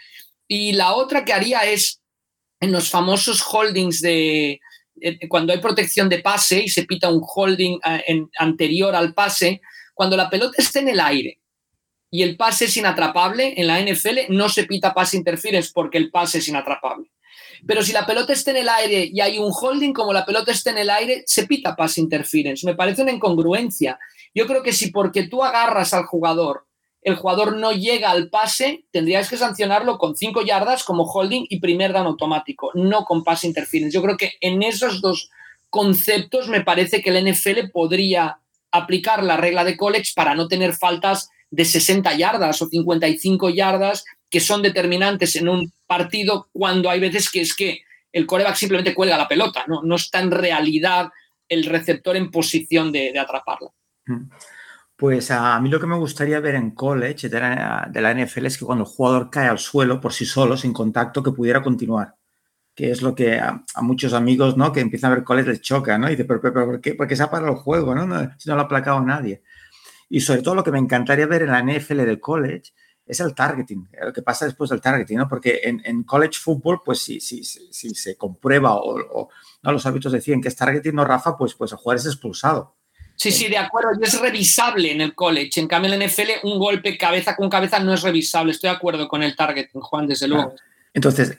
Y 0.47 0.73
la 0.73 0.93
otra 0.95 1.25
que 1.25 1.33
haría 1.33 1.61
es 1.61 2.01
en 2.61 2.73
los 2.73 2.91
famosos 2.91 3.43
holdings 3.43 4.01
de 4.01 4.61
eh, 5.01 5.29
cuando 5.29 5.53
hay 5.53 5.61
protección 5.61 6.09
de 6.09 6.21
pase 6.21 6.63
y 6.65 6.69
se 6.69 6.85
pita 6.85 7.11
un 7.11 7.23
holding 7.23 7.79
eh, 7.85 8.23
anterior 8.39 8.95
al 8.95 9.15
pase, 9.15 9.61
cuando 9.95 10.17
la 10.17 10.31
pelota 10.31 10.57
esté 10.59 10.81
en 10.81 10.89
el 10.89 11.01
aire 11.01 11.41
y 12.11 12.23
el 12.23 12.37
pase 12.37 12.67
es 12.67 12.77
inatrapable, 12.77 13.55
en 13.57 13.67
la 13.67 13.81
NFL 13.81 14.31
no 14.31 14.49
se 14.49 14.65
pita 14.65 14.95
pass 14.95 15.15
interference 15.15 15.71
porque 15.75 15.99
el 15.99 16.11
pase 16.11 16.39
es 16.39 16.49
inatrapable. 16.49 17.11
Pero 17.67 17.83
si 17.83 17.93
la 17.93 18.07
pelota 18.07 18.33
está 18.33 18.51
en 18.51 18.59
el 18.59 18.69
aire 18.69 19.11
y 19.13 19.21
hay 19.21 19.39
un 19.39 19.53
holding, 19.53 19.93
como 19.93 20.13
la 20.13 20.25
pelota 20.25 20.53
está 20.53 20.71
en 20.71 20.79
el 20.79 20.91
aire, 20.91 21.23
se 21.27 21.47
pita 21.47 21.77
pass 21.77 21.99
interference. 21.99 22.67
Me 22.67 22.75
parece 22.75 23.03
una 23.03 23.13
incongruencia. 23.13 23.99
Yo 24.35 24.47
creo 24.47 24.63
que 24.63 24.73
si 24.73 24.91
porque 24.91 25.29
tú 25.29 25.43
agarras 25.43 25.95
al 25.95 26.07
jugador, 26.07 26.67
el 27.03 27.17
jugador 27.17 27.57
no 27.57 27.73
llega 27.73 28.11
al 28.11 28.29
pase, 28.29 28.85
tendrías 28.91 29.31
que 29.31 29.37
sancionarlo 29.37 29.99
con 29.99 30.17
cinco 30.17 30.43
yardas 30.43 30.85
como 30.85 31.05
holding 31.05 31.47
y 31.49 31.61
primer 31.61 31.93
down 31.93 32.07
automático, 32.07 32.71
no 32.75 33.05
con 33.05 33.25
pass 33.25 33.45
interference. 33.45 33.95
Yo 33.95 34.03
creo 34.03 34.17
que 34.17 34.33
en 34.41 34.63
esos 34.63 35.01
dos 35.01 35.31
conceptos 35.71 36.49
me 36.49 36.63
parece 36.63 37.03
que 37.03 37.11
el 37.11 37.33
NFL 37.33 37.71
podría 37.73 38.41
aplicar 38.71 39.23
la 39.23 39.37
regla 39.37 39.65
de 39.65 39.77
college 39.77 40.13
para 40.15 40.35
no 40.35 40.49
tener 40.49 40.75
faltas 40.75 41.31
de 41.51 41.65
60 41.65 42.15
yardas 42.15 42.61
o 42.61 42.67
55 42.67 43.51
yardas 43.51 44.05
que 44.31 44.41
son 44.41 44.63
determinantes 44.63 45.37
en 45.37 45.49
un 45.49 45.73
partido 45.87 46.49
cuando 46.53 46.91
hay 46.91 47.01
veces 47.01 47.31
que 47.31 47.41
es 47.41 47.55
que 47.55 47.83
el 48.13 48.27
coreback 48.27 48.57
simplemente 48.57 48.95
cuelga 48.95 49.17
la 49.17 49.29
pelota, 49.29 49.65
no, 49.67 49.83
no 49.83 49.97
está 49.97 50.21
en 50.21 50.31
realidad 50.31 51.09
el 51.49 51.65
receptor 51.65 52.17
en 52.17 52.31
posición 52.31 52.93
de, 52.93 53.19
atraparla. 53.19 53.71
Mm. 54.07 54.31
Pues 54.97 55.31
a 55.31 55.61
mí 55.61 55.71
lo 55.71 55.79
que 55.79 55.87
me 55.87 55.97
gustaría 55.97 56.41
ver 56.41 56.57
en 56.57 56.73
college 56.73 57.29
de 57.29 57.39
la, 57.39 58.15
NFL 58.15 58.47
es 58.47 58.59
que 58.59 58.65
cuando 58.65 58.83
el 58.83 58.91
jugador 58.91 59.31
cae 59.31 59.47
al 59.47 59.61
suelo 59.61 60.01
por 60.01 60.13
sí 60.13 60.27
solo, 60.27 60.57
sin 60.57 60.73
contacto, 60.73 61.23
que 61.23 61.31
pudiera 61.31 61.63
continuar. 61.63 62.17
Que 62.75 62.91
es 62.91 63.01
lo 63.01 63.15
que 63.15 63.39
a, 63.39 63.65
muchos 63.81 64.13
amigos 64.13 64.57
¿no? 64.57 64.73
que 64.73 64.81
empiezan 64.81 65.13
a 65.13 65.15
ver 65.15 65.25
college 65.25 65.51
les 65.51 65.61
choca, 65.61 65.99
¿no? 65.99 66.09
Y 66.09 66.17
dice, 66.17 66.25
¿pero, 66.25 66.41
por, 66.41 66.81
qué? 66.81 66.95
Porque 66.95 67.15
se 67.15 67.23
ha 67.23 67.31
parado 67.31 67.53
el 67.53 67.59
juego, 67.59 67.95
¿no? 67.95 68.09
¿no? 68.09 68.29
Si 68.39 68.49
no 68.49 68.57
lo 68.57 68.63
ha 68.63 68.65
aplacado 68.65 69.01
nadie. 69.01 69.43
Y 70.09 70.21
sobre 70.21 70.43
todo 70.43 70.57
lo 70.57 70.65
que 70.65 70.73
me 70.73 70.79
encantaría 70.81 71.27
ver 71.27 71.43
en 71.43 71.53
la 71.53 71.63
NFL 71.63 72.05
de 72.05 72.19
college 72.19 72.73
es 73.09 73.21
el 73.21 73.35
targeting, 73.35 73.89
lo 74.03 74.13
que 74.13 74.23
pasa 74.23 74.45
después 74.45 74.69
del 74.69 74.83
targeting, 74.83 75.17
¿no? 75.17 75.29
Porque 75.29 75.63
en, 75.65 76.03
college 76.03 76.39
football, 76.39 76.83
pues 76.85 76.99
si, 76.99 77.21
si, 77.21 77.43
si, 77.43 77.95
se 77.95 78.17
comprueba 78.17 78.75
o, 78.75 79.31
¿no? 79.63 79.73
los 79.73 79.87
hábitos 79.87 80.13
deciden 80.13 80.43
que 80.43 80.49
es 80.49 80.57
targeting, 80.57 80.95
no 80.95 81.07
Rafa, 81.07 81.37
pues, 81.37 81.55
pues 81.55 81.73
el 81.73 81.79
jugador 81.79 82.01
es 82.01 82.07
expulsado. 82.07 82.77
Sí, 83.17 83.33
sí, 83.33 83.49
de 83.49 83.59
acuerdo, 83.59 83.91
y 83.99 84.05
es 84.05 84.21
revisable 84.21 84.93
en 84.93 85.01
el 85.01 85.15
college. 85.15 85.59
En 85.59 85.67
cambio, 85.67 85.93
en 85.93 85.99
la 85.99 86.07
NFL, 86.07 86.47
un 86.47 86.59
golpe 86.59 86.97
cabeza 86.97 87.35
con 87.35 87.49
cabeza 87.49 87.81
no 87.81 87.95
es 87.95 88.03
revisable. 88.03 88.53
Estoy 88.53 88.71
de 88.71 88.77
acuerdo 88.77 89.09
con 89.09 89.23
el 89.23 89.35
targeting, 89.35 89.81
Juan, 89.81 90.07
desde 90.07 90.29
luego. 90.29 90.55
Entonces, 90.93 91.37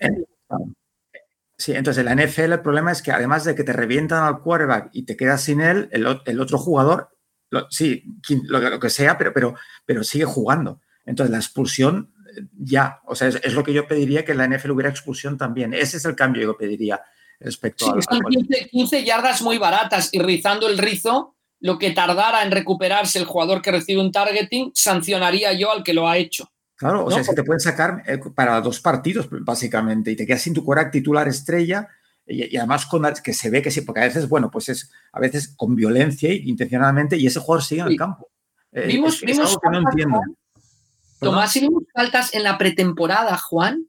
sí, 1.56 1.72
entonces 1.74 2.06
en 2.06 2.14
la 2.18 2.26
NFL 2.26 2.54
el 2.54 2.62
problema 2.62 2.92
es 2.92 3.02
que 3.02 3.12
además 3.12 3.46
de 3.46 3.56
que 3.56 3.64
te 3.64 3.72
revientan 3.72 4.24
al 4.24 4.42
quarterback 4.42 4.90
y 4.92 5.04
te 5.04 5.16
quedas 5.16 5.44
sin 5.44 5.62
él, 5.62 5.88
el, 5.92 6.06
otro 6.40 6.58
jugador, 6.58 7.16
sí, 7.70 8.04
lo, 8.44 8.80
que 8.80 8.90
sea, 8.90 9.18
pero, 9.18 9.32
pero, 9.32 9.56
pero 9.86 10.04
sigue 10.04 10.26
jugando. 10.26 10.82
Entonces, 11.10 11.32
la 11.32 11.38
expulsión 11.38 12.14
ya, 12.56 13.02
o 13.06 13.16
sea, 13.16 13.30
es, 13.30 13.54
lo 13.54 13.64
que 13.64 13.74
yo 13.74 13.88
pediría 13.88 14.24
que 14.24 14.34
en 14.34 14.38
la 14.38 14.48
NFL 14.48 14.72
hubiera 14.72 14.90
expulsión 14.92 15.38
también. 15.38 15.74
Ese 15.74 15.98
es 15.98 16.06
el 16.06 16.16
cambio 16.16 16.42
que 16.42 16.46
yo 16.46 16.58
pediría 16.58 17.02
respecto 17.40 17.86
a... 17.88 18.00
Son 18.00 18.22
15, 18.72 19.04
yardas 19.04 19.42
muy 19.42 19.58
baratas 19.58 20.10
y 20.12 20.20
rizando 20.20 20.68
el 20.68 20.78
rizo, 20.78 21.36
lo 21.62 21.80
que 21.80 21.92
tardara 21.92 22.44
en 22.44 22.52
recuperarse 22.52 23.18
el 23.18 23.26
jugador 23.26 23.64
que 23.64 23.72
recibe 23.72 24.02
un 24.02 24.12
targeting, 24.12 24.72
sancionaría 24.76 25.52
yo 25.54 25.72
al 25.72 25.84
que 25.84 25.96
lo 25.96 26.08
ha 26.08 26.18
hecho. 26.18 26.52
Claro, 26.76 27.06
o 27.06 27.12
sea, 27.12 27.22
es 27.22 27.28
que 27.28 27.36
te 27.36 27.44
pueden 27.44 27.60
sacar 27.60 28.04
eh, 28.06 28.20
para 28.36 28.62
dos 28.62 28.80
partidos, 28.80 29.28
básicamente, 29.32 30.12
y 30.12 30.16
te 30.16 30.28
quedas 30.28 30.44
sin 30.44 30.54
tu 30.54 30.64
cuerda 30.64 30.92
titular 30.92 31.28
estrella, 31.28 31.90
y, 32.26 32.56
además 32.56 32.86
con 32.86 33.04
que 33.24 33.34
se 33.34 33.50
ve 33.50 33.64
que 33.64 33.72
sí, 33.72 33.82
porque 33.82 34.02
a 34.02 34.06
veces, 34.06 34.30
bueno, 34.30 34.52
pues 34.52 34.70
es 34.70 34.92
a 35.12 35.20
veces 35.20 35.56
con 35.58 35.76
violencia 35.76 36.30
e 36.30 36.36
intencionalmente, 36.36 37.18
y 37.18 37.26
ese 37.26 37.40
jugador 37.40 37.64
sigue 37.64 37.82
en 37.82 37.88
el 37.88 37.98
campo. 37.98 38.30
Eh, 38.72 38.86
vimos, 38.86 39.20
vimos 39.22 39.58
que 39.58 39.70
no 39.72 39.80
entiendo. 39.80 40.22
Tomás 41.20 41.56
y 41.56 41.68
faltas 41.94 42.34
en 42.34 42.44
la 42.44 42.58
pretemporada, 42.58 43.38
Juan, 43.38 43.88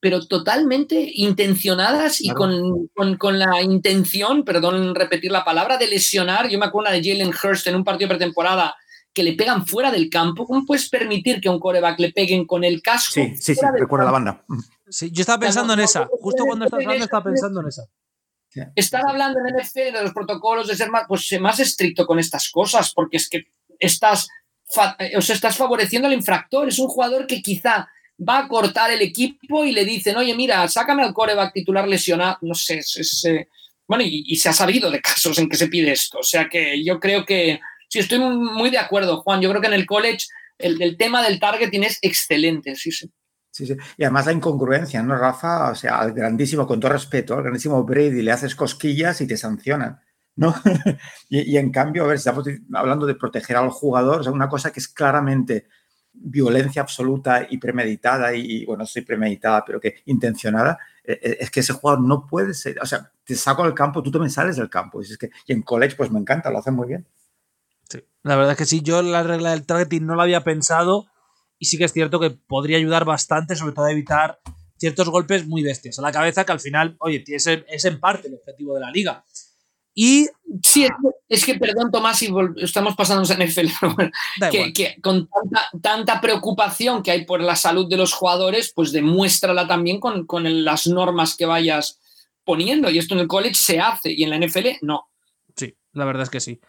pero 0.00 0.26
totalmente 0.26 1.10
intencionadas 1.14 2.20
y 2.20 2.28
con, 2.30 2.90
la 3.38 3.62
intención, 3.62 4.44
perdón 4.44 4.94
repetir 4.94 5.32
la 5.32 5.44
palabra, 5.44 5.78
de 5.78 5.86
lesionar. 5.86 6.48
Yo 6.48 6.58
me 6.58 6.66
acuerdo 6.66 6.92
de 6.92 7.02
Jalen 7.02 7.32
Hurst 7.32 7.66
en 7.68 7.76
un 7.76 7.84
partido 7.84 8.08
de 8.08 8.16
pretemporada 8.16 8.76
que 9.14 9.22
le 9.22 9.32
pegan 9.32 9.66
fuera 9.66 9.90
del 9.90 10.10
campo. 10.10 10.44
¿Cómo 10.44 10.66
puedes 10.66 10.90
permitir 10.90 11.40
que 11.40 11.48
a 11.48 11.52
un 11.52 11.60
coreback 11.60 12.00
le 12.00 12.12
peguen 12.12 12.46
con 12.46 12.64
el 12.64 12.82
casco? 12.82 13.14
Sí, 13.14 13.34
sí, 13.36 13.54
sí, 13.54 13.66
recuerda 13.78 14.04
la 14.04 14.10
banda. 14.10 14.44
Sí, 14.88 15.10
yo 15.10 15.22
estaba 15.22 15.38
pensando 15.38 15.72
en 15.72 15.80
esa. 15.80 16.06
Justo 16.20 16.44
cuando 16.44 16.66
estás 16.66 16.80
hablando, 16.80 17.04
estaba 17.04 17.24
pensando 17.24 17.60
en 17.60 17.68
esa. 17.68 17.88
Están 18.74 19.08
hablando 19.08 19.40
en 19.40 19.54
el 19.54 19.62
NFL 19.62 19.96
de 19.96 20.02
los 20.02 20.12
protocolos 20.12 20.68
de 20.68 20.76
ser 20.76 20.90
más, 20.90 21.04
pues, 21.08 21.34
más 21.40 21.60
estricto 21.60 22.06
con 22.06 22.18
estas 22.18 22.50
cosas, 22.50 22.92
porque 22.92 23.16
es 23.16 23.28
que 23.28 23.44
estás 23.78 24.28
o 24.76 25.18
estás 25.18 25.56
favoreciendo 25.56 26.08
al 26.08 26.14
infractor. 26.14 26.68
Es 26.68 26.78
un 26.78 26.88
jugador 26.88 27.26
que 27.26 27.42
quizá 27.42 27.88
va 28.16 28.38
a 28.38 28.48
cortar 28.48 28.90
el 28.90 29.02
equipo 29.02 29.64
y 29.64 29.72
le 29.72 29.84
dicen, 29.84 30.16
oye, 30.16 30.34
mira, 30.34 30.66
sácame 30.68 31.02
al 31.02 31.12
coreback 31.12 31.52
titular 31.52 31.88
lesionado. 31.88 32.38
No 32.42 32.54
sé, 32.54 32.78
es, 32.78 33.24
eh, 33.24 33.48
bueno, 33.86 34.04
y, 34.06 34.36
se 34.36 34.48
ha 34.48 34.52
sabido 34.52 34.90
de 34.90 35.00
casos 35.00 35.38
en 35.38 35.48
que 35.48 35.56
se 35.56 35.68
pide 35.68 35.92
esto. 35.92 36.18
O 36.18 36.22
sea 36.22 36.48
que 36.48 36.82
yo 36.84 37.00
creo 37.00 37.24
que, 37.24 37.60
sí, 37.88 37.98
estoy 37.98 38.18
muy 38.18 38.70
de 38.70 38.78
acuerdo, 38.78 39.22
Juan. 39.22 39.40
Yo 39.40 39.50
creo 39.50 39.60
que 39.60 39.68
en 39.68 39.74
el 39.74 39.86
college 39.86 40.26
el, 40.58 40.96
tema 40.96 41.22
del 41.22 41.40
targeting 41.40 41.84
es 41.84 41.98
excelente, 42.02 42.74
sí, 42.76 42.90
sí. 42.92 43.10
Sí, 43.50 43.66
sí. 43.66 43.74
Y 43.96 44.02
además 44.02 44.26
la 44.26 44.32
incongruencia, 44.32 45.00
¿no, 45.02 45.16
Rafa? 45.16 45.70
O 45.70 45.74
sea, 45.76 46.00
al 46.00 46.12
grandísimo, 46.12 46.66
con 46.66 46.80
todo 46.80 46.92
respeto, 46.92 47.34
al 47.34 47.42
grandísimo 47.42 47.84
Brady 47.84 48.22
le 48.22 48.32
haces 48.32 48.56
cosquillas 48.56 49.20
y 49.20 49.28
te 49.28 49.36
sancionan. 49.36 50.00
¿No? 50.36 50.54
y, 51.28 51.56
en 51.56 51.70
cambio, 51.70 52.04
a 52.04 52.06
ver, 52.06 52.16
estamos 52.16 52.46
hablando 52.74 53.06
de 53.06 53.14
proteger 53.14 53.56
al 53.56 53.70
jugador, 53.70 54.20
o 54.20 54.22
sea, 54.22 54.32
una 54.32 54.48
cosa 54.48 54.72
que 54.72 54.80
es 54.80 54.88
claramente 54.88 55.66
violencia 56.12 56.82
absoluta 56.82 57.46
y 57.48 57.58
premeditada, 57.58 58.34
y, 58.34 58.64
bueno, 58.64 58.86
soy 58.86 59.02
premeditada, 59.02 59.64
pero 59.64 59.80
que 59.80 59.96
intencionada, 60.06 60.78
eh, 61.02 61.18
eh, 61.22 61.36
es 61.40 61.50
que 61.50 61.60
ese 61.60 61.72
jugador 61.72 62.02
no 62.04 62.26
puede 62.26 62.54
ser, 62.54 62.78
o 62.80 62.86
sea, 62.86 63.10
te 63.24 63.34
saco 63.34 63.64
del 63.64 63.74
campo, 63.74 64.02
tú 64.02 64.10
también 64.10 64.30
sales 64.30 64.56
del 64.56 64.70
campo. 64.70 65.02
Y, 65.02 65.04
es 65.04 65.18
que, 65.18 65.30
y 65.46 65.52
en 65.52 65.62
college, 65.62 65.96
pues 65.96 66.10
me 66.10 66.20
encanta, 66.20 66.50
lo 66.50 66.58
hacen 66.58 66.74
muy 66.74 66.88
bien. 66.88 67.06
Sí, 67.88 68.00
la 68.22 68.36
verdad 68.36 68.52
es 68.52 68.58
que 68.58 68.66
sí, 68.66 68.80
yo 68.80 69.02
la 69.02 69.22
regla 69.22 69.50
del 69.50 69.66
targeting 69.66 70.06
no 70.06 70.14
la 70.14 70.22
había 70.22 70.42
pensado 70.42 71.06
y 71.58 71.66
sí 71.66 71.78
que 71.78 71.84
es 71.84 71.92
cierto 71.92 72.20
que 72.20 72.30
podría 72.30 72.78
ayudar 72.78 73.04
bastante, 73.04 73.56
sobre 73.56 73.74
todo 73.74 73.86
a 73.86 73.92
evitar 73.92 74.40
ciertos 74.76 75.08
golpes 75.08 75.46
muy 75.46 75.62
bestias 75.62 75.98
a 75.98 76.02
la 76.02 76.12
cabeza 76.12 76.44
que 76.44 76.52
al 76.52 76.60
final, 76.60 76.96
oye, 76.98 77.22
es, 77.26 77.46
es 77.46 77.84
en 77.84 78.00
parte 78.00 78.28
el 78.28 78.34
objetivo 78.34 78.74
de 78.74 78.80
la 78.80 78.90
liga. 78.90 79.24
Y 79.94 80.28
sí, 80.62 80.88
es 81.28 81.46
que, 81.46 81.54
perdón, 81.54 81.92
Tomás, 81.92 82.20
y 82.22 82.28
estamos 82.56 82.96
pasando 82.96 83.32
en 83.32 83.48
NFL, 83.48 83.68
que, 84.50 84.72
que, 84.72 84.96
con 85.00 85.28
tanta, 85.80 86.20
preocupación 86.20 87.02
que 87.02 87.12
hay 87.12 87.24
por 87.24 87.40
la 87.40 87.54
salud 87.54 87.88
de 87.88 87.96
los 87.96 88.12
jugadores, 88.12 88.72
pues 88.74 88.90
demuéstrala 88.90 89.68
también 89.68 90.00
con, 90.00 90.26
las 90.64 90.88
normas 90.88 91.36
que 91.36 91.46
vayas 91.46 92.00
poniendo. 92.44 92.90
Y 92.90 92.98
esto 92.98 93.14
en 93.14 93.20
el 93.20 93.28
college 93.28 93.54
se 93.54 93.78
hace 93.78 94.12
y 94.12 94.24
en 94.24 94.30
la 94.30 94.38
NFL 94.38 94.78
no. 94.82 95.08
Sí, 95.56 95.76
la 95.92 96.04
verdad 96.04 96.24
es 96.24 96.30
que 96.30 96.40
sí. 96.40 96.60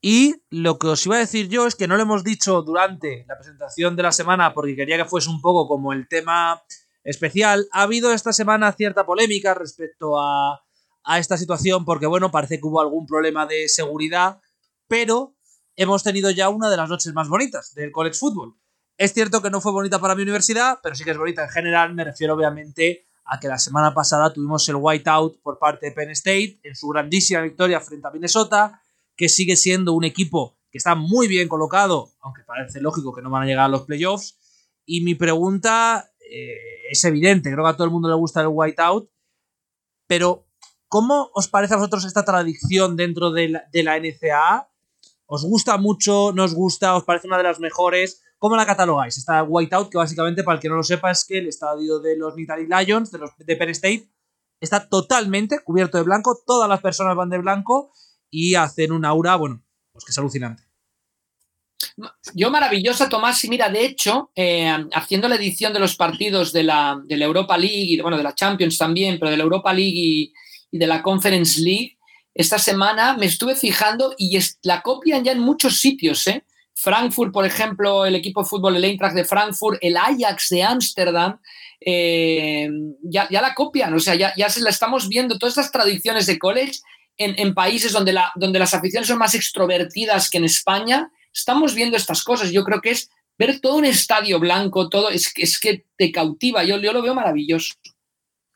Y 0.00 0.36
lo 0.48 0.78
que 0.78 0.86
os 0.86 1.04
iba 1.04 1.16
a 1.16 1.20
decir 1.20 1.48
yo 1.50 1.66
es 1.66 1.74
que 1.74 1.86
no 1.86 1.96
lo 1.96 2.02
hemos 2.02 2.24
dicho 2.24 2.62
durante 2.62 3.26
la 3.28 3.36
presentación 3.36 3.96
de 3.96 4.02
la 4.02 4.12
semana 4.12 4.54
porque 4.54 4.74
quería 4.74 4.96
que 4.96 5.04
fuese 5.04 5.28
un 5.28 5.42
poco 5.42 5.68
como 5.68 5.92
el 5.92 6.08
tema 6.08 6.62
especial. 7.04 7.66
Ha 7.72 7.82
habido 7.82 8.10
esta 8.12 8.32
semana 8.32 8.72
cierta 8.72 9.04
polémica 9.04 9.52
respecto 9.52 10.18
a 10.18 10.62
a 11.04 11.18
esta 11.18 11.36
situación 11.36 11.84
porque, 11.84 12.06
bueno, 12.06 12.30
parece 12.30 12.58
que 12.58 12.66
hubo 12.66 12.80
algún 12.80 13.06
problema 13.06 13.46
de 13.46 13.68
seguridad, 13.68 14.40
pero 14.88 15.34
hemos 15.76 16.02
tenido 16.02 16.30
ya 16.30 16.48
una 16.48 16.68
de 16.70 16.76
las 16.76 16.88
noches 16.88 17.12
más 17.14 17.28
bonitas 17.28 17.74
del 17.74 17.92
college 17.92 18.18
football. 18.18 18.56
Es 18.96 19.14
cierto 19.14 19.40
que 19.40 19.50
no 19.50 19.60
fue 19.60 19.72
bonita 19.72 19.98
para 19.98 20.14
mi 20.14 20.22
universidad, 20.22 20.78
pero 20.82 20.94
sí 20.94 21.04
que 21.04 21.12
es 21.12 21.18
bonita 21.18 21.42
en 21.44 21.48
general. 21.48 21.94
Me 21.94 22.04
refiero 22.04 22.34
obviamente 22.34 23.06
a 23.24 23.40
que 23.40 23.48
la 23.48 23.58
semana 23.58 23.94
pasada 23.94 24.32
tuvimos 24.32 24.68
el 24.68 24.76
whiteout 24.76 25.40
por 25.40 25.58
parte 25.58 25.86
de 25.86 25.92
Penn 25.92 26.10
State 26.10 26.60
en 26.64 26.74
su 26.76 26.88
grandísima 26.88 27.40
victoria 27.40 27.80
frente 27.80 28.08
a 28.08 28.10
Minnesota, 28.10 28.82
que 29.16 29.28
sigue 29.28 29.56
siendo 29.56 29.92
un 29.92 30.04
equipo 30.04 30.58
que 30.70 30.78
está 30.78 30.94
muy 30.94 31.28
bien 31.28 31.48
colocado, 31.48 32.10
aunque 32.20 32.42
parece 32.42 32.80
lógico 32.80 33.14
que 33.14 33.22
no 33.22 33.30
van 33.30 33.44
a 33.44 33.46
llegar 33.46 33.64
a 33.64 33.68
los 33.68 33.82
playoffs. 33.82 34.36
Y 34.84 35.02
mi 35.02 35.14
pregunta 35.14 36.10
eh, 36.30 36.56
es 36.90 37.04
evidente, 37.04 37.50
creo 37.50 37.64
que 37.64 37.70
a 37.70 37.74
todo 37.74 37.84
el 37.84 37.90
mundo 37.90 38.08
le 38.08 38.16
gusta 38.16 38.40
el 38.40 38.48
whiteout, 38.48 39.10
pero 40.06 40.46
¿Cómo 40.90 41.30
os 41.34 41.46
parece 41.46 41.74
a 41.74 41.76
vosotros 41.76 42.04
esta 42.04 42.24
tradición 42.24 42.96
dentro 42.96 43.30
de 43.30 43.48
la, 43.48 43.62
de 43.70 43.84
NCAA? 43.84 44.68
¿Os 45.24 45.44
gusta 45.44 45.76
mucho? 45.76 46.32
¿No 46.34 46.42
os 46.42 46.52
gusta? 46.52 46.96
¿Os 46.96 47.04
parece 47.04 47.28
una 47.28 47.36
de 47.36 47.44
las 47.44 47.60
mejores? 47.60 48.24
¿Cómo 48.38 48.56
la 48.56 48.66
catalogáis? 48.66 49.16
Esta 49.16 49.44
whiteout, 49.44 49.88
que 49.88 49.98
básicamente, 49.98 50.42
para 50.42 50.56
el 50.56 50.60
que 50.60 50.68
no 50.68 50.74
lo 50.74 50.82
sepa, 50.82 51.12
es 51.12 51.24
que 51.24 51.38
el 51.38 51.46
estadio 51.46 52.00
de 52.00 52.16
los 52.16 52.34
Nittany 52.34 52.66
Lions, 52.66 53.12
de 53.12 53.18
los 53.18 53.30
de 53.38 53.54
Penn 53.54 53.68
State, 53.68 54.10
está 54.60 54.88
totalmente 54.88 55.60
cubierto 55.60 55.96
de 55.96 56.02
blanco, 56.02 56.42
todas 56.44 56.68
las 56.68 56.80
personas 56.80 57.14
van 57.14 57.30
de 57.30 57.38
blanco 57.38 57.92
y 58.28 58.56
hacen 58.56 58.90
un 58.90 59.04
aura, 59.04 59.36
bueno, 59.36 59.62
pues 59.92 60.04
que 60.04 60.10
es 60.10 60.18
alucinante. 60.18 60.64
Yo 62.34 62.50
maravillosa, 62.50 63.08
Tomás. 63.08 63.44
Y 63.44 63.48
mira, 63.48 63.68
de 63.68 63.84
hecho, 63.84 64.32
eh, 64.34 64.74
haciendo 64.92 65.28
la 65.28 65.36
edición 65.36 65.72
de 65.72 65.78
los 65.78 65.94
partidos 65.94 66.52
de 66.52 66.64
la, 66.64 67.00
de 67.04 67.16
la, 67.16 67.26
Europa 67.26 67.56
League, 67.56 67.92
y 67.92 68.00
bueno, 68.00 68.16
de 68.16 68.24
la 68.24 68.34
Champions 68.34 68.76
también, 68.76 69.20
pero 69.20 69.30
de 69.30 69.36
la 69.36 69.44
Europa 69.44 69.72
League 69.72 69.94
y, 69.94 70.32
y 70.70 70.78
de 70.78 70.86
la 70.86 71.02
Conference 71.02 71.60
League, 71.60 71.98
esta 72.34 72.58
semana 72.58 73.16
me 73.16 73.26
estuve 73.26 73.54
fijando 73.56 74.14
y 74.16 74.38
la 74.62 74.82
copian 74.82 75.24
ya 75.24 75.32
en 75.32 75.40
muchos 75.40 75.78
sitios. 75.78 76.26
¿eh? 76.26 76.44
Frankfurt, 76.74 77.32
por 77.32 77.44
ejemplo, 77.44 78.06
el 78.06 78.14
equipo 78.14 78.42
de 78.42 78.48
fútbol, 78.48 78.76
el 78.76 78.84
Eintracht 78.84 79.14
de 79.14 79.24
Frankfurt, 79.24 79.78
el 79.82 79.96
Ajax 79.96 80.48
de 80.48 80.62
Ámsterdam, 80.62 81.40
eh, 81.80 82.68
ya, 83.02 83.28
ya, 83.30 83.42
la 83.42 83.54
copian. 83.54 83.92
O 83.94 83.98
sea, 83.98 84.14
ya, 84.14 84.32
ya 84.36 84.48
se 84.48 84.60
la 84.60 84.70
estamos 84.70 85.08
viendo. 85.08 85.38
Todas 85.38 85.56
estas 85.56 85.72
tradiciones 85.72 86.26
de 86.26 86.38
college 86.38 86.80
en, 87.16 87.34
en 87.38 87.54
países 87.54 87.92
donde, 87.92 88.12
la, 88.12 88.32
donde 88.36 88.58
las 88.58 88.74
aficiones 88.74 89.08
son 89.08 89.18
más 89.18 89.34
extrovertidas 89.34 90.30
que 90.30 90.38
en 90.38 90.44
España 90.44 91.10
estamos 91.34 91.74
viendo 91.74 91.96
estas 91.96 92.22
cosas. 92.22 92.50
Yo 92.50 92.64
creo 92.64 92.80
que 92.80 92.90
es 92.90 93.10
ver 93.38 93.60
todo 93.60 93.76
un 93.76 93.84
estadio 93.84 94.38
blanco, 94.38 94.88
todo, 94.88 95.10
es, 95.10 95.32
es 95.36 95.58
que 95.58 95.84
te 95.96 96.12
cautiva. 96.12 96.62
Yo, 96.64 96.78
yo 96.78 96.92
lo 96.92 97.02
veo 97.02 97.14
maravilloso. 97.14 97.74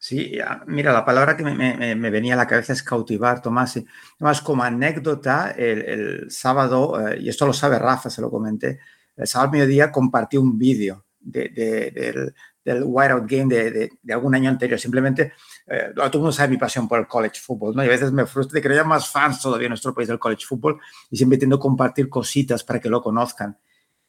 Sí, 0.06 0.36
mira, 0.66 0.92
la 0.92 1.02
palabra 1.02 1.34
que 1.34 1.42
me, 1.42 2.10
venía 2.10 2.34
a 2.34 2.36
la 2.36 2.46
cabeza 2.46 2.74
es 2.74 2.82
cautivar, 2.82 3.40
Tomás. 3.40 3.78
Además, 4.18 4.42
como 4.42 4.62
anécdota, 4.62 5.52
el, 5.52 6.30
sábado, 6.30 7.08
eh, 7.08 7.20
y 7.22 7.30
esto 7.30 7.46
lo 7.46 7.54
sabe 7.54 7.78
Rafa, 7.78 8.10
se 8.10 8.20
lo 8.20 8.30
comenté, 8.30 8.80
el 9.16 9.26
sábado 9.26 9.52
mediodía 9.52 9.90
compartí 9.90 10.36
un 10.36 10.58
vídeo 10.58 11.06
de, 11.18 11.48
de, 11.48 11.90
del, 11.90 12.34
del 12.62 12.84
Game 13.26 13.46
de, 13.46 13.90
de, 14.02 14.12
algún 14.12 14.34
año 14.34 14.50
anterior. 14.50 14.78
Simplemente, 14.78 15.32
eh, 15.68 15.92
todo 15.94 16.04
el 16.04 16.18
mundo 16.18 16.32
sabe 16.32 16.50
mi 16.50 16.58
pasión 16.58 16.86
por 16.86 17.00
el 17.00 17.06
college 17.06 17.40
football, 17.40 17.74
¿no? 17.74 17.82
Y 17.82 17.86
a 17.86 17.90
veces 17.90 18.12
me 18.12 18.26
frustra 18.26 18.56
de 18.56 18.60
que 18.60 18.74
haya 18.74 18.84
más 18.84 19.08
fans 19.08 19.40
todavía 19.40 19.68
en 19.68 19.70
nuestro 19.70 19.94
país 19.94 20.08
del 20.08 20.18
college 20.18 20.44
football 20.46 20.78
y 21.10 21.16
siempre 21.16 21.36
intento 21.36 21.58
compartir 21.58 22.10
cositas 22.10 22.62
para 22.62 22.78
que 22.78 22.90
lo 22.90 23.00
conozcan. 23.00 23.56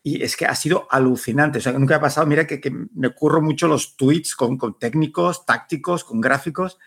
Y 0.08 0.22
es 0.22 0.38
que 0.38 0.46
ha 0.46 0.54
sido 0.54 0.88
alucinante. 0.92 1.58
O 1.58 1.62
sea, 1.62 1.74
nunca 1.74 1.96
ha 1.96 2.00
pasado. 2.00 2.28
Mira 2.28 2.46
que, 2.46 2.62
me 2.94 3.10
curro 3.10 3.42
mucho 3.42 3.68
los 3.68 3.98
tweets 3.98 4.36
con, 4.36 4.60
técnicos, 4.78 5.48
tácticos, 5.48 6.04
con 6.04 6.22
gráficos. 6.22 6.78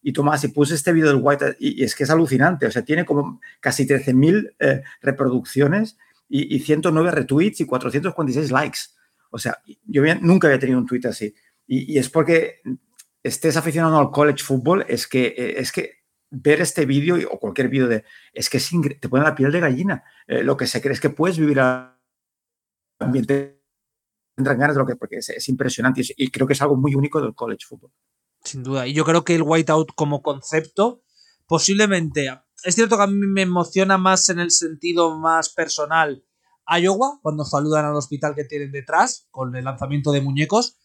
Y 0.00 0.12
Tomás, 0.12 0.44
y 0.44 0.48
puse 0.48 0.76
este 0.76 0.92
vídeo 0.92 1.08
del 1.08 1.18
White 1.20 1.56
y, 1.58 1.82
es 1.82 1.96
que 1.96 2.04
es 2.04 2.10
alucinante. 2.10 2.66
O 2.66 2.70
sea, 2.70 2.84
tiene 2.84 3.04
como 3.04 3.40
casi 3.58 3.84
13.000 3.84 4.54
eh, 4.60 4.82
reproducciones 5.02 5.98
y, 6.28 6.54
y, 6.54 6.60
109 6.60 7.10
retweets 7.10 7.62
y 7.62 7.66
446 7.66 8.52
likes. 8.52 8.78
O 9.30 9.40
sea, 9.40 9.58
yo 9.84 10.04
nunca 10.20 10.46
había 10.46 10.60
tenido 10.60 10.78
un 10.78 10.86
tweet 10.86 11.08
así. 11.08 11.34
Y, 11.66 11.92
y, 11.92 11.98
es 11.98 12.08
porque 12.08 12.60
estés 13.24 13.56
aficionado 13.56 13.98
al 13.98 14.12
college 14.12 14.44
football, 14.44 14.84
es 14.86 15.08
que, 15.08 15.34
eh, 15.36 15.54
es 15.56 15.72
que 15.72 15.94
ver 16.30 16.60
este 16.60 16.86
vídeo 16.86 17.18
o 17.28 17.40
cualquier 17.40 17.70
vídeo 17.70 17.88
de. 17.88 18.04
Es 18.32 18.48
que 18.48 18.58
es 18.58 18.70
te 19.00 19.08
pone 19.08 19.24
la 19.24 19.34
piel 19.34 19.50
de 19.50 19.58
gallina. 19.58 20.04
Eh, 20.28 20.44
lo 20.44 20.56
que 20.56 20.68
se 20.68 20.80
cree 20.80 20.92
es 20.92 21.00
que 21.00 21.10
puedes 21.10 21.40
vivir 21.40 21.58
a 21.58 21.97
ambiente 22.98 23.62
tendrán 24.34 24.58
ganas 24.58 24.76
de 24.76 24.80
lo 24.80 24.86
que 24.86 24.96
porque 24.96 25.16
es, 25.16 25.28
es 25.30 25.48
impresionante 25.48 26.00
y, 26.00 26.24
y, 26.24 26.30
creo 26.30 26.46
que 26.46 26.52
es 26.52 26.62
algo 26.62 26.76
muy 26.76 26.94
único 26.94 27.20
del 27.20 27.34
college 27.34 27.66
football. 27.68 27.92
Sin 28.44 28.62
duda. 28.62 28.86
Y 28.86 28.92
yo 28.92 29.04
creo 29.04 29.24
que 29.24 29.34
el 29.34 29.42
whiteout 29.42 29.92
como 29.94 30.22
concepto, 30.22 31.02
posiblemente. 31.46 32.28
Es 32.64 32.74
cierto 32.74 32.96
que 32.96 33.02
a 33.02 33.06
mí 33.06 33.14
me 33.14 33.42
emociona 33.42 33.98
más 33.98 34.28
en 34.28 34.38
el 34.40 34.50
sentido 34.50 35.18
más 35.18 35.50
personal 35.50 36.24
Iowa, 36.68 37.18
cuando 37.22 37.44
saludan 37.44 37.86
al 37.86 37.96
hospital 37.96 38.34
que 38.34 38.44
tienen 38.44 38.70
detrás, 38.72 39.26
con 39.30 39.56
el 39.56 39.64
lanzamiento 39.64 40.12
de 40.12 40.20
muñecos. 40.20 40.76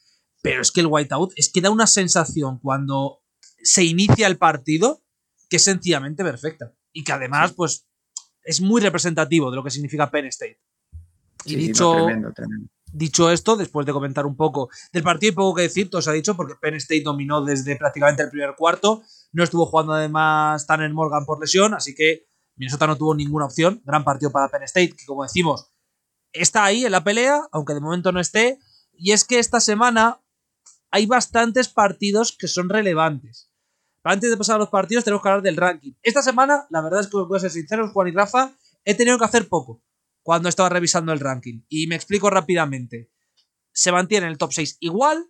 Pero 0.41 0.61
es 0.61 0.71
que 0.71 0.81
el 0.81 0.87
whiteout 0.87 1.33
es 1.35 1.51
que 1.51 1.61
da 1.61 1.69
una 1.69 1.87
sensación 1.87 2.59
cuando 2.59 3.21
se 3.61 3.83
inicia 3.83 4.27
el 4.27 4.37
partido 4.37 5.03
que 5.49 5.57
es 5.57 5.63
sencillamente 5.63 6.23
perfecta. 6.23 6.73
Y 6.91 7.03
que 7.03 7.11
además, 7.11 7.53
pues, 7.53 7.87
es 8.43 8.61
muy 8.61 8.81
representativo 8.81 9.49
de 9.49 9.55
lo 9.55 9.63
que 9.63 9.71
significa 9.71 10.11
Penn 10.11 10.25
State. 10.27 10.59
Y 11.45 11.55
dicho, 11.55 11.93
no, 11.93 12.05
tremendo, 12.05 12.33
tremendo. 12.33 12.69
dicho 12.91 13.29
esto, 13.31 13.55
después 13.55 13.85
de 13.85 13.93
comentar 13.93 14.25
un 14.25 14.35
poco 14.35 14.69
del 14.91 15.03
partido, 15.03 15.31
hay 15.31 15.35
poco 15.35 15.55
que 15.55 15.61
decir, 15.63 15.89
todo 15.89 16.01
se 16.01 16.09
ha 16.09 16.13
dicho, 16.13 16.35
porque 16.35 16.55
Penn 16.61 16.75
State 16.75 17.03
dominó 17.03 17.43
desde 17.43 17.75
prácticamente 17.75 18.23
el 18.23 18.29
primer 18.29 18.55
cuarto. 18.55 19.03
No 19.31 19.43
estuvo 19.43 19.65
jugando 19.65 19.93
además 19.93 20.65
Tanner 20.67 20.93
Morgan 20.93 21.25
por 21.25 21.39
lesión, 21.39 21.73
así 21.73 21.95
que 21.95 22.27
Minnesota 22.55 22.87
no 22.87 22.97
tuvo 22.97 23.15
ninguna 23.15 23.45
opción. 23.45 23.81
Gran 23.85 24.03
partido 24.03 24.31
para 24.31 24.49
Penn 24.49 24.63
State, 24.63 24.93
que 24.97 25.05
como 25.05 25.23
decimos, 25.23 25.71
está 26.31 26.63
ahí 26.65 26.85
en 26.85 26.91
la 26.91 27.03
pelea, 27.03 27.41
aunque 27.51 27.73
de 27.73 27.81
momento 27.81 28.11
no 28.11 28.19
esté. 28.19 28.59
Y 28.93 29.11
es 29.11 29.23
que 29.23 29.39
esta 29.39 29.59
semana 29.59 30.21
hay 30.91 31.05
bastantes 31.07 31.69
partidos 31.69 32.35
que 32.37 32.47
son 32.47 32.69
relevantes. 32.69 33.49
Antes 34.03 34.29
de 34.29 34.37
pasar 34.37 34.57
a 34.57 34.59
los 34.59 34.69
partidos, 34.69 35.03
tenemos 35.03 35.23
que 35.23 35.29
hablar 35.29 35.41
del 35.41 35.55
ranking. 35.55 35.93
Esta 36.03 36.21
semana, 36.21 36.67
la 36.69 36.81
verdad 36.81 36.99
es 36.99 37.07
que 37.07 37.17
voy 37.17 37.37
a 37.37 37.39
ser 37.39 37.51
sincero, 37.51 37.89
Juan 37.91 38.09
y 38.09 38.11
Rafa, 38.11 38.53
he 38.83 38.93
tenido 38.95 39.17
que 39.17 39.25
hacer 39.25 39.47
poco 39.47 39.81
cuando 40.23 40.49
estaba 40.49 40.69
revisando 40.69 41.11
el 41.11 41.19
ranking. 41.19 41.61
Y 41.69 41.87
me 41.87 41.95
explico 41.95 42.29
rápidamente. 42.29 43.11
Se 43.71 43.91
mantiene 43.91 44.25
en 44.25 44.31
el 44.31 44.37
top 44.37 44.53
6 44.53 44.77
igual. 44.79 45.29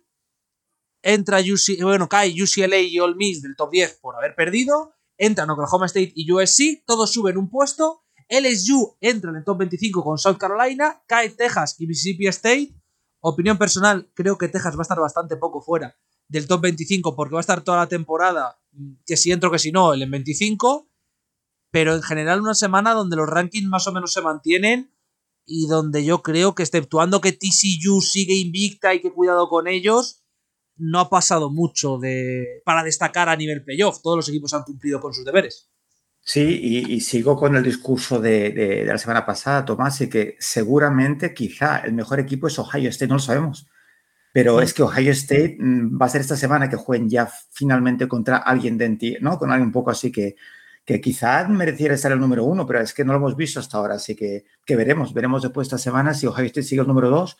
Entra 1.02 1.40
UC, 1.40 1.82
bueno, 1.82 2.08
cae 2.08 2.34
UCLA 2.42 2.78
y 2.78 2.98
All 2.98 3.16
Miss 3.16 3.42
del 3.42 3.56
top 3.56 3.70
10 3.70 3.98
por 4.00 4.16
haber 4.16 4.34
perdido. 4.34 4.94
Entran 5.18 5.50
Oklahoma 5.50 5.86
State 5.86 6.12
y 6.14 6.30
USC. 6.30 6.84
Todos 6.86 7.12
suben 7.12 7.36
un 7.36 7.50
puesto. 7.50 8.04
LSU 8.28 8.96
entra 9.00 9.30
en 9.30 9.36
el 9.36 9.44
top 9.44 9.58
25 9.58 10.02
con 10.02 10.16
South 10.16 10.38
Carolina. 10.38 11.02
Cae 11.06 11.28
Texas 11.30 11.76
y 11.78 11.86
Mississippi 11.86 12.26
State. 12.28 12.74
Opinión 13.20 13.58
personal, 13.58 14.10
creo 14.14 14.38
que 14.38 14.48
Texas 14.48 14.74
va 14.76 14.80
a 14.80 14.82
estar 14.82 15.00
bastante 15.00 15.36
poco 15.36 15.60
fuera 15.60 15.96
del 16.28 16.46
top 16.46 16.62
25 16.62 17.14
porque 17.14 17.34
va 17.34 17.40
a 17.40 17.42
estar 17.42 17.62
toda 17.62 17.78
la 17.78 17.88
temporada, 17.88 18.60
que 19.06 19.16
si 19.16 19.32
entro 19.32 19.50
que 19.50 19.58
si 19.58 19.72
no, 19.72 19.92
el 19.92 20.02
en 20.02 20.10
25 20.10 20.90
pero 21.74 21.96
en 21.96 22.02
general 22.02 22.40
una 22.40 22.54
semana 22.54 22.92
donde 22.92 23.16
los 23.16 23.28
rankings 23.28 23.66
más 23.66 23.88
o 23.88 23.92
menos 23.92 24.12
se 24.12 24.22
mantienen 24.22 24.94
y 25.44 25.66
donde 25.66 26.04
yo 26.04 26.22
creo 26.22 26.54
que 26.54 26.62
exceptuando 26.62 27.20
que 27.20 27.32
TCU 27.32 28.00
sigue 28.00 28.36
invicta 28.36 28.94
y 28.94 29.00
que 29.00 29.10
cuidado 29.12 29.48
con 29.48 29.66
ellos, 29.66 30.22
no 30.76 31.00
ha 31.00 31.10
pasado 31.10 31.50
mucho 31.50 31.98
de 31.98 32.62
para 32.64 32.84
destacar 32.84 33.28
a 33.28 33.34
nivel 33.34 33.64
playoff. 33.64 34.02
Todos 34.02 34.18
los 34.18 34.28
equipos 34.28 34.54
han 34.54 34.62
cumplido 34.62 35.00
con 35.00 35.12
sus 35.12 35.24
deberes. 35.24 35.68
Sí, 36.20 36.60
y, 36.62 36.92
y 36.92 37.00
sigo 37.00 37.36
con 37.36 37.56
el 37.56 37.64
discurso 37.64 38.20
de, 38.20 38.50
de, 38.50 38.66
de, 38.66 38.84
la 38.84 38.98
semana 38.98 39.26
pasada, 39.26 39.64
Tomás, 39.64 40.00
y 40.00 40.08
que 40.08 40.36
seguramente 40.38 41.34
quizá 41.34 41.78
el 41.78 41.94
mejor 41.94 42.20
equipo 42.20 42.46
es 42.46 42.56
Ohio 42.56 42.88
State, 42.90 43.08
no 43.08 43.14
lo 43.14 43.18
sabemos. 43.18 43.66
Pero 44.32 44.60
sí. 44.60 44.64
es 44.66 44.74
que 44.74 44.84
Ohio 44.84 45.10
State 45.10 45.56
mm, 45.58 46.00
va 46.00 46.06
a 46.06 46.08
ser 46.08 46.20
esta 46.20 46.36
semana 46.36 46.68
que 46.68 46.76
jueguen 46.76 47.10
ya 47.10 47.28
finalmente 47.50 48.06
contra 48.06 48.36
alguien 48.36 48.78
de 48.78 48.90
ti, 48.90 49.16
¿no? 49.20 49.38
Con 49.38 49.50
alguien 49.50 49.66
un 49.66 49.72
poco 49.72 49.90
así 49.90 50.12
que, 50.12 50.36
que 50.84 51.00
quizá 51.00 51.46
mereciera 51.48 51.94
estar 51.94 52.12
el 52.12 52.20
número 52.20 52.44
uno, 52.44 52.66
pero 52.66 52.80
es 52.80 52.92
que 52.92 53.04
no 53.04 53.12
lo 53.12 53.18
hemos 53.18 53.36
visto 53.36 53.60
hasta 53.60 53.78
ahora, 53.78 53.94
así 53.94 54.14
que, 54.14 54.44
que 54.64 54.76
veremos, 54.76 55.14
veremos 55.14 55.42
después 55.42 55.66
de 55.68 55.76
esta 55.76 55.82
semana 55.82 56.14
si 56.14 56.26
Ohio 56.26 56.46
State 56.46 56.62
sigue 56.62 56.82
el 56.82 56.88
número 56.88 57.10
dos 57.10 57.38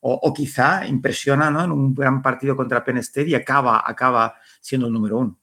o, 0.00 0.14
o, 0.14 0.32
quizá 0.32 0.86
impresiona 0.86 1.50
¿no? 1.50 1.64
en 1.64 1.72
un 1.72 1.94
gran 1.94 2.22
partido 2.22 2.56
contra 2.56 2.84
Penn 2.84 2.98
State 2.98 3.28
y 3.28 3.34
acaba, 3.34 3.82
acaba 3.86 4.36
siendo 4.60 4.86
el 4.86 4.92
número 4.92 5.18
uno. 5.18 5.38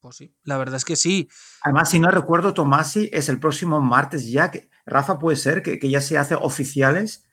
Pues 0.00 0.16
sí, 0.16 0.34
la 0.42 0.58
verdad 0.58 0.76
es 0.76 0.84
que 0.84 0.96
sí. 0.96 1.28
Además, 1.62 1.88
si 1.88 1.98
no 1.98 2.10
recuerdo, 2.10 2.52
Tomasi, 2.52 3.08
es 3.12 3.28
el 3.28 3.40
próximo 3.40 3.80
martes 3.80 4.30
ya, 4.30 4.50
que, 4.50 4.68
Rafa, 4.84 5.18
puede 5.18 5.36
ser 5.36 5.62
que, 5.62 5.78
que 5.78 5.88
ya 5.88 6.00
se 6.00 6.18
hace 6.18 6.34
oficiales 6.34 7.24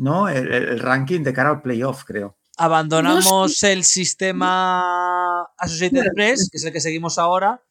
¿no? 0.00 0.30
El, 0.30 0.50
el, 0.50 0.80
ranking 0.80 1.22
de 1.22 1.32
cara 1.32 1.50
al 1.50 1.62
playoff, 1.62 2.04
creo. 2.04 2.38
Abandonamos 2.56 3.62
no 3.62 3.68
el 3.68 3.84
sistema 3.84 5.42
Associated 5.58 6.12
Press, 6.14 6.48
que 6.50 6.56
es 6.56 6.64
el 6.64 6.72
que 6.72 6.80
seguimos 6.80 7.18
ahora, 7.18 7.62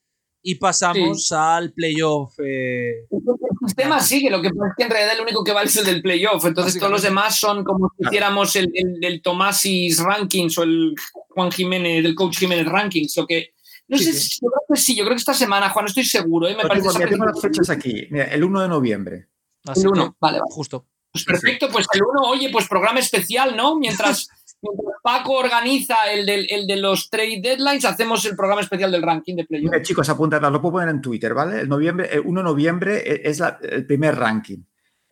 y 0.42 0.56
pasamos 0.56 1.28
sí. 1.28 1.36
al 1.38 1.74
playoff. 1.74 2.34
Eh... 2.40 3.06
El 3.10 3.68
sistema 3.68 4.00
sigue, 4.00 4.30
lo 4.30 4.42
que 4.42 4.50
pasa 4.50 4.70
es 4.70 4.74
que 4.78 4.84
en 4.84 4.90
realidad 4.90 5.16
el 5.16 5.22
único 5.22 5.44
que 5.44 5.52
vale 5.52 5.68
es 5.68 5.76
el 5.78 5.86
del 5.86 6.02
playoff. 6.02 6.46
Entonces 6.46 6.80
todos 6.80 6.92
los 6.92 7.02
demás 7.02 7.38
son 7.38 7.64
como 7.64 7.92
si 7.98 8.06
hiciéramos 8.06 8.56
el, 8.56 8.70
el, 8.74 9.04
el 9.04 9.22
Tomasis 9.22 10.00
Rankings 10.00 10.58
o 10.58 10.64
el 10.64 10.96
Juan 11.30 11.52
Jiménez, 11.52 12.04
del 12.04 12.16
Coach 12.16 12.38
Jiménez 12.38 12.66
Rankings. 12.68 13.18
Lo 13.18 13.28
que, 13.28 13.54
no 13.88 13.98
sí, 13.98 14.06
sé, 14.06 14.14
sí. 14.14 14.40
yo 14.42 14.50
creo 14.50 14.62
que 14.70 14.82
sí, 14.82 14.96
yo 14.96 15.04
creo 15.04 15.16
que 15.16 15.20
esta 15.20 15.34
semana, 15.34 15.70
Juan, 15.70 15.86
no 15.86 15.90
estoy 15.90 16.06
seguro. 16.06 16.48
¿eh? 16.48 16.52
Me 16.52 16.58
Pero 16.58 16.70
parece 16.70 16.90
tengo, 16.90 17.10
tengo 17.10 17.26
las 17.26 17.42
fechas 17.42 17.70
aquí. 17.70 18.08
Mira, 18.10 18.26
el 18.26 18.44
1 18.44 18.62
de 18.62 18.68
noviembre. 18.68 19.28
Así 19.66 19.82
el 19.82 19.90
1, 19.90 20.18
vale, 20.20 20.40
vale. 20.40 20.52
Justo. 20.52 20.86
Pues 21.12 21.26
perfecto, 21.26 21.70
pues 21.72 21.88
el 21.94 22.02
1, 22.04 22.22
oye, 22.22 22.50
pues 22.52 22.68
programa 22.68 23.00
especial, 23.00 23.58
¿no? 23.58 23.76
Mientras. 23.76 24.30
Mientras 24.62 24.96
Paco 25.02 25.34
organiza 25.34 25.96
el 26.12 26.26
de, 26.26 26.46
el 26.50 26.68
de, 26.68 26.76
los 26.76 27.10
trade 27.10 27.40
deadlines, 27.42 27.86
hacemos 27.86 28.26
el 28.26 28.36
programa 28.36 28.62
especial 28.62 28.92
del 28.92 29.02
ranking 29.02 29.36
de 29.36 29.46
playoff. 29.46 29.72
Mira, 29.72 29.82
chicos, 29.82 30.10
apuntadlo, 30.10 30.50
lo 30.50 30.62
puedo 30.62 30.74
poner 30.74 30.90
en 30.90 31.02
Twitter, 31.02 31.34
¿vale? 31.34 31.62
El, 31.62 31.70
noviembre, 31.70 32.10
el 32.12 32.22
1 32.22 32.40
de 32.42 32.44
noviembre 32.44 33.30
es 33.30 33.40
la, 33.40 33.58
el 33.62 33.86
primer 33.86 34.16
ranking. 34.16 34.64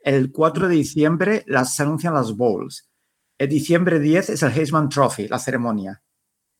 El 0.04 0.32
4 0.32 0.68
de 0.68 0.76
diciembre 0.76 1.44
las, 1.48 1.76
se 1.76 1.84
anuncian 1.84 2.14
las 2.14 2.36
bowls. 2.36 2.90
El 3.38 3.50
diciembre 3.50 4.00
10 4.00 4.32
es 4.32 4.44
el 4.44 4.52
Heisman 4.52 4.90
Trophy, 4.90 5.28
la 5.28 5.40
ceremonia. 5.40 6.02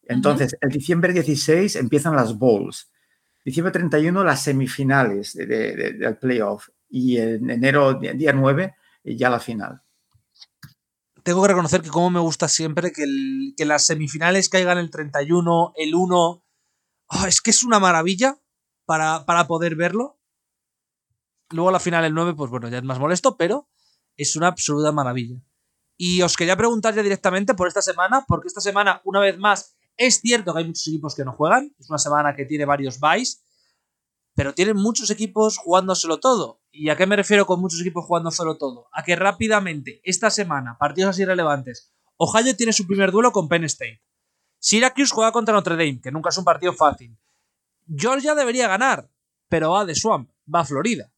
Entonces, 0.04 0.54
uh 0.54 0.56
-huh. 0.56 0.60
el 0.62 0.70
diciembre 0.70 1.14
16 1.14 1.76
empiezan 1.76 2.16
las 2.16 2.38
bowls. 2.38 2.90
Diciembre 3.44 3.72
31 3.72 4.24
las 4.24 4.44
semifinales 4.44 5.34
de, 5.34 5.46
de, 5.46 5.76
de, 5.76 5.94
del 5.94 6.18
playoff. 6.18 6.70
Y 6.90 7.18
en 7.18 7.50
enero, 7.50 7.96
día 7.96 8.32
9, 8.32 8.76
ya 9.04 9.30
la 9.30 9.40
final. 9.40 9.82
Tengo 11.28 11.42
que 11.42 11.50
reconocer 11.50 11.82
que 11.82 11.90
como 11.90 12.10
me 12.10 12.22
gusta 12.22 12.48
siempre 12.48 12.94
que, 12.94 13.66
las 13.66 13.86
semifinales 13.86 14.48
caigan 14.48 14.78
el 14.78 14.90
31, 14.90 15.74
el 15.76 15.94
1. 15.94 16.46
Ah, 17.10 17.28
es 17.28 17.42
que 17.42 17.50
es 17.50 17.64
una 17.64 17.80
maravilla 17.80 18.40
para, 18.86 19.26
para 19.26 19.46
poder 19.46 19.76
verlo. 19.76 20.22
Luego 21.50 21.70
la 21.70 21.82
final 21.82 22.06
el 22.06 22.14
9, 22.14 22.34
pues 22.34 22.50
bueno, 22.50 22.70
ya 22.70 22.78
es 22.78 22.84
más 22.86 22.98
molesto, 22.98 23.36
pero 23.36 23.68
es 24.16 24.38
una 24.38 24.48
absoluta 24.48 24.94
maravilla. 24.94 25.44
Y 25.98 26.22
os 26.22 26.38
quería 26.38 26.56
preguntar 26.56 26.96
ya 26.96 27.04
directamente 27.04 27.56
por 27.56 27.68
esta 27.68 27.82
semana, 27.82 28.24
porque 28.26 28.48
esta 28.48 28.62
semana, 28.62 29.02
una 29.04 29.20
vez 29.20 29.38
más, 29.38 29.76
es 29.98 30.22
cierto 30.22 30.54
que 30.54 30.60
hay 30.60 30.66
muchos 30.66 30.88
equipos 30.88 31.14
que 31.14 31.26
no 31.26 31.34
juegan. 31.34 31.76
Es 31.78 31.90
una 31.90 32.00
semana 32.00 32.38
que 32.38 32.46
tiene 32.46 32.64
varios 32.64 33.02
buys, 33.02 33.44
pero 34.34 34.54
tienen 34.54 34.78
muchos 34.78 35.10
equipos 35.10 35.58
jugándoselo 35.58 36.22
todo. 36.22 36.62
¿Y 36.80 36.90
a 36.90 36.96
qué 36.96 37.08
me 37.08 37.16
refiero 37.16 37.48
con 37.48 37.60
muchos 37.60 37.82
equipos 37.82 38.06
jugándoselo 38.06 38.58
todo? 38.58 38.88
A 38.94 39.04
que 39.04 39.16
rápidamente, 39.16 40.00
esta 40.04 40.30
semana, 40.30 40.78
partidos 40.80 41.10
así 41.10 41.26
relevantes, 41.26 41.92
Ohio 42.18 42.56
tiene 42.56 42.72
su 42.72 42.86
primer 42.86 43.12
duelo 43.12 43.32
con 43.32 43.50
Penn 43.50 43.64
State. 43.64 44.04
Syracuse 44.60 45.14
juega 45.14 45.32
contra 45.32 45.56
Notre 45.56 45.76
Dame, 45.76 46.00
que 46.02 46.12
nunca 46.12 46.30
es 46.30 46.38
un 46.38 46.44
partido 46.44 46.74
fácil. 46.74 47.18
Georgia 47.88 48.36
debería 48.36 48.68
ganar, 48.68 49.10
pero 49.50 49.72
va 49.72 49.86
de 49.86 49.96
Swamp, 49.96 50.30
va 50.54 50.60
a 50.60 50.66
Florida. 50.66 51.12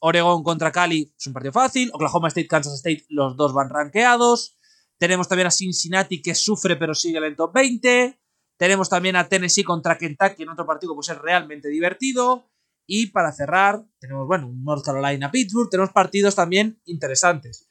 Oregon 0.00 0.42
contra 0.42 0.72
Cali 0.72 1.14
es 1.16 1.26
un 1.26 1.32
partido 1.32 1.52
fácil. 1.52 1.90
Oklahoma 1.94 2.28
State, 2.28 2.48
Kansas 2.48 2.74
State, 2.74 3.06
los 3.08 3.36
dos 3.36 3.54
van 3.54 3.70
rankeados. 3.70 4.58
Tenemos 4.98 5.26
también 5.26 5.46
a 5.46 5.50
Cincinnati 5.50 6.20
que 6.20 6.34
sufre 6.34 6.76
pero 6.76 6.94
sigue 6.94 7.16
en 7.18 7.24
el 7.24 7.36
top 7.36 7.54
20. 7.54 8.20
Tenemos 8.58 8.90
también 8.90 9.16
a 9.16 9.26
Tennessee 9.26 9.64
contra 9.64 9.96
Kentucky 9.96 10.42
en 10.42 10.50
otro 10.50 10.66
partido 10.66 10.92
que 10.92 10.96
puede 10.96 11.06
ser 11.06 11.22
realmente 11.22 11.68
divertido. 11.68 12.51
Y 12.94 13.06
para 13.06 13.32
cerrar, 13.32 13.82
tenemos, 13.98 14.26
bueno, 14.26 14.52
North 14.54 14.84
Carolina, 14.84 15.30
Pittsburgh. 15.30 15.70
Tenemos 15.70 15.94
partidos 15.94 16.34
también 16.34 16.78
interesantes. 16.84 17.66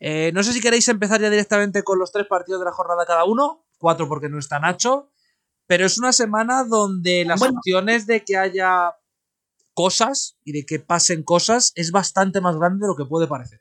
Eh, 0.00 0.30
no 0.32 0.42
sé 0.42 0.54
si 0.54 0.62
queréis 0.62 0.88
empezar 0.88 1.20
ya 1.20 1.28
directamente 1.28 1.82
con 1.82 1.98
los 1.98 2.10
tres 2.10 2.26
partidos 2.26 2.62
de 2.62 2.64
la 2.64 2.72
jornada 2.72 3.04
cada 3.04 3.26
uno. 3.26 3.66
Cuatro 3.76 4.08
porque 4.08 4.30
no 4.30 4.38
está 4.38 4.58
Nacho. 4.58 5.10
Pero 5.66 5.84
es 5.84 5.98
una 5.98 6.10
semana 6.14 6.64
donde 6.64 7.26
las 7.26 7.42
opciones 7.42 8.06
de 8.06 8.24
que 8.24 8.38
haya 8.38 8.94
cosas 9.74 10.38
y 10.42 10.52
de 10.52 10.64
que 10.64 10.80
pasen 10.80 11.22
cosas 11.22 11.72
es 11.74 11.90
bastante 11.90 12.40
más 12.40 12.56
grande 12.56 12.86
de 12.86 12.88
lo 12.88 12.96
que 12.96 13.04
puede 13.04 13.26
parecer. 13.26 13.60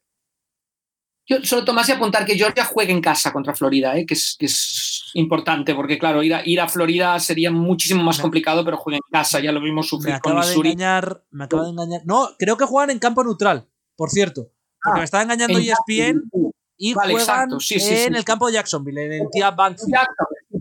Yo 1.28 1.38
solo 1.44 1.66
tomase 1.66 1.94
apuntar 1.94 2.24
que 2.24 2.36
Georgia 2.36 2.66
juegue 2.66 2.92
en 2.92 3.02
casa 3.02 3.34
contra 3.34 3.56
Florida, 3.56 3.98
¿eh? 3.98 4.06
que, 4.06 4.14
es, 4.14 4.36
que 4.38 4.46
es 4.46 5.10
importante, 5.16 5.74
porque 5.74 5.98
claro, 5.98 6.22
ir 6.22 6.36
a, 6.36 6.46
ir 6.46 6.62
a 6.62 6.68
Florida 6.68 7.20
sería 7.20 7.50
muchísimo 7.52 8.04
más 8.04 8.20
complicado, 8.20 8.64
pero 8.64 8.78
juega 8.78 8.98
en 8.98 9.12
casa, 9.12 9.40
ya 9.40 9.52
lo 9.52 9.60
vimos 9.60 9.88
sufrir 9.88 10.12
me 10.12 10.18
acaba 10.18 10.46
de 10.46 10.54
engañar, 10.54 11.24
Me 11.32 11.46
acaba 11.46 11.64
de 11.64 11.70
engañar. 11.70 12.02
No, 12.06 12.30
creo 12.38 12.58
que 12.58 12.66
juegan 12.66 12.92
en 12.92 13.00
campo 13.00 13.24
neutral, 13.24 13.68
por 13.96 14.12
cierto. 14.12 14.52
Porque 14.84 14.98
ah, 14.98 15.00
me 15.00 15.04
estaba 15.04 15.24
engañando 15.24 15.58
ESPN 15.58 16.30
y 16.78 16.94
juegan 16.94 17.50
en 17.70 18.16
el 18.16 18.24
campo 18.24 18.46
de 18.48 18.54
Jacksonville, 18.54 19.06
en 19.06 19.14
el 19.14 19.30
Tia 19.32 19.50
Bank. 19.50 19.78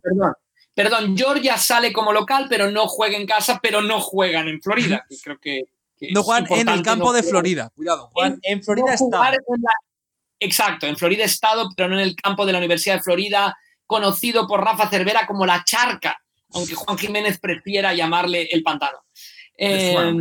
Perdón. 0.03 0.33
Perdón, 0.75 1.17
Georgia 1.17 1.57
sale 1.57 1.93
como 1.93 2.13
local, 2.13 2.47
pero 2.49 2.71
no 2.71 2.89
juega 2.89 3.17
en 3.17 3.27
casa, 3.27 3.61
pero 3.63 3.81
no 3.81 4.01
juegan 4.01 4.49
en 4.49 4.61
Florida. 4.61 5.05
creo 5.23 5.39
que, 5.39 5.69
no 6.13 6.23
juegan 6.23 6.47
en 6.51 6.69
el 6.69 6.83
campo 6.83 7.13
de 7.13 7.23
Florida. 7.23 7.71
Cuidado, 7.77 8.09
juegan 8.13 8.41
en, 8.43 8.63
Florida 8.63 8.95
Estado. 8.95 9.23
Exacto, 10.41 10.87
en 10.87 10.97
Florida 10.97 11.25
Estado, 11.25 11.69
pero 11.77 11.89
no 11.89 11.97
en 11.97 12.03
el 12.03 12.17
campo 12.17 12.47
de 12.47 12.53
la 12.53 12.59
Universidad 12.59 12.97
de 12.97 13.03
Florida, 13.03 13.57
conocido 13.87 14.47
por 14.47 14.63
Rafa 14.63 14.89
Cervera 14.89 15.27
como 15.27 15.47
la 15.47 15.63
charca, 15.65 16.19
aunque 16.53 16.75
Juan 16.75 16.99
Jiménez 16.99 17.39
prefiera 17.39 17.95
llamarle 17.95 18.49
el 18.51 18.63
pantano. 18.63 18.99
Eh, 19.57 20.13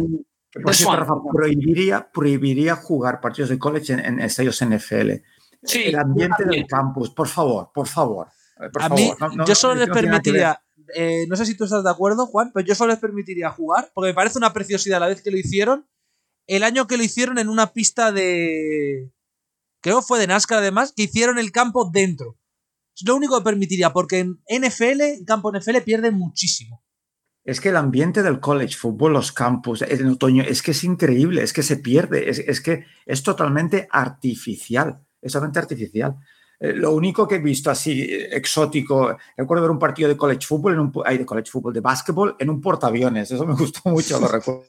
Rafa, 0.55 1.16
prohibiría, 1.32 2.09
prohibiría 2.11 2.76
jugar 2.76 3.20
partidos 3.20 3.49
de 3.49 3.59
college 3.59 3.93
en, 3.93 4.20
estadios 4.20 4.64
NFL. 4.64 5.11
Sí, 5.64 5.84
el 5.86 5.95
ambiente 5.95 6.45
del 6.45 6.68
campus, 6.68 7.09
por 7.09 7.28
favor, 7.28 7.72
por 7.74 7.88
favor. 7.88 8.28
Eh, 8.59 8.70
a 8.80 8.89
mí, 8.89 9.11
yo 9.47 9.55
solo 9.55 9.76
les 9.76 9.89
permitiría, 9.89 10.61
eh, 10.95 11.26
no 11.28 11.36
sé 11.36 11.45
si 11.45 11.57
tú 11.57 11.64
estás 11.64 11.84
de 11.84 11.89
acuerdo, 11.89 12.28
Juan, 12.28 12.51
pero 12.53 12.66
yo 12.66 12.76
solo 12.76 12.91
les 12.91 12.99
permitiría 12.99 13.49
jugar, 13.49 13.91
porque 13.93 14.09
me 14.09 14.14
parece 14.14 14.38
una 14.38 14.53
preciosidad 14.53 14.99
la 14.99 15.07
vez 15.07 15.22
que 15.22 15.32
lo 15.32 15.38
hicieron, 15.38 15.88
el 16.45 16.64
año 16.64 16.86
que 16.86 16.97
lo 16.97 17.03
hicieron 17.03 17.39
en 17.39 17.49
una 17.49 17.74
pista 17.74 18.11
de... 18.11 19.09
Creo 19.84 20.02
fue 20.02 20.18
de 20.18 20.28
NASCAR 20.28 20.60
además, 20.60 20.94
que 20.96 21.04
hicieron 21.04 21.38
el 21.38 21.52
campo 21.52 21.90
dentro. 21.92 22.38
Es 22.96 23.06
lo 23.06 23.16
único 23.16 23.38
que 23.38 23.44
permitiría, 23.44 23.92
porque 23.92 24.20
en 24.20 24.40
NFL, 24.50 25.02
en 25.02 25.26
campo 25.26 25.52
NFL, 25.52 25.82
pierde 25.84 26.12
muchísimo. 26.12 26.82
Es 27.44 27.60
que 27.60 27.70
el 27.70 27.76
ambiente 27.76 28.24
del 28.24 28.40
college 28.40 28.78
football, 28.78 29.12
los 29.12 29.34
campus 29.34 29.82
en 29.82 30.08
otoño, 30.08 30.42
es 30.44 30.62
que 30.62 30.72
es 30.72 30.86
increíble, 30.86 31.44
es 31.44 31.52
que 31.52 31.64
se 31.64 31.78
pierde, 31.78 32.30
es, 32.30 32.40
es 32.40 32.62
que 32.62 32.86
es 33.06 33.22
totalmente 33.24 33.90
artificial, 33.92 35.06
es 35.22 35.34
totalmente 35.34 35.60
artificial. 35.60 36.16
Eh, 36.62 36.72
lo 36.72 36.94
único 36.94 37.28
que 37.28 37.36
he 37.36 37.40
visto 37.40 37.70
así 37.70 38.04
eh, 38.04 38.30
exótico, 38.38 39.18
recuerdo 39.36 39.64
ver 39.64 39.72
un 39.72 39.80
partido 39.80 40.08
de 40.08 40.16
college 40.16 40.48
football, 40.48 40.74
en 40.76 40.80
un, 40.80 40.92
de 40.94 41.26
college 41.26 41.52
football, 41.52 41.74
de 41.74 41.82
básquetbol, 41.82 42.38
en 42.40 42.50
un 42.50 42.62
portaaviones. 42.62 43.32
Eso 43.32 43.46
me 43.46 43.54
gustó 43.58 43.90
mucho, 43.90 44.18
lo 44.18 44.30
recuerdo. 44.30 44.64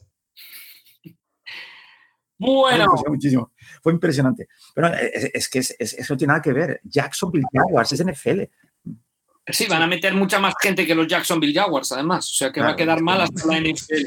Bueno. 2.37 2.87
muchísimo. 3.09 3.53
Fue 3.85 3.93
impresionante. 3.93 4.49
Pero 4.74 4.89
eh, 4.95 5.30
es, 5.35 5.47
que 5.51 5.59
eso 5.59 6.16
tiene 6.16 6.32
nada 6.32 6.41
que 6.41 6.55
ver. 6.55 6.80
Jacksonville 6.85 7.45
Jaguars 7.53 7.93
es 7.93 8.03
NFL. 8.03 8.45
Sí, 9.47 9.66
van 9.68 9.82
a 9.82 9.87
meter 9.87 10.14
mucha 10.14 10.41
más 10.41 10.55
gente 10.59 10.87
que 10.87 10.95
los 10.95 11.07
Jacksonville 11.07 11.53
Jaguars, 11.53 11.93
además. 11.93 12.30
O 12.30 12.32
sea 12.32 12.51
que 12.51 12.62
va 12.62 12.70
a 12.70 12.76
quedar 12.76 13.03
mal 13.03 13.20
hasta 13.20 13.47
la 13.47 13.61
NFL. 13.61 14.07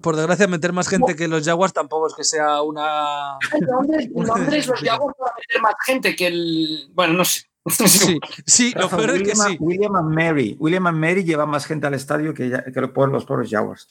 Por 0.00 0.14
desgracia, 0.14 0.46
meter 0.46 0.72
más 0.72 0.88
gente 0.88 1.16
que 1.16 1.26
los 1.26 1.44
Jaguars 1.44 1.72
tampoco 1.72 2.06
es 2.06 2.14
que 2.14 2.22
sea 2.22 2.62
una. 2.62 3.36
En 3.52 3.66
Londres, 4.12 4.68
los 4.68 4.80
Jaguars 4.80 5.16
van 5.18 5.30
a 5.30 5.34
meter 5.36 5.60
más 5.60 5.74
gente 5.84 6.14
que 6.14 6.28
el. 6.28 6.88
Bueno, 6.94 7.14
no 7.14 7.24
sé. 7.24 7.42
Sí, 7.88 8.20
sí 8.46 8.74
lo 8.76 8.88
peor 8.90 9.10
es 9.10 9.22
que 9.22 9.34
sí. 9.34 9.56
William 9.58 9.96
and 9.96 10.14
Mary. 10.14 10.54
William 10.60 10.86
and 10.86 10.98
Mary 10.98 11.24
lleva 11.24 11.46
más 11.46 11.66
gente 11.66 11.88
al 11.88 11.94
estadio 11.94 12.32
que, 12.32 12.62
que 12.72 12.80
los 12.80 13.24
pobres 13.24 13.50
Jaguars. 13.50 13.88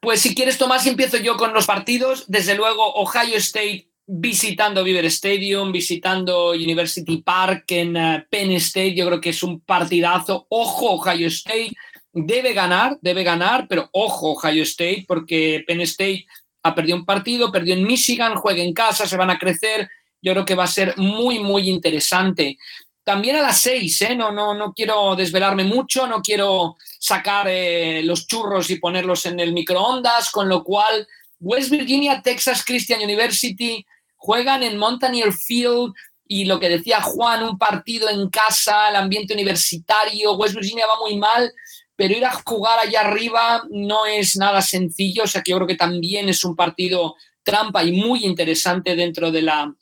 Pues 0.00 0.22
si 0.22 0.34
quieres, 0.34 0.56
Tomás, 0.56 0.86
empiezo 0.86 1.18
yo 1.18 1.36
con 1.36 1.52
los 1.52 1.66
partidos. 1.66 2.24
Desde 2.26 2.54
luego, 2.54 2.94
Ohio 2.94 3.36
State 3.36 3.90
visitando 4.06 4.82
Beaver 4.82 5.04
Stadium, 5.04 5.70
visitando 5.70 6.50
University 6.50 7.18
Park 7.18 7.64
en 7.68 7.96
eh, 7.96 8.26
Penn 8.28 8.52
State. 8.52 8.94
Yo 8.94 9.06
creo 9.06 9.20
que 9.20 9.30
es 9.30 9.42
un 9.42 9.60
partidazo. 9.60 10.46
Ojo, 10.48 10.94
Ohio 10.94 11.28
State 11.28 11.72
debe 12.12 12.52
ganar, 12.52 12.98
debe 13.00 13.22
ganar, 13.22 13.66
pero 13.68 13.88
ojo 13.92 14.32
Ohio 14.32 14.64
State, 14.64 15.04
porque 15.06 15.62
Penn 15.66 15.80
State 15.82 16.26
ha 16.62 16.74
perdido 16.74 16.96
un 16.96 17.04
partido, 17.04 17.52
perdió 17.52 17.74
en 17.74 17.86
Michigan, 17.86 18.34
juega 18.34 18.62
en 18.62 18.74
casa, 18.74 19.06
se 19.06 19.16
van 19.16 19.30
a 19.30 19.38
crecer. 19.38 19.88
Yo 20.20 20.32
creo 20.32 20.44
que 20.44 20.54
va 20.54 20.64
a 20.64 20.68
ser 20.68 20.96
muy, 20.98 21.38
muy 21.38 21.68
interesante. 21.68 22.58
También 23.02 23.36
a 23.36 23.42
las 23.42 23.60
seis, 23.60 24.00
¿eh? 24.02 24.14
no, 24.14 24.30
no, 24.30 24.54
no 24.54 24.72
quiero 24.72 25.16
desvelarme 25.16 25.64
mucho, 25.64 26.06
no 26.06 26.20
quiero 26.20 26.76
sacar 26.98 27.48
eh, 27.48 28.02
los 28.04 28.26
churros 28.26 28.70
y 28.70 28.78
ponerlos 28.78 29.26
en 29.26 29.40
el 29.40 29.52
microondas, 29.52 30.30
con 30.30 30.48
lo 30.48 30.62
cual 30.62 31.06
West 31.40 31.70
Virginia, 31.70 32.20
Texas 32.22 32.62
Christian 32.64 33.00
University 33.00 33.84
juegan 34.16 34.62
en 34.62 34.76
Mountaineer 34.76 35.32
Field 35.32 35.94
y 36.28 36.44
lo 36.44 36.60
que 36.60 36.68
decía 36.68 37.00
Juan, 37.00 37.42
un 37.42 37.58
partido 37.58 38.08
en 38.08 38.28
casa, 38.28 38.90
el 38.90 38.96
ambiente 38.96 39.34
universitario, 39.34 40.34
West 40.34 40.54
Virginia 40.54 40.86
va 40.86 41.00
muy 41.00 41.16
mal, 41.16 41.52
pero 41.96 42.16
ir 42.16 42.24
a 42.24 42.32
jugar 42.44 42.78
allá 42.80 43.00
arriba 43.00 43.64
no 43.70 44.06
es 44.06 44.36
nada 44.36 44.62
sencillo, 44.62 45.24
o 45.24 45.26
sea 45.26 45.42
que 45.42 45.50
yo 45.50 45.56
creo 45.56 45.66
que 45.66 45.74
también 45.74 46.28
es 46.28 46.44
un 46.44 46.54
partido 46.54 47.16
trampa 47.42 47.82
y 47.82 47.92
muy 47.92 48.24
interesante 48.24 48.94
dentro 48.94 49.32
de 49.32 49.42
la 49.42 49.74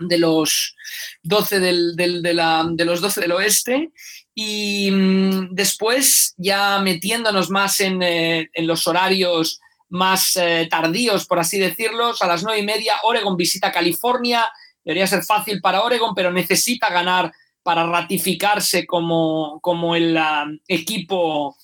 de 0.00 0.18
los 0.18 0.74
12 1.22 1.60
del, 1.60 1.96
de, 1.96 2.34
la, 2.34 2.66
de 2.70 2.84
los 2.84 3.00
12 3.00 3.20
del 3.20 3.32
oeste 3.32 3.90
y 4.34 4.90
mm, 4.90 5.54
después 5.54 6.34
ya 6.36 6.78
metiéndonos 6.80 7.50
más 7.50 7.80
en, 7.80 8.02
eh, 8.02 8.50
en 8.52 8.66
los 8.66 8.86
horarios 8.86 9.60
más 9.90 10.36
eh, 10.36 10.68
tardíos, 10.70 11.26
por 11.26 11.40
así 11.40 11.58
decirlo, 11.58 12.12
a 12.18 12.26
las 12.26 12.42
nueve 12.42 12.60
y 12.60 12.64
media, 12.64 12.94
Oregon 13.02 13.36
visita 13.36 13.72
California, 13.72 14.46
debería 14.84 15.06
ser 15.06 15.24
fácil 15.24 15.60
para 15.60 15.82
Oregon, 15.82 16.14
pero 16.14 16.32
necesita 16.32 16.90
ganar 16.90 17.32
para 17.62 17.84
ratificarse 17.86 18.86
como, 18.86 19.58
como 19.60 19.94
el 19.94 20.18
equipo, 20.66 21.56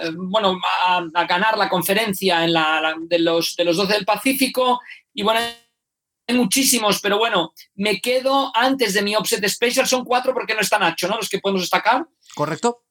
eh, 0.00 0.10
bueno, 0.14 0.58
a, 0.80 1.04
ganar 1.24 1.58
la 1.58 1.68
conferencia 1.68 2.44
en 2.44 2.52
la, 2.52 2.94
de, 3.00 3.18
los, 3.18 3.56
de 3.56 3.64
los 3.64 3.76
12 3.76 3.92
del 3.92 4.04
Pacífico. 4.04 4.80
Y 5.12 5.22
bueno, 5.22 5.40
hay 6.32 6.38
muchísimos, 6.38 7.00
pero 7.00 7.18
bueno, 7.18 7.52
me 7.74 8.00
quedo 8.00 8.50
antes 8.54 8.94
de 8.94 9.02
mi 9.02 9.14
offset 9.14 9.46
special, 9.48 9.86
son 9.86 10.04
cuatro 10.04 10.34
porque 10.34 10.54
no 10.54 10.60
está 10.60 10.78
Nacho, 10.78 11.08
¿no? 11.08 11.16
Los 11.16 11.28
que 11.28 11.38
podemos 11.38 11.62
destacar. 11.62 12.06
Correcto. 12.34 12.84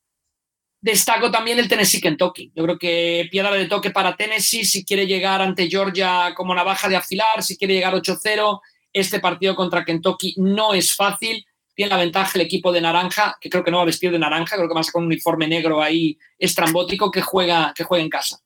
Destaco 0.80 1.30
también 1.30 1.60
el 1.60 1.68
Tennessee-Kentucky. 1.68 2.54
Yo 2.56 2.64
creo 2.64 2.80
que 2.80 3.28
piedra 3.30 3.52
de 3.52 3.68
toque 3.68 3.92
para 3.92 4.16
Tennessee 4.16 4.66
si 4.66 4.84
quiere 4.84 5.06
llegar 5.06 5.42
ante 5.42 5.70
Georgia 5.70 6.34
como 6.36 6.56
baja 6.56 6.90
de 6.90 6.96
afilar, 6.96 7.44
si 7.44 7.58
quiere 7.58 7.76
llegar 7.76 7.94
8-0. 7.94 8.60
Este 8.94 9.20
partido 9.20 9.56
contra 9.56 9.86
Kentucky 9.86 10.36
no 10.38 10.74
es 10.74 10.96
fácil 10.96 11.46
tiene 11.74 11.90
la 11.90 11.98
ventaja 11.98 12.32
el 12.36 12.42
equipo 12.42 12.72
de 12.72 12.82
naranja, 12.82 13.38
que 13.40 13.50
creo 13.50 13.64
que 13.64 13.72
no 13.72 13.78
va 13.78 13.84
a 13.84 13.88
vestir 13.88 14.12
de 14.12 14.20
naranja, 14.20 14.56
creo 14.56 14.68
que 14.68 14.74
va 14.76 14.82
a 14.82 14.98
un 15.00 15.06
uniforme 15.06 15.48
negro 15.48 15.82
ahí 15.82 16.18
estrambótico 16.38 17.10
que 17.10 17.22
juega, 17.22 17.74
que 17.76 17.84
juega 17.84 18.04
en 18.04 18.10
casa. 18.10 18.40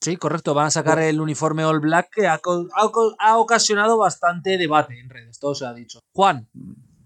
Sí, 0.00 0.16
correcto. 0.16 0.54
Van 0.54 0.66
a 0.66 0.70
sacar 0.70 0.98
el 1.00 1.20
uniforme 1.20 1.64
All 1.64 1.80
Black 1.80 2.10
que 2.14 2.26
ha, 2.26 2.40
ha, 3.18 3.36
ocasionado 3.36 3.98
bastante 3.98 4.56
debate 4.56 4.98
en 4.98 5.10
redes, 5.10 5.38
todo 5.38 5.54
se 5.54 5.66
ha 5.66 5.74
dicho. 5.74 6.00
Juan, 6.12 6.48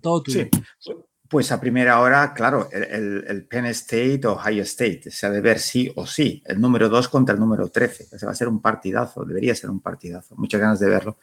todo 0.01 0.23
tuyo. 0.23 0.49
Sí. 0.79 0.93
Pues 1.29 1.51
a 1.51 1.61
primera 1.61 1.99
hora, 2.01 2.33
claro, 2.35 2.69
el, 2.71 3.25
el, 3.27 3.47
Penn 3.47 3.67
State 3.67 4.21
o 4.27 4.37
High 4.37 4.61
State 4.61 5.11
se 5.11 5.27
ha 5.27 5.31
de 5.31 5.41
ver 5.41 5.59
sí 5.59 5.91
o 5.97 6.07
sí. 6.07 6.41
El 6.47 6.61
número 6.61 6.89
2 6.89 7.09
contra 7.09 7.35
el 7.35 7.41
número 7.41 7.69
13. 7.69 8.09
Ese 8.13 8.27
va 8.27 8.31
a 8.31 8.37
ser 8.37 8.47
un 8.47 8.61
partidazo, 8.61 9.25
debería 9.25 9.55
ser 9.57 9.71
un 9.71 9.81
partidazo. 9.81 10.37
Muchas 10.37 10.61
ganas 10.61 10.79
de 10.79 10.89
verlo. 10.89 11.19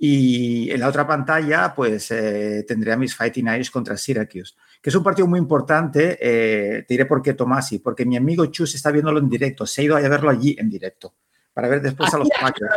Y 0.00 0.70
en 0.70 0.78
la 0.78 0.88
otra 0.88 1.06
pantalla, 1.06 1.74
pues 1.74 2.12
eh, 2.12 2.64
tendré 2.66 2.92
a 2.92 2.96
mis 2.96 3.16
Fighting 3.16 3.48
Irish 3.48 3.70
contra 3.70 3.96
Syracuse, 3.96 4.54
que 4.80 4.90
es 4.90 4.94
un 4.94 5.02
partido 5.02 5.26
muy 5.26 5.40
importante. 5.40 6.16
Eh, 6.20 6.84
te 6.86 6.94
diré 6.94 7.04
por 7.04 7.20
qué, 7.20 7.34
Tomasi, 7.34 7.80
porque 7.80 8.06
mi 8.06 8.16
amigo 8.16 8.46
Chus 8.46 8.76
está 8.76 8.92
viéndolo 8.92 9.18
en 9.18 9.28
directo. 9.28 9.66
Se 9.66 9.80
ha 9.80 9.84
ido 9.84 9.96
a 9.96 10.00
verlo 10.00 10.30
allí 10.30 10.56
en 10.58 10.70
directo 10.70 11.16
para 11.52 11.66
ver 11.66 11.82
después 11.82 12.14
a 12.14 12.18
los 12.18 12.28
Packers. 12.28 12.70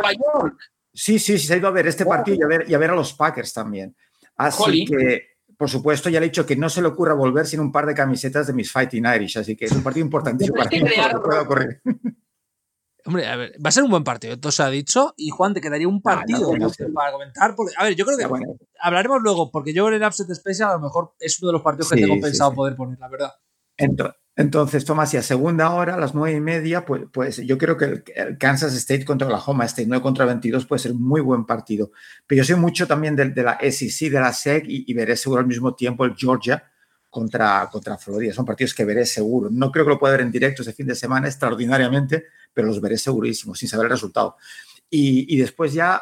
Sí, 0.92 1.20
sí, 1.20 1.38
sí, 1.38 1.46
se 1.46 1.54
ha 1.54 1.56
ido 1.58 1.68
a 1.68 1.70
ver 1.70 1.86
este 1.86 2.04
partido 2.04 2.38
y 2.40 2.42
a 2.42 2.46
ver, 2.46 2.64
y 2.68 2.74
a 2.74 2.78
ver 2.78 2.90
a 2.90 2.96
los 2.96 3.14
Packers 3.14 3.52
también. 3.52 3.94
Así 4.36 4.84
que, 4.84 5.36
por 5.56 5.70
supuesto, 5.70 6.10
ya 6.10 6.18
le 6.18 6.26
he 6.26 6.28
dicho 6.28 6.44
que 6.44 6.56
no 6.56 6.68
se 6.68 6.82
le 6.82 6.88
ocurra 6.88 7.14
volver 7.14 7.46
sin 7.46 7.60
un 7.60 7.70
par 7.70 7.86
de 7.86 7.94
camisetas 7.94 8.48
de 8.48 8.52
mis 8.52 8.72
Fighting 8.72 9.06
Irish, 9.06 9.38
así 9.38 9.54
que 9.54 9.66
es 9.66 9.72
un 9.72 9.84
partido 9.84 10.04
importantísimo 10.04 10.56
para 10.56 10.70
mí. 10.70 10.82
Hombre, 13.04 13.26
a 13.26 13.36
ver, 13.36 13.52
va 13.64 13.68
a 13.68 13.72
ser 13.72 13.82
un 13.82 13.90
buen 13.90 14.04
partido, 14.04 14.34
esto 14.34 14.52
se 14.52 14.62
ha 14.62 14.70
dicho. 14.70 15.14
Y 15.16 15.30
Juan, 15.30 15.54
te 15.54 15.60
quedaría 15.60 15.88
un 15.88 16.00
ah, 16.04 16.16
partido 16.16 16.52
para 16.94 17.12
comentar. 17.12 17.54
Porque, 17.56 17.74
a 17.76 17.84
ver, 17.84 17.94
yo 17.94 18.04
creo 18.06 18.16
que 18.16 18.26
hablaremos 18.80 19.22
luego, 19.22 19.50
porque 19.50 19.72
yo 19.72 19.88
en 19.88 19.94
el 19.94 20.02
Upset 20.04 20.32
Special 20.34 20.70
a 20.70 20.74
lo 20.74 20.80
mejor 20.80 21.14
es 21.18 21.40
uno 21.40 21.48
de 21.48 21.52
los 21.54 21.62
partidos 21.62 21.90
que 21.90 22.00
tengo 22.00 22.20
pensado 22.20 22.54
poder 22.54 22.76
poner, 22.76 22.98
la 22.98 23.08
verdad. 23.08 23.32
Entonces, 24.34 24.84
Tomás, 24.84 25.12
y 25.12 25.18
a 25.18 25.22
segunda 25.22 25.70
hora, 25.72 25.94
a 25.94 25.98
las 25.98 26.14
nueve 26.14 26.36
y 26.36 26.40
media, 26.40 26.84
pues, 26.84 27.02
pues 27.12 27.38
yo 27.38 27.58
creo 27.58 27.76
que 27.76 28.02
el, 28.14 28.38
Kansas 28.38 28.74
State 28.74 29.04
contra 29.04 29.26
Oklahoma 29.26 29.64
State, 29.66 29.88
9 29.88 30.02
contra 30.02 30.24
22, 30.24 30.66
puede 30.66 30.80
ser 30.80 30.92
un 30.92 31.02
muy 31.02 31.20
buen 31.20 31.44
partido. 31.44 31.90
Pero 32.26 32.38
yo 32.38 32.44
soy 32.44 32.56
mucho 32.56 32.86
también 32.86 33.16
de, 33.16 33.42
la 33.42 33.58
SEC, 33.60 34.10
de 34.10 34.20
la 34.20 34.32
SEC, 34.32 34.64
y, 34.66 34.90
y 34.90 34.94
veré 34.94 35.16
seguro 35.16 35.40
al 35.40 35.46
mismo 35.46 35.74
tiempo 35.74 36.04
el 36.04 36.14
Georgia 36.16 36.71
contra, 37.12 37.68
contra 37.70 37.98
Florida. 37.98 38.32
Son 38.32 38.46
partidos 38.46 38.72
que 38.72 38.86
veré 38.86 39.04
seguro. 39.04 39.50
No 39.52 39.70
creo 39.70 39.84
que 39.84 39.90
lo 39.90 39.98
pueda 39.98 40.12
ver 40.12 40.22
en 40.22 40.32
directo 40.32 40.62
ese 40.62 40.72
fin 40.72 40.86
de 40.86 40.94
semana 40.94 41.28
extraordinariamente, 41.28 42.24
pero 42.54 42.68
los 42.68 42.80
veré 42.80 42.96
segurísimo, 42.96 43.54
sin 43.54 43.68
saber 43.68 43.84
el 43.84 43.90
resultado. 43.90 44.36
Y, 44.88 45.36
después 45.36 45.74
ya 45.74 46.00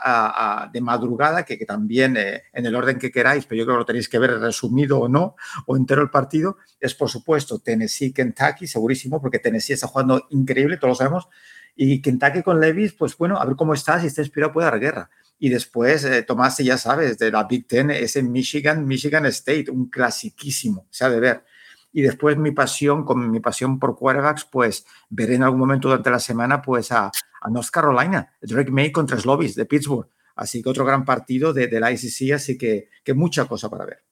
de 0.73 0.81
madrugada, 0.81 1.45
que, 1.45 1.57
también 1.65 2.17
eh, 2.17 2.45
en 2.53 2.67
el 2.67 2.75
orden 2.75 2.99
que 2.99 3.11
queráis, 3.11 3.45
pero 3.45 3.59
yo 3.59 3.65
creo 3.65 3.77
que 3.77 3.81
lo 3.81 3.87
tenéis 3.87 4.09
que 4.09 4.19
ver 4.19 4.39
resumido 4.39 4.99
o 4.99 5.09
no, 5.09 5.37
o 5.67 5.77
entero 5.77 6.03
el 6.03 6.11
partido, 6.11 6.57
es 6.81 6.95
por 6.95 7.09
supuesto 7.09 7.59
Tennessee, 7.59 8.13
Kentucky, 8.13 8.67
segurísimo, 8.67 9.21
porque 9.21 9.39
Tennessee 9.39 9.75
está 9.75 9.87
jugando 9.87 10.27
increíble, 10.31 10.77
todos 10.77 10.91
lo 10.91 10.95
sabemos, 10.97 11.29
y 11.77 12.03
Kentucky 12.03 12.43
con 12.43 12.61
Levis, 12.61 12.93
pues 12.93 13.17
bueno, 13.17 13.37
a 13.39 13.45
ver 13.45 13.57
cómo 13.57 13.75
está, 13.75 14.01
si 14.01 14.09
está 14.09 14.23
inspirado 14.23 14.53
puede 14.53 14.67
dar 14.67 14.81
guerra. 14.81 15.11
Y 15.41 15.49
después, 15.49 16.05
eh, 16.05 16.23
Tomás, 16.23 16.59
ya 16.59 16.79
sabes, 16.79 17.19
de 17.19 17.33
la 17.33 17.45
Big 17.45 17.67
Ten 17.67 17.91
es 17.91 18.15
en 18.15 18.31
Michigan, 18.31 18.87
Michigan 18.87 19.27
State, 19.27 19.71
un 19.71 19.91
clasiquísimo, 19.91 20.87
se 20.91 21.05
ha 21.05 21.11
de 21.11 21.19
ver 21.19 21.45
y 21.93 22.03
después 22.03 22.37
mi 22.37 22.53
pasión, 22.53 23.05
con 23.05 23.31
mi 23.31 23.41
pasión 23.41 23.79
por 23.79 23.97
quarterbacks, 23.97 24.45
pues 24.45 24.87
veré 25.09 25.35
en 25.35 25.43
algún 25.43 25.59
momento 25.59 25.89
durante 25.89 26.11
la 26.11 26.21
semana 26.21 26.63
pues 26.63 26.93
a, 26.93 27.11
a 27.41 27.51
North 27.51 27.71
Carolina, 27.71 28.33
Drake 28.41 28.71
May 28.71 28.93
contra 28.93 29.19
Slovis 29.19 29.55
de 29.55 29.67
Pittsburgh. 29.67 30.09
Así 30.37 30.63
que 30.63 30.69
otro 30.69 30.85
gran 30.85 31.05
partido 31.05 31.53
de, 31.53 31.67
de 31.67 31.81
la 31.81 31.91
ICC, 31.91 32.33
así 32.35 32.57
que, 32.57 32.89
que 33.05 33.15
mucha 33.15 33.47
cosa 33.47 33.69
para 33.69 33.85
ver. 33.85 34.05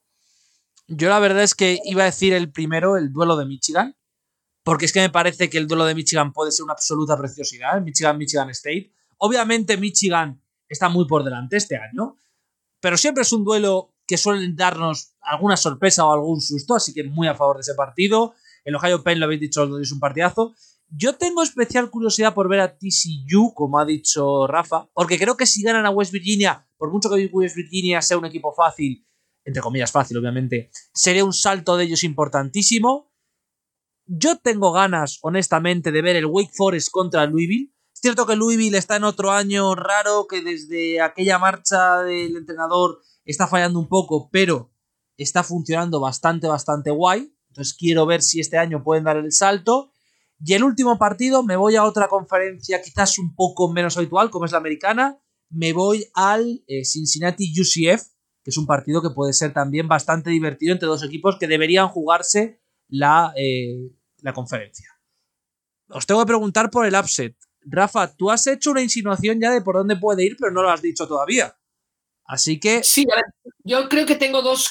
Yo 0.89 1.09
la 1.09 1.20
verdad 1.20 1.43
es 1.43 1.55
que 1.55 1.79
iba 1.85 2.03
a 2.03 2.07
decir 2.07 2.33
el 2.33 2.51
primero, 2.51 2.97
el 2.97 3.12
duelo 3.12 3.37
de 3.37 3.47
Michigan, 3.47 3.97
porque 4.64 4.87
es 4.87 4.93
que 4.93 5.01
me 5.01 5.11
parece 5.11 5.49
que 5.49 5.59
el 5.59 5.66
duelo 5.66 5.85
de 5.85 5.95
Michigan 5.95 6.33
puede 6.33 6.51
ser 6.51 6.64
una 6.64 6.72
absoluta 6.72 7.16
preciosidad, 7.16 7.81
Michigan-Michigan 7.81 8.51
State. 8.51 8.93
Obviamente 9.18 9.76
Michigan 9.76 10.43
está 10.69 10.89
muy 10.89 11.07
por 11.07 11.25
delante 11.25 11.57
este 11.57 11.77
año, 11.77 12.16
pero 12.81 12.97
siempre 12.97 13.23
es 13.23 13.33
un 13.33 13.45
duelo 13.45 13.95
que 14.07 14.16
suelen 14.16 14.57
darnos 14.57 15.14
alguna 15.21 15.57
sorpresa 15.57 16.07
o 16.07 16.12
algún 16.12 16.41
susto, 16.41 16.75
así 16.75 16.95
que 16.95 17.05
muy 17.05 17.29
a 17.29 17.35
favor 17.35 17.57
de 17.57 17.61
ese 17.61 17.75
partido. 17.75 18.35
El 18.64 18.75
Ohio 18.75 19.03
Penn, 19.03 19.21
lo 19.21 19.27
habéis 19.27 19.41
dicho, 19.41 19.79
es 19.79 19.93
un 19.93 20.01
partidazo. 20.01 20.55
Yo 20.91 21.16
tengo 21.16 21.43
especial 21.43 21.91
curiosidad 21.91 22.33
por 22.33 22.49
ver 22.49 22.61
a 22.61 22.79
TCU, 22.79 23.53
como 23.55 23.79
ha 23.79 23.85
dicho 23.85 24.47
Rafa, 24.47 24.89
porque 24.95 25.19
creo 25.19 25.37
que 25.37 25.45
si 25.45 25.62
ganan 25.62 25.85
a 25.85 25.91
West 25.91 26.12
Virginia, 26.12 26.66
por 26.79 26.91
mucho 26.91 27.11
que 27.11 27.27
West 27.31 27.57
Virginia 27.57 28.01
sea 28.01 28.16
un 28.16 28.25
equipo 28.25 28.55
fácil, 28.55 29.07
entre 29.45 29.62
comillas 29.62 29.93
fácil, 29.93 30.16
obviamente, 30.16 30.71
sería 30.95 31.25
un 31.25 31.35
salto 31.35 31.77
de 31.77 31.85
ellos 31.85 32.05
importantísimo. 32.05 33.12
Yo 34.07 34.39
tengo 34.39 34.73
ganas, 34.73 35.19
honestamente, 35.21 35.93
de 35.93 36.01
ver 36.01 36.16
el 36.16 36.27
Wake 36.27 36.53
Forest 36.55 36.89
contra 36.91 37.27
Louisville. 37.27 37.75
Es 37.99 38.03
cierto 38.03 38.27
que 38.27 38.37
Louisville 38.37 38.79
está 38.79 38.95
en 38.95 39.03
otro 39.03 39.33
año 39.33 39.75
raro, 39.75 40.29
que 40.29 40.41
desde 40.41 41.01
aquella 41.01 41.37
marcha 41.37 42.05
del 42.05 42.37
entrenador 42.37 43.01
está 43.25 43.49
fallando 43.49 43.81
un 43.81 43.89
poco, 43.89 44.31
pero 44.31 44.71
está 45.17 45.43
funcionando 45.43 45.99
bastante, 45.99 46.47
bastante 46.47 46.93
guay. 46.93 47.35
Entonces 47.49 47.75
quiero 47.77 48.07
ver 48.07 48.23
si 48.23 48.39
este 48.39 48.57
año 48.57 48.85
pueden 48.85 49.03
dar 49.03 49.17
el 49.17 49.33
salto. 49.33 49.91
Y 50.39 50.55
el 50.55 50.63
último 50.63 50.97
partido 50.97 51.43
me 51.43 51.57
voy 51.57 51.75
a 51.75 51.83
otra 51.83 52.07
conferencia 52.07 52.81
quizás 52.81 53.19
un 53.19 53.35
poco 53.35 53.73
menos 53.73 53.97
habitual, 53.97 54.31
como 54.31 54.45
es 54.45 54.53
la 54.53 54.59
americana. 54.59 55.19
Me 55.51 55.73
voy 55.73 56.09
al 56.15 56.63
eh, 56.69 56.85
Cincinnati 56.85 57.53
UCF, 57.61 58.01
que 58.45 58.51
es 58.51 58.57
un 58.59 58.67
partido 58.67 59.03
que 59.03 59.11
puede 59.11 59.33
ser 59.33 59.53
también 59.53 59.89
bastante 59.89 60.31
divertido 60.31 60.73
entre 60.73 60.87
dos 60.87 61.03
equipos 61.03 61.37
que 61.41 61.49
deberían 61.49 61.89
jugarse 61.89 62.63
la, 62.87 63.33
eh, 63.37 63.91
la 64.19 64.33
conferencia. 64.33 64.89
Os 65.89 66.07
tengo 66.07 66.21
que 66.21 66.29
preguntar 66.29 66.71
por 66.71 66.87
el 66.87 66.95
upset. 66.95 67.35
Rafa, 67.63 68.15
tú 68.15 68.31
has 68.31 68.47
hecho 68.47 68.71
una 68.71 68.83
insinuación 68.83 69.41
ya 69.41 69.51
de 69.51 69.61
por 69.61 69.77
dónde 69.77 69.97
puede 69.97 70.25
ir, 70.25 70.37
pero 70.39 70.53
no 70.53 70.63
lo 70.63 70.71
has 70.71 70.83
dicho 70.83 71.07
todavía. 71.07 71.57
Así 72.25 72.61
que. 72.61 72.83
Sí, 72.85 73.07
yo 73.65 73.89
creo 73.89 74.05
que 74.07 74.17
tengo 74.17 74.43
dos 74.43 74.71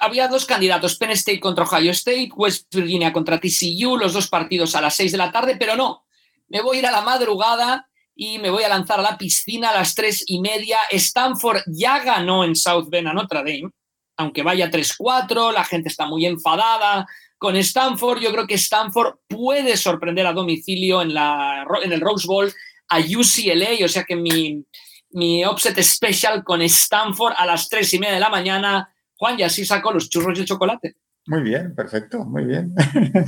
había 0.00 0.28
dos 0.28 0.44
candidatos: 0.44 0.96
Penn 0.96 1.10
State 1.10 1.40
contra 1.40 1.64
Ohio 1.64 1.90
State, 1.90 2.30
West 2.34 2.72
Virginia 2.74 3.12
contra 3.12 3.40
TCU, 3.40 3.96
los 3.96 4.12
dos 4.12 4.28
partidos 4.28 4.74
a 4.74 4.80
las 4.80 4.94
6 4.96 5.12
de 5.12 5.18
la 5.18 5.32
tarde, 5.32 5.56
pero 5.58 5.76
no. 5.76 6.04
Me 6.48 6.60
voy 6.60 6.76
a 6.76 6.80
ir 6.80 6.86
a 6.86 6.92
la 6.92 7.00
madrugada 7.00 7.88
y 8.14 8.38
me 8.38 8.50
voy 8.50 8.62
a 8.62 8.68
lanzar 8.68 9.00
a 9.00 9.02
la 9.02 9.18
piscina 9.18 9.70
a 9.70 9.74
las 9.74 9.94
tres 9.94 10.22
y 10.26 10.40
media. 10.40 10.78
Stanford 10.90 11.62
ya 11.66 11.98
ganó 12.00 12.44
en 12.44 12.54
South 12.54 12.88
Bend 12.88 13.08
a 13.08 13.12
Notre 13.12 13.38
Dame, 13.38 13.70
aunque 14.16 14.42
vaya 14.42 14.70
3-4, 14.70 15.52
la 15.52 15.64
gente 15.64 15.88
está 15.88 16.06
muy 16.06 16.26
enfadada 16.26 17.06
con 17.42 17.56
Stanford. 17.56 18.20
Yo 18.20 18.30
creo 18.30 18.46
que 18.46 18.54
Stanford 18.54 19.16
puede 19.28 19.76
sorprender 19.76 20.26
a 20.26 20.32
domicilio 20.32 21.02
en, 21.02 21.12
la, 21.12 21.66
en 21.82 21.92
el 21.92 22.00
Rose 22.00 22.26
Bowl 22.26 22.50
a 22.88 23.00
UCLA, 23.00 23.84
o 23.84 23.88
sea 23.88 24.04
que 24.04 24.14
mi 24.14 24.64
mi 25.12 25.44
offset 25.44 25.80
special 25.82 26.42
con 26.42 26.62
Stanford 26.62 27.34
a 27.36 27.46
las 27.46 27.68
tres 27.68 27.92
y 27.94 27.98
media 27.98 28.14
de 28.14 28.20
la 28.20 28.30
mañana. 28.30 28.94
Juan, 29.16 29.38
y 29.38 29.42
así 29.42 29.64
saco 29.64 29.92
los 29.92 30.08
churros 30.08 30.38
de 30.38 30.44
chocolate. 30.44 30.96
Muy 31.26 31.42
bien, 31.42 31.74
perfecto, 31.74 32.24
muy 32.24 32.44
bien. 32.44 32.74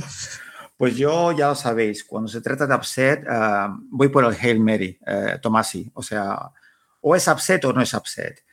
pues 0.77 0.97
yo 0.97 1.31
ya 1.31 1.49
lo 1.49 1.55
sabéis, 1.55 2.03
cuando 2.03 2.27
se 2.27 2.41
trata 2.41 2.67
de 2.67 2.75
upset, 2.75 3.23
ah, 3.29 3.77
voy 3.89 4.09
por 4.09 4.25
el 4.25 4.35
Hail 4.35 4.59
Mary, 4.59 4.99
uh, 5.07 5.39
Tomasi. 5.41 5.89
O 5.93 6.01
sea, 6.01 6.51
o 7.01 7.15
es 7.15 7.27
upset 7.27 7.63
o 7.65 7.71
no 7.71 7.81
es 7.81 7.93
upset. 7.93 8.43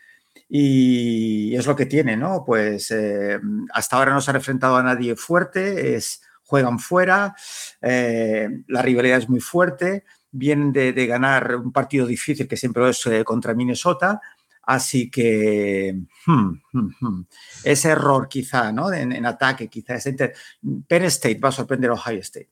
Y 0.55 1.57
es 1.57 1.67
lo 1.67 1.75
que 1.75 1.87
tiene, 1.87 2.17
¿no? 2.17 2.45
Pues 2.45 2.91
eh, 2.91 3.41
hasta 3.73 3.97
ahora 3.97 4.13
no 4.13 4.21
se 4.21 4.31
ha 4.31 4.35
enfrentado 4.35 4.77
a 4.77 4.83
nadie 4.83 5.17
fuerte, 5.17 5.99
juegan 6.43 6.79
fuera, 6.79 7.35
eh, 7.81 8.49
la 8.69 8.83
rivalidad 8.83 9.19
es 9.19 9.29
muy 9.31 9.41
fuerte 9.41 10.05
vienen 10.33 10.73
de, 10.73 11.07
ganar 11.07 11.57
un 11.57 11.73
partido 11.73 12.07
difícil 12.07 12.49
que 12.49 12.57
siempre 12.57 12.89
es 12.89 13.07
eh, 13.07 13.23
contra 13.23 13.55
Minnesota. 13.55 14.21
Así 14.65 15.11
que 15.11 15.95
hmm, 16.27 16.53
hmm, 16.73 16.89
hmm, 17.01 17.27
ese 17.65 17.89
error 17.91 18.29
quizá, 18.29 18.73
¿no? 18.73 18.93
En, 18.93 19.27
ataque, 19.27 19.69
quizá 19.69 19.97
Penn 20.87 21.05
State 21.05 21.41
va 21.41 21.49
a 21.49 21.53
sorprender 21.53 21.91
a 21.91 21.95
Ohio 21.95 22.21
State. 22.21 22.51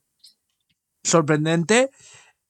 Sorprendente. 1.03 1.91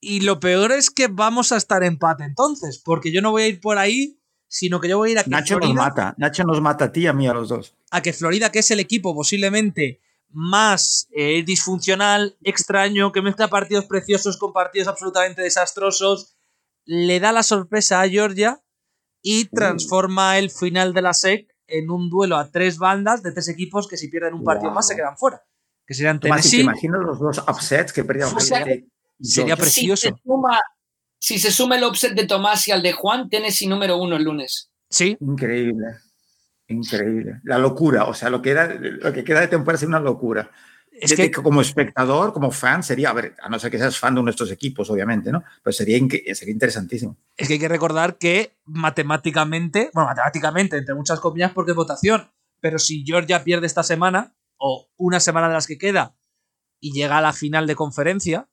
Y 0.00 0.20
lo 0.22 0.40
peor 0.40 0.72
es 0.72 0.90
que 0.90 1.08
vamos 1.08 1.52
a 1.52 1.58
estar 1.58 1.82
empate 1.84 2.24
entonces, 2.24 2.80
porque 2.82 3.12
yo 3.12 3.20
no 3.20 3.32
voy 3.32 3.42
a 3.42 3.48
ir 3.48 3.60
por 3.60 3.76
ahí, 3.76 4.18
sino 4.50 4.80
que 4.80 4.88
yo 4.88 4.98
voy 4.98 5.10
a 5.10 5.12
ir 5.12 5.18
a 5.20 5.24
que 5.24 5.30
Nacho 5.30 5.60
nos 5.60 5.72
mata, 5.72 6.14
Nacho 6.18 6.42
nos 6.42 6.60
mata 6.60 6.86
a 6.86 6.92
ti 6.92 7.02
y 7.02 7.06
a 7.06 7.12
mí 7.12 7.26
a 7.28 7.32
los 7.32 7.48
dos. 7.48 7.76
A 7.92 8.02
que 8.02 8.12
Florida, 8.12 8.50
que 8.50 8.58
es 8.58 8.70
el 8.72 8.80
equipo 8.80 9.14
posiblemente 9.14 10.00
más 10.28 11.08
eh, 11.12 11.44
disfuncional, 11.44 12.36
extraño, 12.42 13.12
que 13.12 13.22
mezcla 13.22 13.46
partidos 13.46 13.84
preciosos 13.84 14.36
con 14.36 14.52
partidos 14.52 14.88
absolutamente 14.88 15.42
desastrosos, 15.42 16.36
le 16.84 17.20
da 17.20 17.30
la 17.30 17.44
sorpresa 17.44 18.00
a 18.00 18.08
Georgia 18.08 18.60
y 19.22 19.44
uh. 19.44 19.54
transforma 19.54 20.36
el 20.36 20.50
final 20.50 20.94
de 20.94 21.02
la 21.02 21.14
SEC 21.14 21.46
en 21.68 21.88
un 21.88 22.10
duelo 22.10 22.36
a 22.36 22.50
tres 22.50 22.78
bandas 22.78 23.22
de 23.22 23.30
tres 23.30 23.48
equipos 23.48 23.86
que 23.86 23.96
si 23.96 24.08
pierden 24.08 24.34
un 24.34 24.42
partido 24.42 24.72
más 24.72 24.88
se 24.88 24.96
quedan 24.96 25.16
fuera. 25.16 25.44
Que 25.86 25.94
serían 25.94 26.18
Tennessee. 26.18 26.56
¿Te 26.56 26.62
imaginas 26.64 27.00
los 27.02 27.20
dos 27.20 27.38
upsets 27.46 27.92
que 27.92 28.02
perdían? 28.02 28.30
sería 29.20 29.56
precioso. 29.56 30.08
Si 30.08 30.14
se, 31.20 31.50
suma, 31.50 31.76
el 31.76 31.84
upset 31.84 32.14
de 32.14 32.26
Tomás 32.26 32.66
y 32.66 32.72
al 32.72 32.82
de 32.82 32.92
Juan, 32.92 33.28
Tennessee 33.28 33.66
número 33.66 33.96
uno 33.98 34.16
el 34.16 34.24
lunes. 34.24 34.70
Sí. 34.88 35.16
Increíble. 35.20 35.86
Increíble. 36.66 37.40
La 37.44 37.58
locura, 37.58 38.04
o 38.04 38.14
sea, 38.14 38.30
lo 38.30 38.40
que, 38.40 38.50
era, 38.50 38.74
lo 38.74 39.12
que 39.12 39.24
queda 39.24 39.40
de 39.40 39.48
temporada 39.48 39.82
es 39.82 39.86
una 39.86 40.00
locura. 40.00 40.50
es 40.92 41.14
que, 41.14 41.30
como 41.30 41.60
espectador, 41.60 42.32
como 42.32 42.50
fan, 42.50 42.82
sería, 42.82 43.10
a 43.10 43.12
ver, 43.12 43.34
a 43.42 43.48
no 43.48 43.58
ser 43.58 43.70
que 43.70 43.78
seas 43.78 43.98
fan 43.98 44.14
de 44.14 44.20
uno 44.20 44.28
de 44.28 44.32
estos 44.32 44.50
equipos, 44.50 44.88
obviamente, 44.88 45.30
¿no? 45.30 45.42
Pero 45.62 45.72
sería, 45.72 45.98
sería 46.34 46.52
interesantísimo. 46.52 47.16
Es 47.36 47.48
que 47.48 47.54
hay 47.54 47.60
que 47.60 47.68
recordar 47.68 48.18
que 48.18 48.56
matemáticamente, 48.64 49.90
bueno, 49.92 50.08
matemáticamente, 50.08 50.76
entre 50.76 50.94
muchas 50.94 51.20
comillas, 51.20 51.52
porque 51.52 51.72
es 51.72 51.76
votación, 51.76 52.30
pero 52.60 52.78
si 52.78 53.04
Georgia 53.04 53.44
pierde 53.44 53.66
esta 53.66 53.82
semana, 53.82 54.34
o 54.56 54.88
una 54.96 55.20
semana 55.20 55.48
de 55.48 55.54
las 55.54 55.66
que 55.66 55.78
queda, 55.78 56.14
y 56.80 56.92
llega 56.92 57.18
a 57.18 57.22
la 57.22 57.32
final 57.32 57.66
de 57.66 57.74
conferencia, 57.74 58.48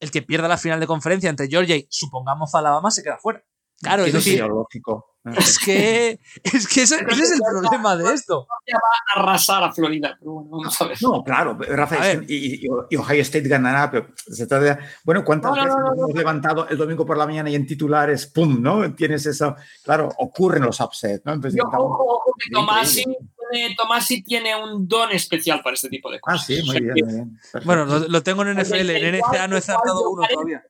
el 0.00 0.10
que 0.10 0.22
pierda 0.22 0.48
la 0.48 0.58
final 0.58 0.80
de 0.80 0.86
conferencia 0.86 1.30
entre 1.30 1.48
Georgia 1.48 1.76
y, 1.76 1.86
supongamos, 1.90 2.54
Alabama, 2.54 2.90
se 2.90 3.02
queda 3.02 3.18
fuera. 3.18 3.42
Claro, 3.80 4.04
es 4.04 4.12
decir, 4.12 4.40
lógico. 4.44 5.16
Es 5.34 5.58
que, 5.58 6.20
es 6.44 6.68
que 6.68 6.82
ese, 6.82 6.96
es 6.96 7.32
el 7.32 7.40
problema 7.40 7.96
de 7.96 8.14
esto. 8.14 8.46
Va 8.48 8.78
a 9.14 9.20
arrasar 9.20 9.64
a 9.64 9.72
Florida, 9.72 10.16
pero 10.18 10.32
bueno, 10.32 10.48
vamos 10.50 10.80
a 10.80 10.86
ver. 10.86 10.96
No, 11.02 11.24
claro, 11.24 11.58
Rafael, 11.58 12.24
y, 12.28 12.68
Ohio 12.96 13.22
State 13.22 13.48
ganará, 13.48 13.90
pero 13.90 14.06
se 14.14 14.46
trata 14.46 14.64
de, 14.64 14.78
bueno, 15.04 15.24
¿cuántas 15.24 15.52
veces 15.52 15.74
hemos 15.74 16.14
levantado 16.14 16.68
el 16.68 16.78
domingo 16.78 17.04
por 17.04 17.18
la 17.18 17.26
mañana 17.26 17.50
y 17.50 17.56
en 17.56 17.66
titulares, 17.66 18.26
pum, 18.28 18.62
¿no? 18.62 18.94
Tienes 18.94 19.26
eso, 19.26 19.56
claro, 19.82 20.08
ocurren 20.18 20.62
los 20.62 20.80
upsets, 20.80 21.24
¿no? 21.24 21.32
Entonces, 21.32 21.60
Yo, 21.60 21.68
ojo, 21.68 22.04
ojo, 22.04 22.32
Tomasi, 22.52 23.04
tiene, 23.50 23.74
Tomasi 23.76 24.22
tiene 24.22 24.56
un 24.56 24.86
don 24.86 25.10
especial 25.12 25.62
para 25.62 25.74
este 25.74 25.88
tipo 25.88 26.10
de 26.10 26.20
cosas. 26.20 26.42
Ah, 26.42 26.44
sí, 26.46 26.62
muy 26.62 26.80
bien, 26.80 26.94
muy 27.04 27.14
bien. 27.14 27.40
Bueno, 27.64 27.84
lo, 27.84 28.00
lo, 28.00 28.22
tengo 28.22 28.42
en 28.42 28.60
NFL, 28.60 28.90
en 28.90 29.16
NCA 29.16 29.48
no 29.48 29.56
he 29.56 29.58
acertado 29.58 30.10
uno 30.10 30.26
todavía 30.28 30.62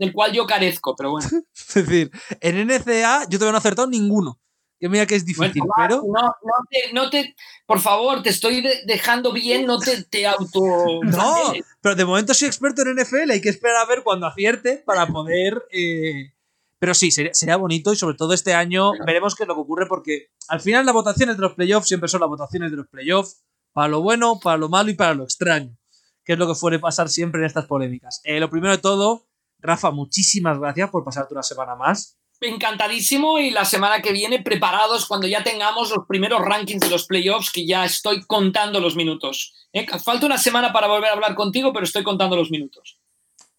del 0.00 0.14
cual 0.14 0.32
yo 0.32 0.46
carezco, 0.46 0.96
pero 0.96 1.10
bueno. 1.10 1.28
es 1.54 1.74
decir, 1.74 2.10
en 2.40 2.66
NCA 2.66 3.26
yo 3.28 3.38
todavía 3.38 3.52
no 3.52 3.58
he 3.58 3.60
acertado 3.60 3.88
ninguno. 3.88 4.40
Que 4.80 4.88
mira 4.88 5.04
que 5.04 5.14
es 5.14 5.26
difícil, 5.26 5.62
pero. 5.76 5.96
No, 5.96 6.22
no 6.22 6.54
te, 6.70 6.92
no 6.94 7.10
te, 7.10 7.36
por 7.66 7.80
favor, 7.80 8.22
te 8.22 8.30
estoy 8.30 8.66
dejando 8.86 9.30
bien, 9.30 9.66
no 9.66 9.78
te, 9.78 10.04
te 10.04 10.26
auto. 10.26 10.60
no, 11.02 11.52
pero 11.82 11.94
de 11.94 12.04
momento 12.06 12.32
soy 12.32 12.48
experto 12.48 12.80
en 12.80 12.96
NFL, 12.96 13.30
hay 13.30 13.42
que 13.42 13.50
esperar 13.50 13.76
a 13.76 13.84
ver 13.84 14.02
cuando 14.02 14.26
acierte 14.26 14.82
para 14.86 15.06
poder. 15.06 15.62
Eh, 15.70 16.32
pero 16.80 16.94
sí, 16.94 17.10
sería, 17.10 17.56
bonito 17.56 17.92
y 17.92 17.96
sobre 17.96 18.16
todo 18.16 18.32
este 18.32 18.54
año 18.54 18.92
veremos 19.06 19.34
qué 19.34 19.42
es 19.42 19.48
lo 19.48 19.54
que 19.54 19.60
ocurre 19.60 19.86
porque 19.86 20.28
al 20.48 20.60
final 20.60 20.86
las 20.86 20.94
votaciones 20.94 21.36
de 21.36 21.42
los 21.42 21.52
playoffs 21.52 21.86
siempre 21.86 22.08
son 22.08 22.20
las 22.20 22.30
votaciones 22.30 22.70
de 22.70 22.78
los 22.78 22.88
playoffs 22.88 23.44
para 23.72 23.88
lo 23.88 24.00
bueno, 24.00 24.40
para 24.42 24.56
lo 24.56 24.70
malo 24.70 24.90
y 24.90 24.94
para 24.94 25.12
lo 25.12 25.24
extraño, 25.24 25.76
que 26.24 26.32
es 26.32 26.38
lo 26.38 26.48
que 26.48 26.54
suele 26.54 26.78
pasar 26.78 27.10
siempre 27.10 27.42
en 27.42 27.46
estas 27.46 27.66
polémicas. 27.66 28.22
Eh, 28.24 28.40
lo 28.40 28.48
primero 28.48 28.74
de 28.74 28.80
todo, 28.80 29.28
Rafa, 29.58 29.90
muchísimas 29.90 30.58
gracias 30.58 30.88
por 30.88 31.04
pasarte 31.04 31.34
una 31.34 31.42
semana 31.42 31.76
más. 31.76 32.18
Encantadísimo 32.40 33.38
y 33.38 33.50
la 33.50 33.66
semana 33.66 34.00
que 34.00 34.12
viene 34.12 34.42
preparados 34.42 35.04
cuando 35.04 35.26
ya 35.26 35.44
tengamos 35.44 35.90
los 35.90 36.06
primeros 36.08 36.40
rankings 36.40 36.80
de 36.80 36.88
los 36.88 37.04
playoffs 37.04 37.52
que 37.52 37.66
ya 37.66 37.84
estoy 37.84 38.22
contando 38.22 38.80
los 38.80 38.96
minutos. 38.96 39.68
¿eh? 39.74 39.86
Falta 40.02 40.24
una 40.24 40.38
semana 40.38 40.72
para 40.72 40.88
volver 40.88 41.10
a 41.10 41.12
hablar 41.12 41.34
contigo, 41.34 41.74
pero 41.74 41.84
estoy 41.84 42.02
contando 42.02 42.36
los 42.36 42.50
minutos. 42.50 42.99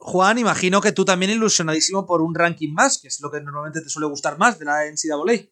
Juan, 0.04 0.40
imagino 0.40 0.82
que 0.82 0.92
tú 0.92 1.06
también 1.06 1.32
ilusionadísimo 1.32 2.08
por 2.08 2.22
un 2.22 2.34
ranking 2.34 2.74
más, 2.74 3.00
que 3.00 3.08
es 3.08 3.22
lo 3.22 3.30
que 3.30 3.40
normalmente 3.40 3.82
te 3.82 3.90
suele 3.90 4.08
gustar 4.08 4.40
más 4.40 4.58
de 4.58 4.66
la 4.66 4.86
NCAA. 4.86 5.48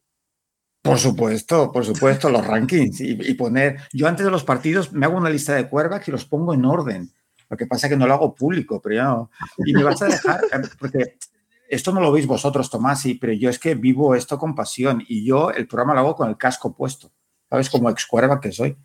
Por 0.81 0.97
supuesto, 0.97 1.71
por 1.71 1.85
supuesto, 1.85 2.29
los 2.29 2.45
rankings 2.45 2.99
y, 3.01 3.11
y, 3.11 3.33
poner. 3.35 3.77
Yo 3.93 4.07
antes 4.07 4.25
de 4.25 4.31
los 4.31 4.43
partidos 4.43 4.91
me 4.91 5.05
hago 5.05 5.17
una 5.17 5.29
lista 5.29 5.53
de 5.53 5.69
cuervas 5.69 6.07
y 6.07 6.11
los 6.11 6.25
pongo 6.25 6.53
en 6.55 6.65
orden. 6.65 7.13
Lo 7.47 7.57
que 7.57 7.67
pasa 7.67 7.85
es 7.85 7.91
que 7.91 7.97
no 7.97 8.07
lo 8.07 8.13
hago 8.15 8.33
público, 8.33 8.81
pero. 8.81 9.29
Y 9.65 9.73
me 9.73 9.83
vas 9.83 10.01
a 10.01 10.07
dejar, 10.07 10.41
eh, 10.51 10.67
porque 10.79 11.17
esto 11.67 11.91
no 11.91 12.01
lo 12.01 12.11
veis 12.11 12.25
vosotros, 12.25 12.71
Tomás, 12.71 13.03
pero 13.21 13.33
yo 13.33 13.51
es 13.51 13.59
que 13.59 13.75
vivo 13.75 14.15
esto 14.15 14.39
con 14.39 14.55
pasión 14.55 15.03
y 15.07 15.23
yo 15.25 15.51
el 15.51 15.67
programa 15.67 15.93
lo 15.93 15.99
hago 15.99 16.15
con 16.15 16.29
el 16.29 16.37
casco 16.37 16.75
puesto, 16.75 17.11
¿sabes? 17.49 17.69
Como 17.69 17.89
excuerva 17.89 18.39
que 18.39 18.51
soy. 18.51 18.75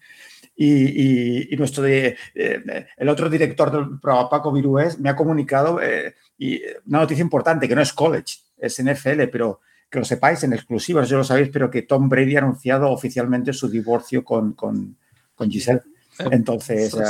Y, 0.56 1.54
nuestro 1.56 1.82
de, 1.82 2.16
eh, 2.34 2.86
el 2.96 3.08
otro 3.08 3.28
director 3.28 3.70
del 3.70 3.98
programa, 4.00 4.28
Paco 4.28 4.52
Virués, 4.52 4.98
me 5.00 5.10
ha 5.10 5.16
comunicado 5.16 5.80
eh, 5.82 6.14
y 6.38 6.60
una 6.86 7.00
noticia 7.00 7.22
importante, 7.22 7.68
que 7.68 7.74
no 7.74 7.82
es 7.82 7.92
college, 7.92 8.36
es 8.56 8.82
NFL, 8.82 9.24
pero 9.32 9.60
que 9.90 9.98
lo 9.98 10.04
sepáis 10.04 10.42
en 10.44 10.52
exclusiva, 10.52 11.04
yo 11.04 11.18
lo 11.18 11.24
sabéis, 11.24 11.50
pero 11.52 11.70
que 11.70 11.82
Tom 11.82 12.08
Brady 12.08 12.36
ha 12.36 12.40
anunciado 12.40 12.90
oficialmente 12.90 13.52
su 13.52 13.68
divorcio 13.68 14.24
con, 14.24 14.52
con, 14.52 14.96
con 15.34 15.50
Giselle. 15.50 15.82
Entonces, 16.30 16.94
eh, 16.94 17.00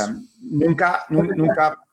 nunca, 0.41 1.05
nunca... 1.09 1.84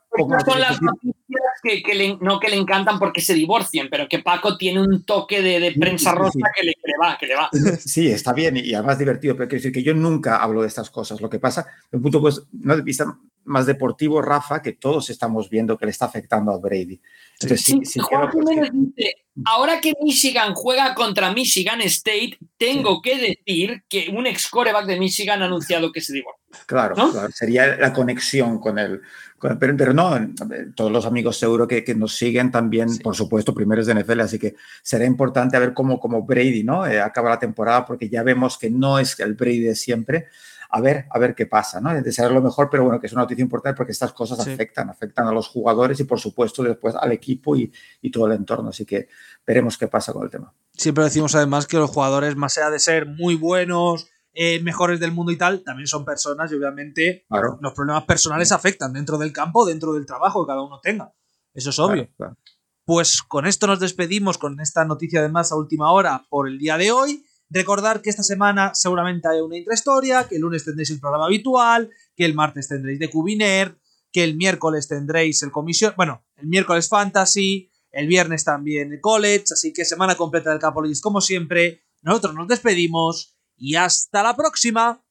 son 0.44 0.60
las 0.60 0.80
noticias 0.82 1.14
que, 1.62 1.94
le, 1.94 2.18
no 2.20 2.38
que 2.38 2.48
le 2.48 2.56
encantan 2.56 2.98
porque 2.98 3.20
se 3.20 3.34
divorcien, 3.34 3.88
pero 3.90 4.08
que 4.08 4.18
Paco 4.18 4.56
tiene 4.56 4.80
un 4.80 5.04
toque 5.04 5.40
de, 5.40 5.72
prensa 5.78 6.12
rosa 6.12 6.38
Que, 6.54 6.64
le, 6.64 6.74
va, 7.00 7.16
que 7.18 7.26
le 7.26 7.34
va. 7.34 7.48
Sí, 7.78 8.08
está 8.08 8.32
bien 8.32 8.56
y 8.56 8.74
además 8.74 8.98
divertido, 8.98 9.36
pero 9.36 9.48
quiero 9.48 9.60
decir 9.60 9.72
que 9.72 9.82
yo 9.82 9.94
nunca 9.94 10.36
hablo 10.36 10.62
de 10.62 10.68
estas 10.68 10.90
cosas. 10.90 11.20
Lo 11.20 11.30
que 11.30 11.38
pasa, 11.38 11.66
de 11.90 11.96
un 11.96 12.02
punto 12.02 12.20
pues, 12.20 12.42
no 12.52 12.76
de 12.76 12.82
vista 12.82 13.16
más 13.45 13.66
deportivo, 13.66 14.22
Rafa, 14.22 14.62
que 14.62 14.72
todos 14.72 15.11
estamos 15.11 15.49
viendo 15.51 15.76
que 15.76 15.86
le 15.86 15.90
está 15.90 16.07
afectando 16.07 16.53
a 16.53 16.59
Brady. 16.59 17.01
Entonces, 17.40 17.62
sí, 17.62 17.80
sí, 17.84 18.01
Juan 18.01 18.30
dice, 18.72 19.14
ahora 19.45 19.80
que 19.80 19.95
Michigan 20.03 20.55
juega 20.55 20.95
contra 20.95 21.32
Michigan 21.32 21.80
State, 21.82 22.38
tengo 22.57 23.03
que 23.03 23.18
decir 23.18 23.82
que 23.88 24.12
un 24.14 24.26
ex 24.26 24.49
coreback 24.49 24.86
de 24.86 24.99
Michigan 24.99 25.43
ha 25.43 25.47
anunciado 25.47 25.90
que 25.90 26.01
se 26.01 26.12
divorcia. 26.12 26.43
Claro, 26.66 26.95
sería 27.34 27.76
la 27.76 27.93
conexión 27.93 28.59
con 28.59 28.78
él. 28.78 29.01
pero, 29.59 29.93
no, 29.95 30.34
todos 30.74 30.93
los 30.93 31.07
amigos 31.07 31.38
seguro 31.38 31.66
que, 31.66 31.82
que 31.82 31.95
nos 31.95 32.14
siguen 32.14 32.51
también, 32.51 32.99
por 32.99 33.16
supuesto, 33.16 33.55
primeros 33.55 33.86
de 33.86 33.95
NFL, 33.95 34.20
así 34.20 34.38
que 34.38 34.55
será 34.82 35.05
importante 35.05 35.57
a 35.57 35.61
ver 35.61 35.72
cómo, 35.72 35.99
cómo 35.99 36.22
Brady 36.22 36.62
¿no? 36.62 36.86
Eh, 36.86 37.01
acaba 37.01 37.30
la 37.30 37.38
temporada, 37.38 37.86
porque 37.86 38.09
ya 38.09 38.22
vemos 38.22 38.59
que 38.59 38.70
no 38.70 38.99
es 38.99 39.18
el 39.18 39.34
Brady 39.34 39.61
de 39.61 39.74
siempre. 39.74 40.28
A 40.74 40.80
ver, 40.80 41.06
a 41.10 41.18
ver 41.18 41.34
qué 41.34 41.44
pasa, 41.44 41.80
¿no? 41.80 41.92
Desear 42.02 42.32
lo 42.32 42.40
mejor, 42.40 42.70
pero 42.70 42.84
bueno, 42.84 42.98
que 42.98 43.06
es 43.06 43.12
una 43.12 43.22
noticia 43.22 43.42
importante 43.42 43.76
porque 43.76 43.92
estas 43.92 44.12
cosas 44.14 44.40
afectan, 44.40 44.88
afectan 44.88 45.26
a 45.26 45.32
los 45.32 45.46
jugadores 45.46 46.00
y 46.00 46.04
por 46.04 46.18
supuesto 46.18 46.62
después 46.62 46.94
al 46.94 47.12
equipo 47.12 47.54
y, 47.56 47.70
y 48.00 48.10
todo 48.10 48.26
el 48.26 48.32
entorno. 48.32 48.70
Así 48.70 48.86
que 48.86 49.08
veremos 49.46 49.76
qué 49.76 49.88
pasa 49.88 50.14
con 50.14 50.24
el 50.24 50.30
tema. 50.30 50.54
Siempre 50.72 51.04
decimos 51.04 51.34
además 51.34 51.66
que 51.66 51.76
los 51.76 51.90
jugadores, 51.90 52.36
más 52.36 52.56
allá 52.56 52.70
de 52.70 52.78
ser 52.78 53.06
muy 53.06 53.34
buenos, 53.34 54.08
eh, 54.34 54.62
mejores 54.62 54.98
del 54.98 55.12
mundo 55.12 55.30
y 55.30 55.36
tal, 55.36 55.62
también 55.62 55.86
son 55.86 56.06
personas 56.06 56.50
y 56.50 56.54
obviamente 56.54 57.26
los 57.60 57.74
problemas 57.74 58.04
personales 58.04 58.50
afectan 58.50 58.94
dentro 58.94 59.18
del 59.18 59.30
campo, 59.30 59.66
dentro 59.66 59.92
del 59.92 60.06
trabajo 60.06 60.44
que 60.44 60.50
cada 60.50 60.62
uno 60.62 60.80
tenga. 60.80 61.12
Eso 61.52 61.68
es 61.68 61.78
obvio. 61.78 62.08
Pues 62.86 63.22
con 63.22 63.46
esto 63.46 63.66
nos 63.66 63.78
despedimos 63.78 64.38
con 64.38 64.58
esta 64.60 64.86
noticia 64.86 65.20
de 65.20 65.28
más 65.28 65.52
a 65.52 65.56
última 65.56 65.92
hora 65.92 66.24
por 66.30 66.48
el 66.48 66.58
día 66.58 66.78
de 66.78 66.92
hoy. 66.92 67.26
Recordar 67.53 68.00
que 68.00 68.09
esta 68.09 68.22
semana 68.22 68.74
seguramente 68.74 69.28
hay 69.28 69.40
una 69.40 69.59
intrahistoria, 69.59 70.26
que 70.26 70.36
el 70.36 70.40
lunes 70.40 70.64
tendréis 70.64 70.90
el 70.90 71.00
programa 71.00 71.26
habitual, 71.26 71.90
que 72.16 72.24
el 72.24 72.34
martes 72.34 72.68
tendréis 72.68 72.98
de 72.98 73.11
Cubiner, 73.11 73.76
que 74.11 74.24
el 74.24 74.36
miércoles 74.36 74.88
tendréis 74.88 75.42
el 75.42 75.50
comisión, 75.50 75.92
bueno, 75.96 76.24
el 76.36 76.46
miércoles 76.46 76.88
Fantasy, 76.88 77.70
el 77.90 78.07
viernes 78.07 78.44
también 78.44 78.90
el 78.92 79.00
College, 79.00 79.44
así 79.53 79.74
que 79.74 79.84
semana 79.84 80.14
completa 80.14 80.48
del 80.50 80.61
Capologist 80.61 81.03
como 81.03 81.20
siempre. 81.20 81.82
Nosotros 82.00 82.34
nos 82.34 82.48
despedimos 82.48 83.36
y 83.57 83.74
hasta 83.74 84.22
la 84.22 84.34
próxima. 84.34 85.05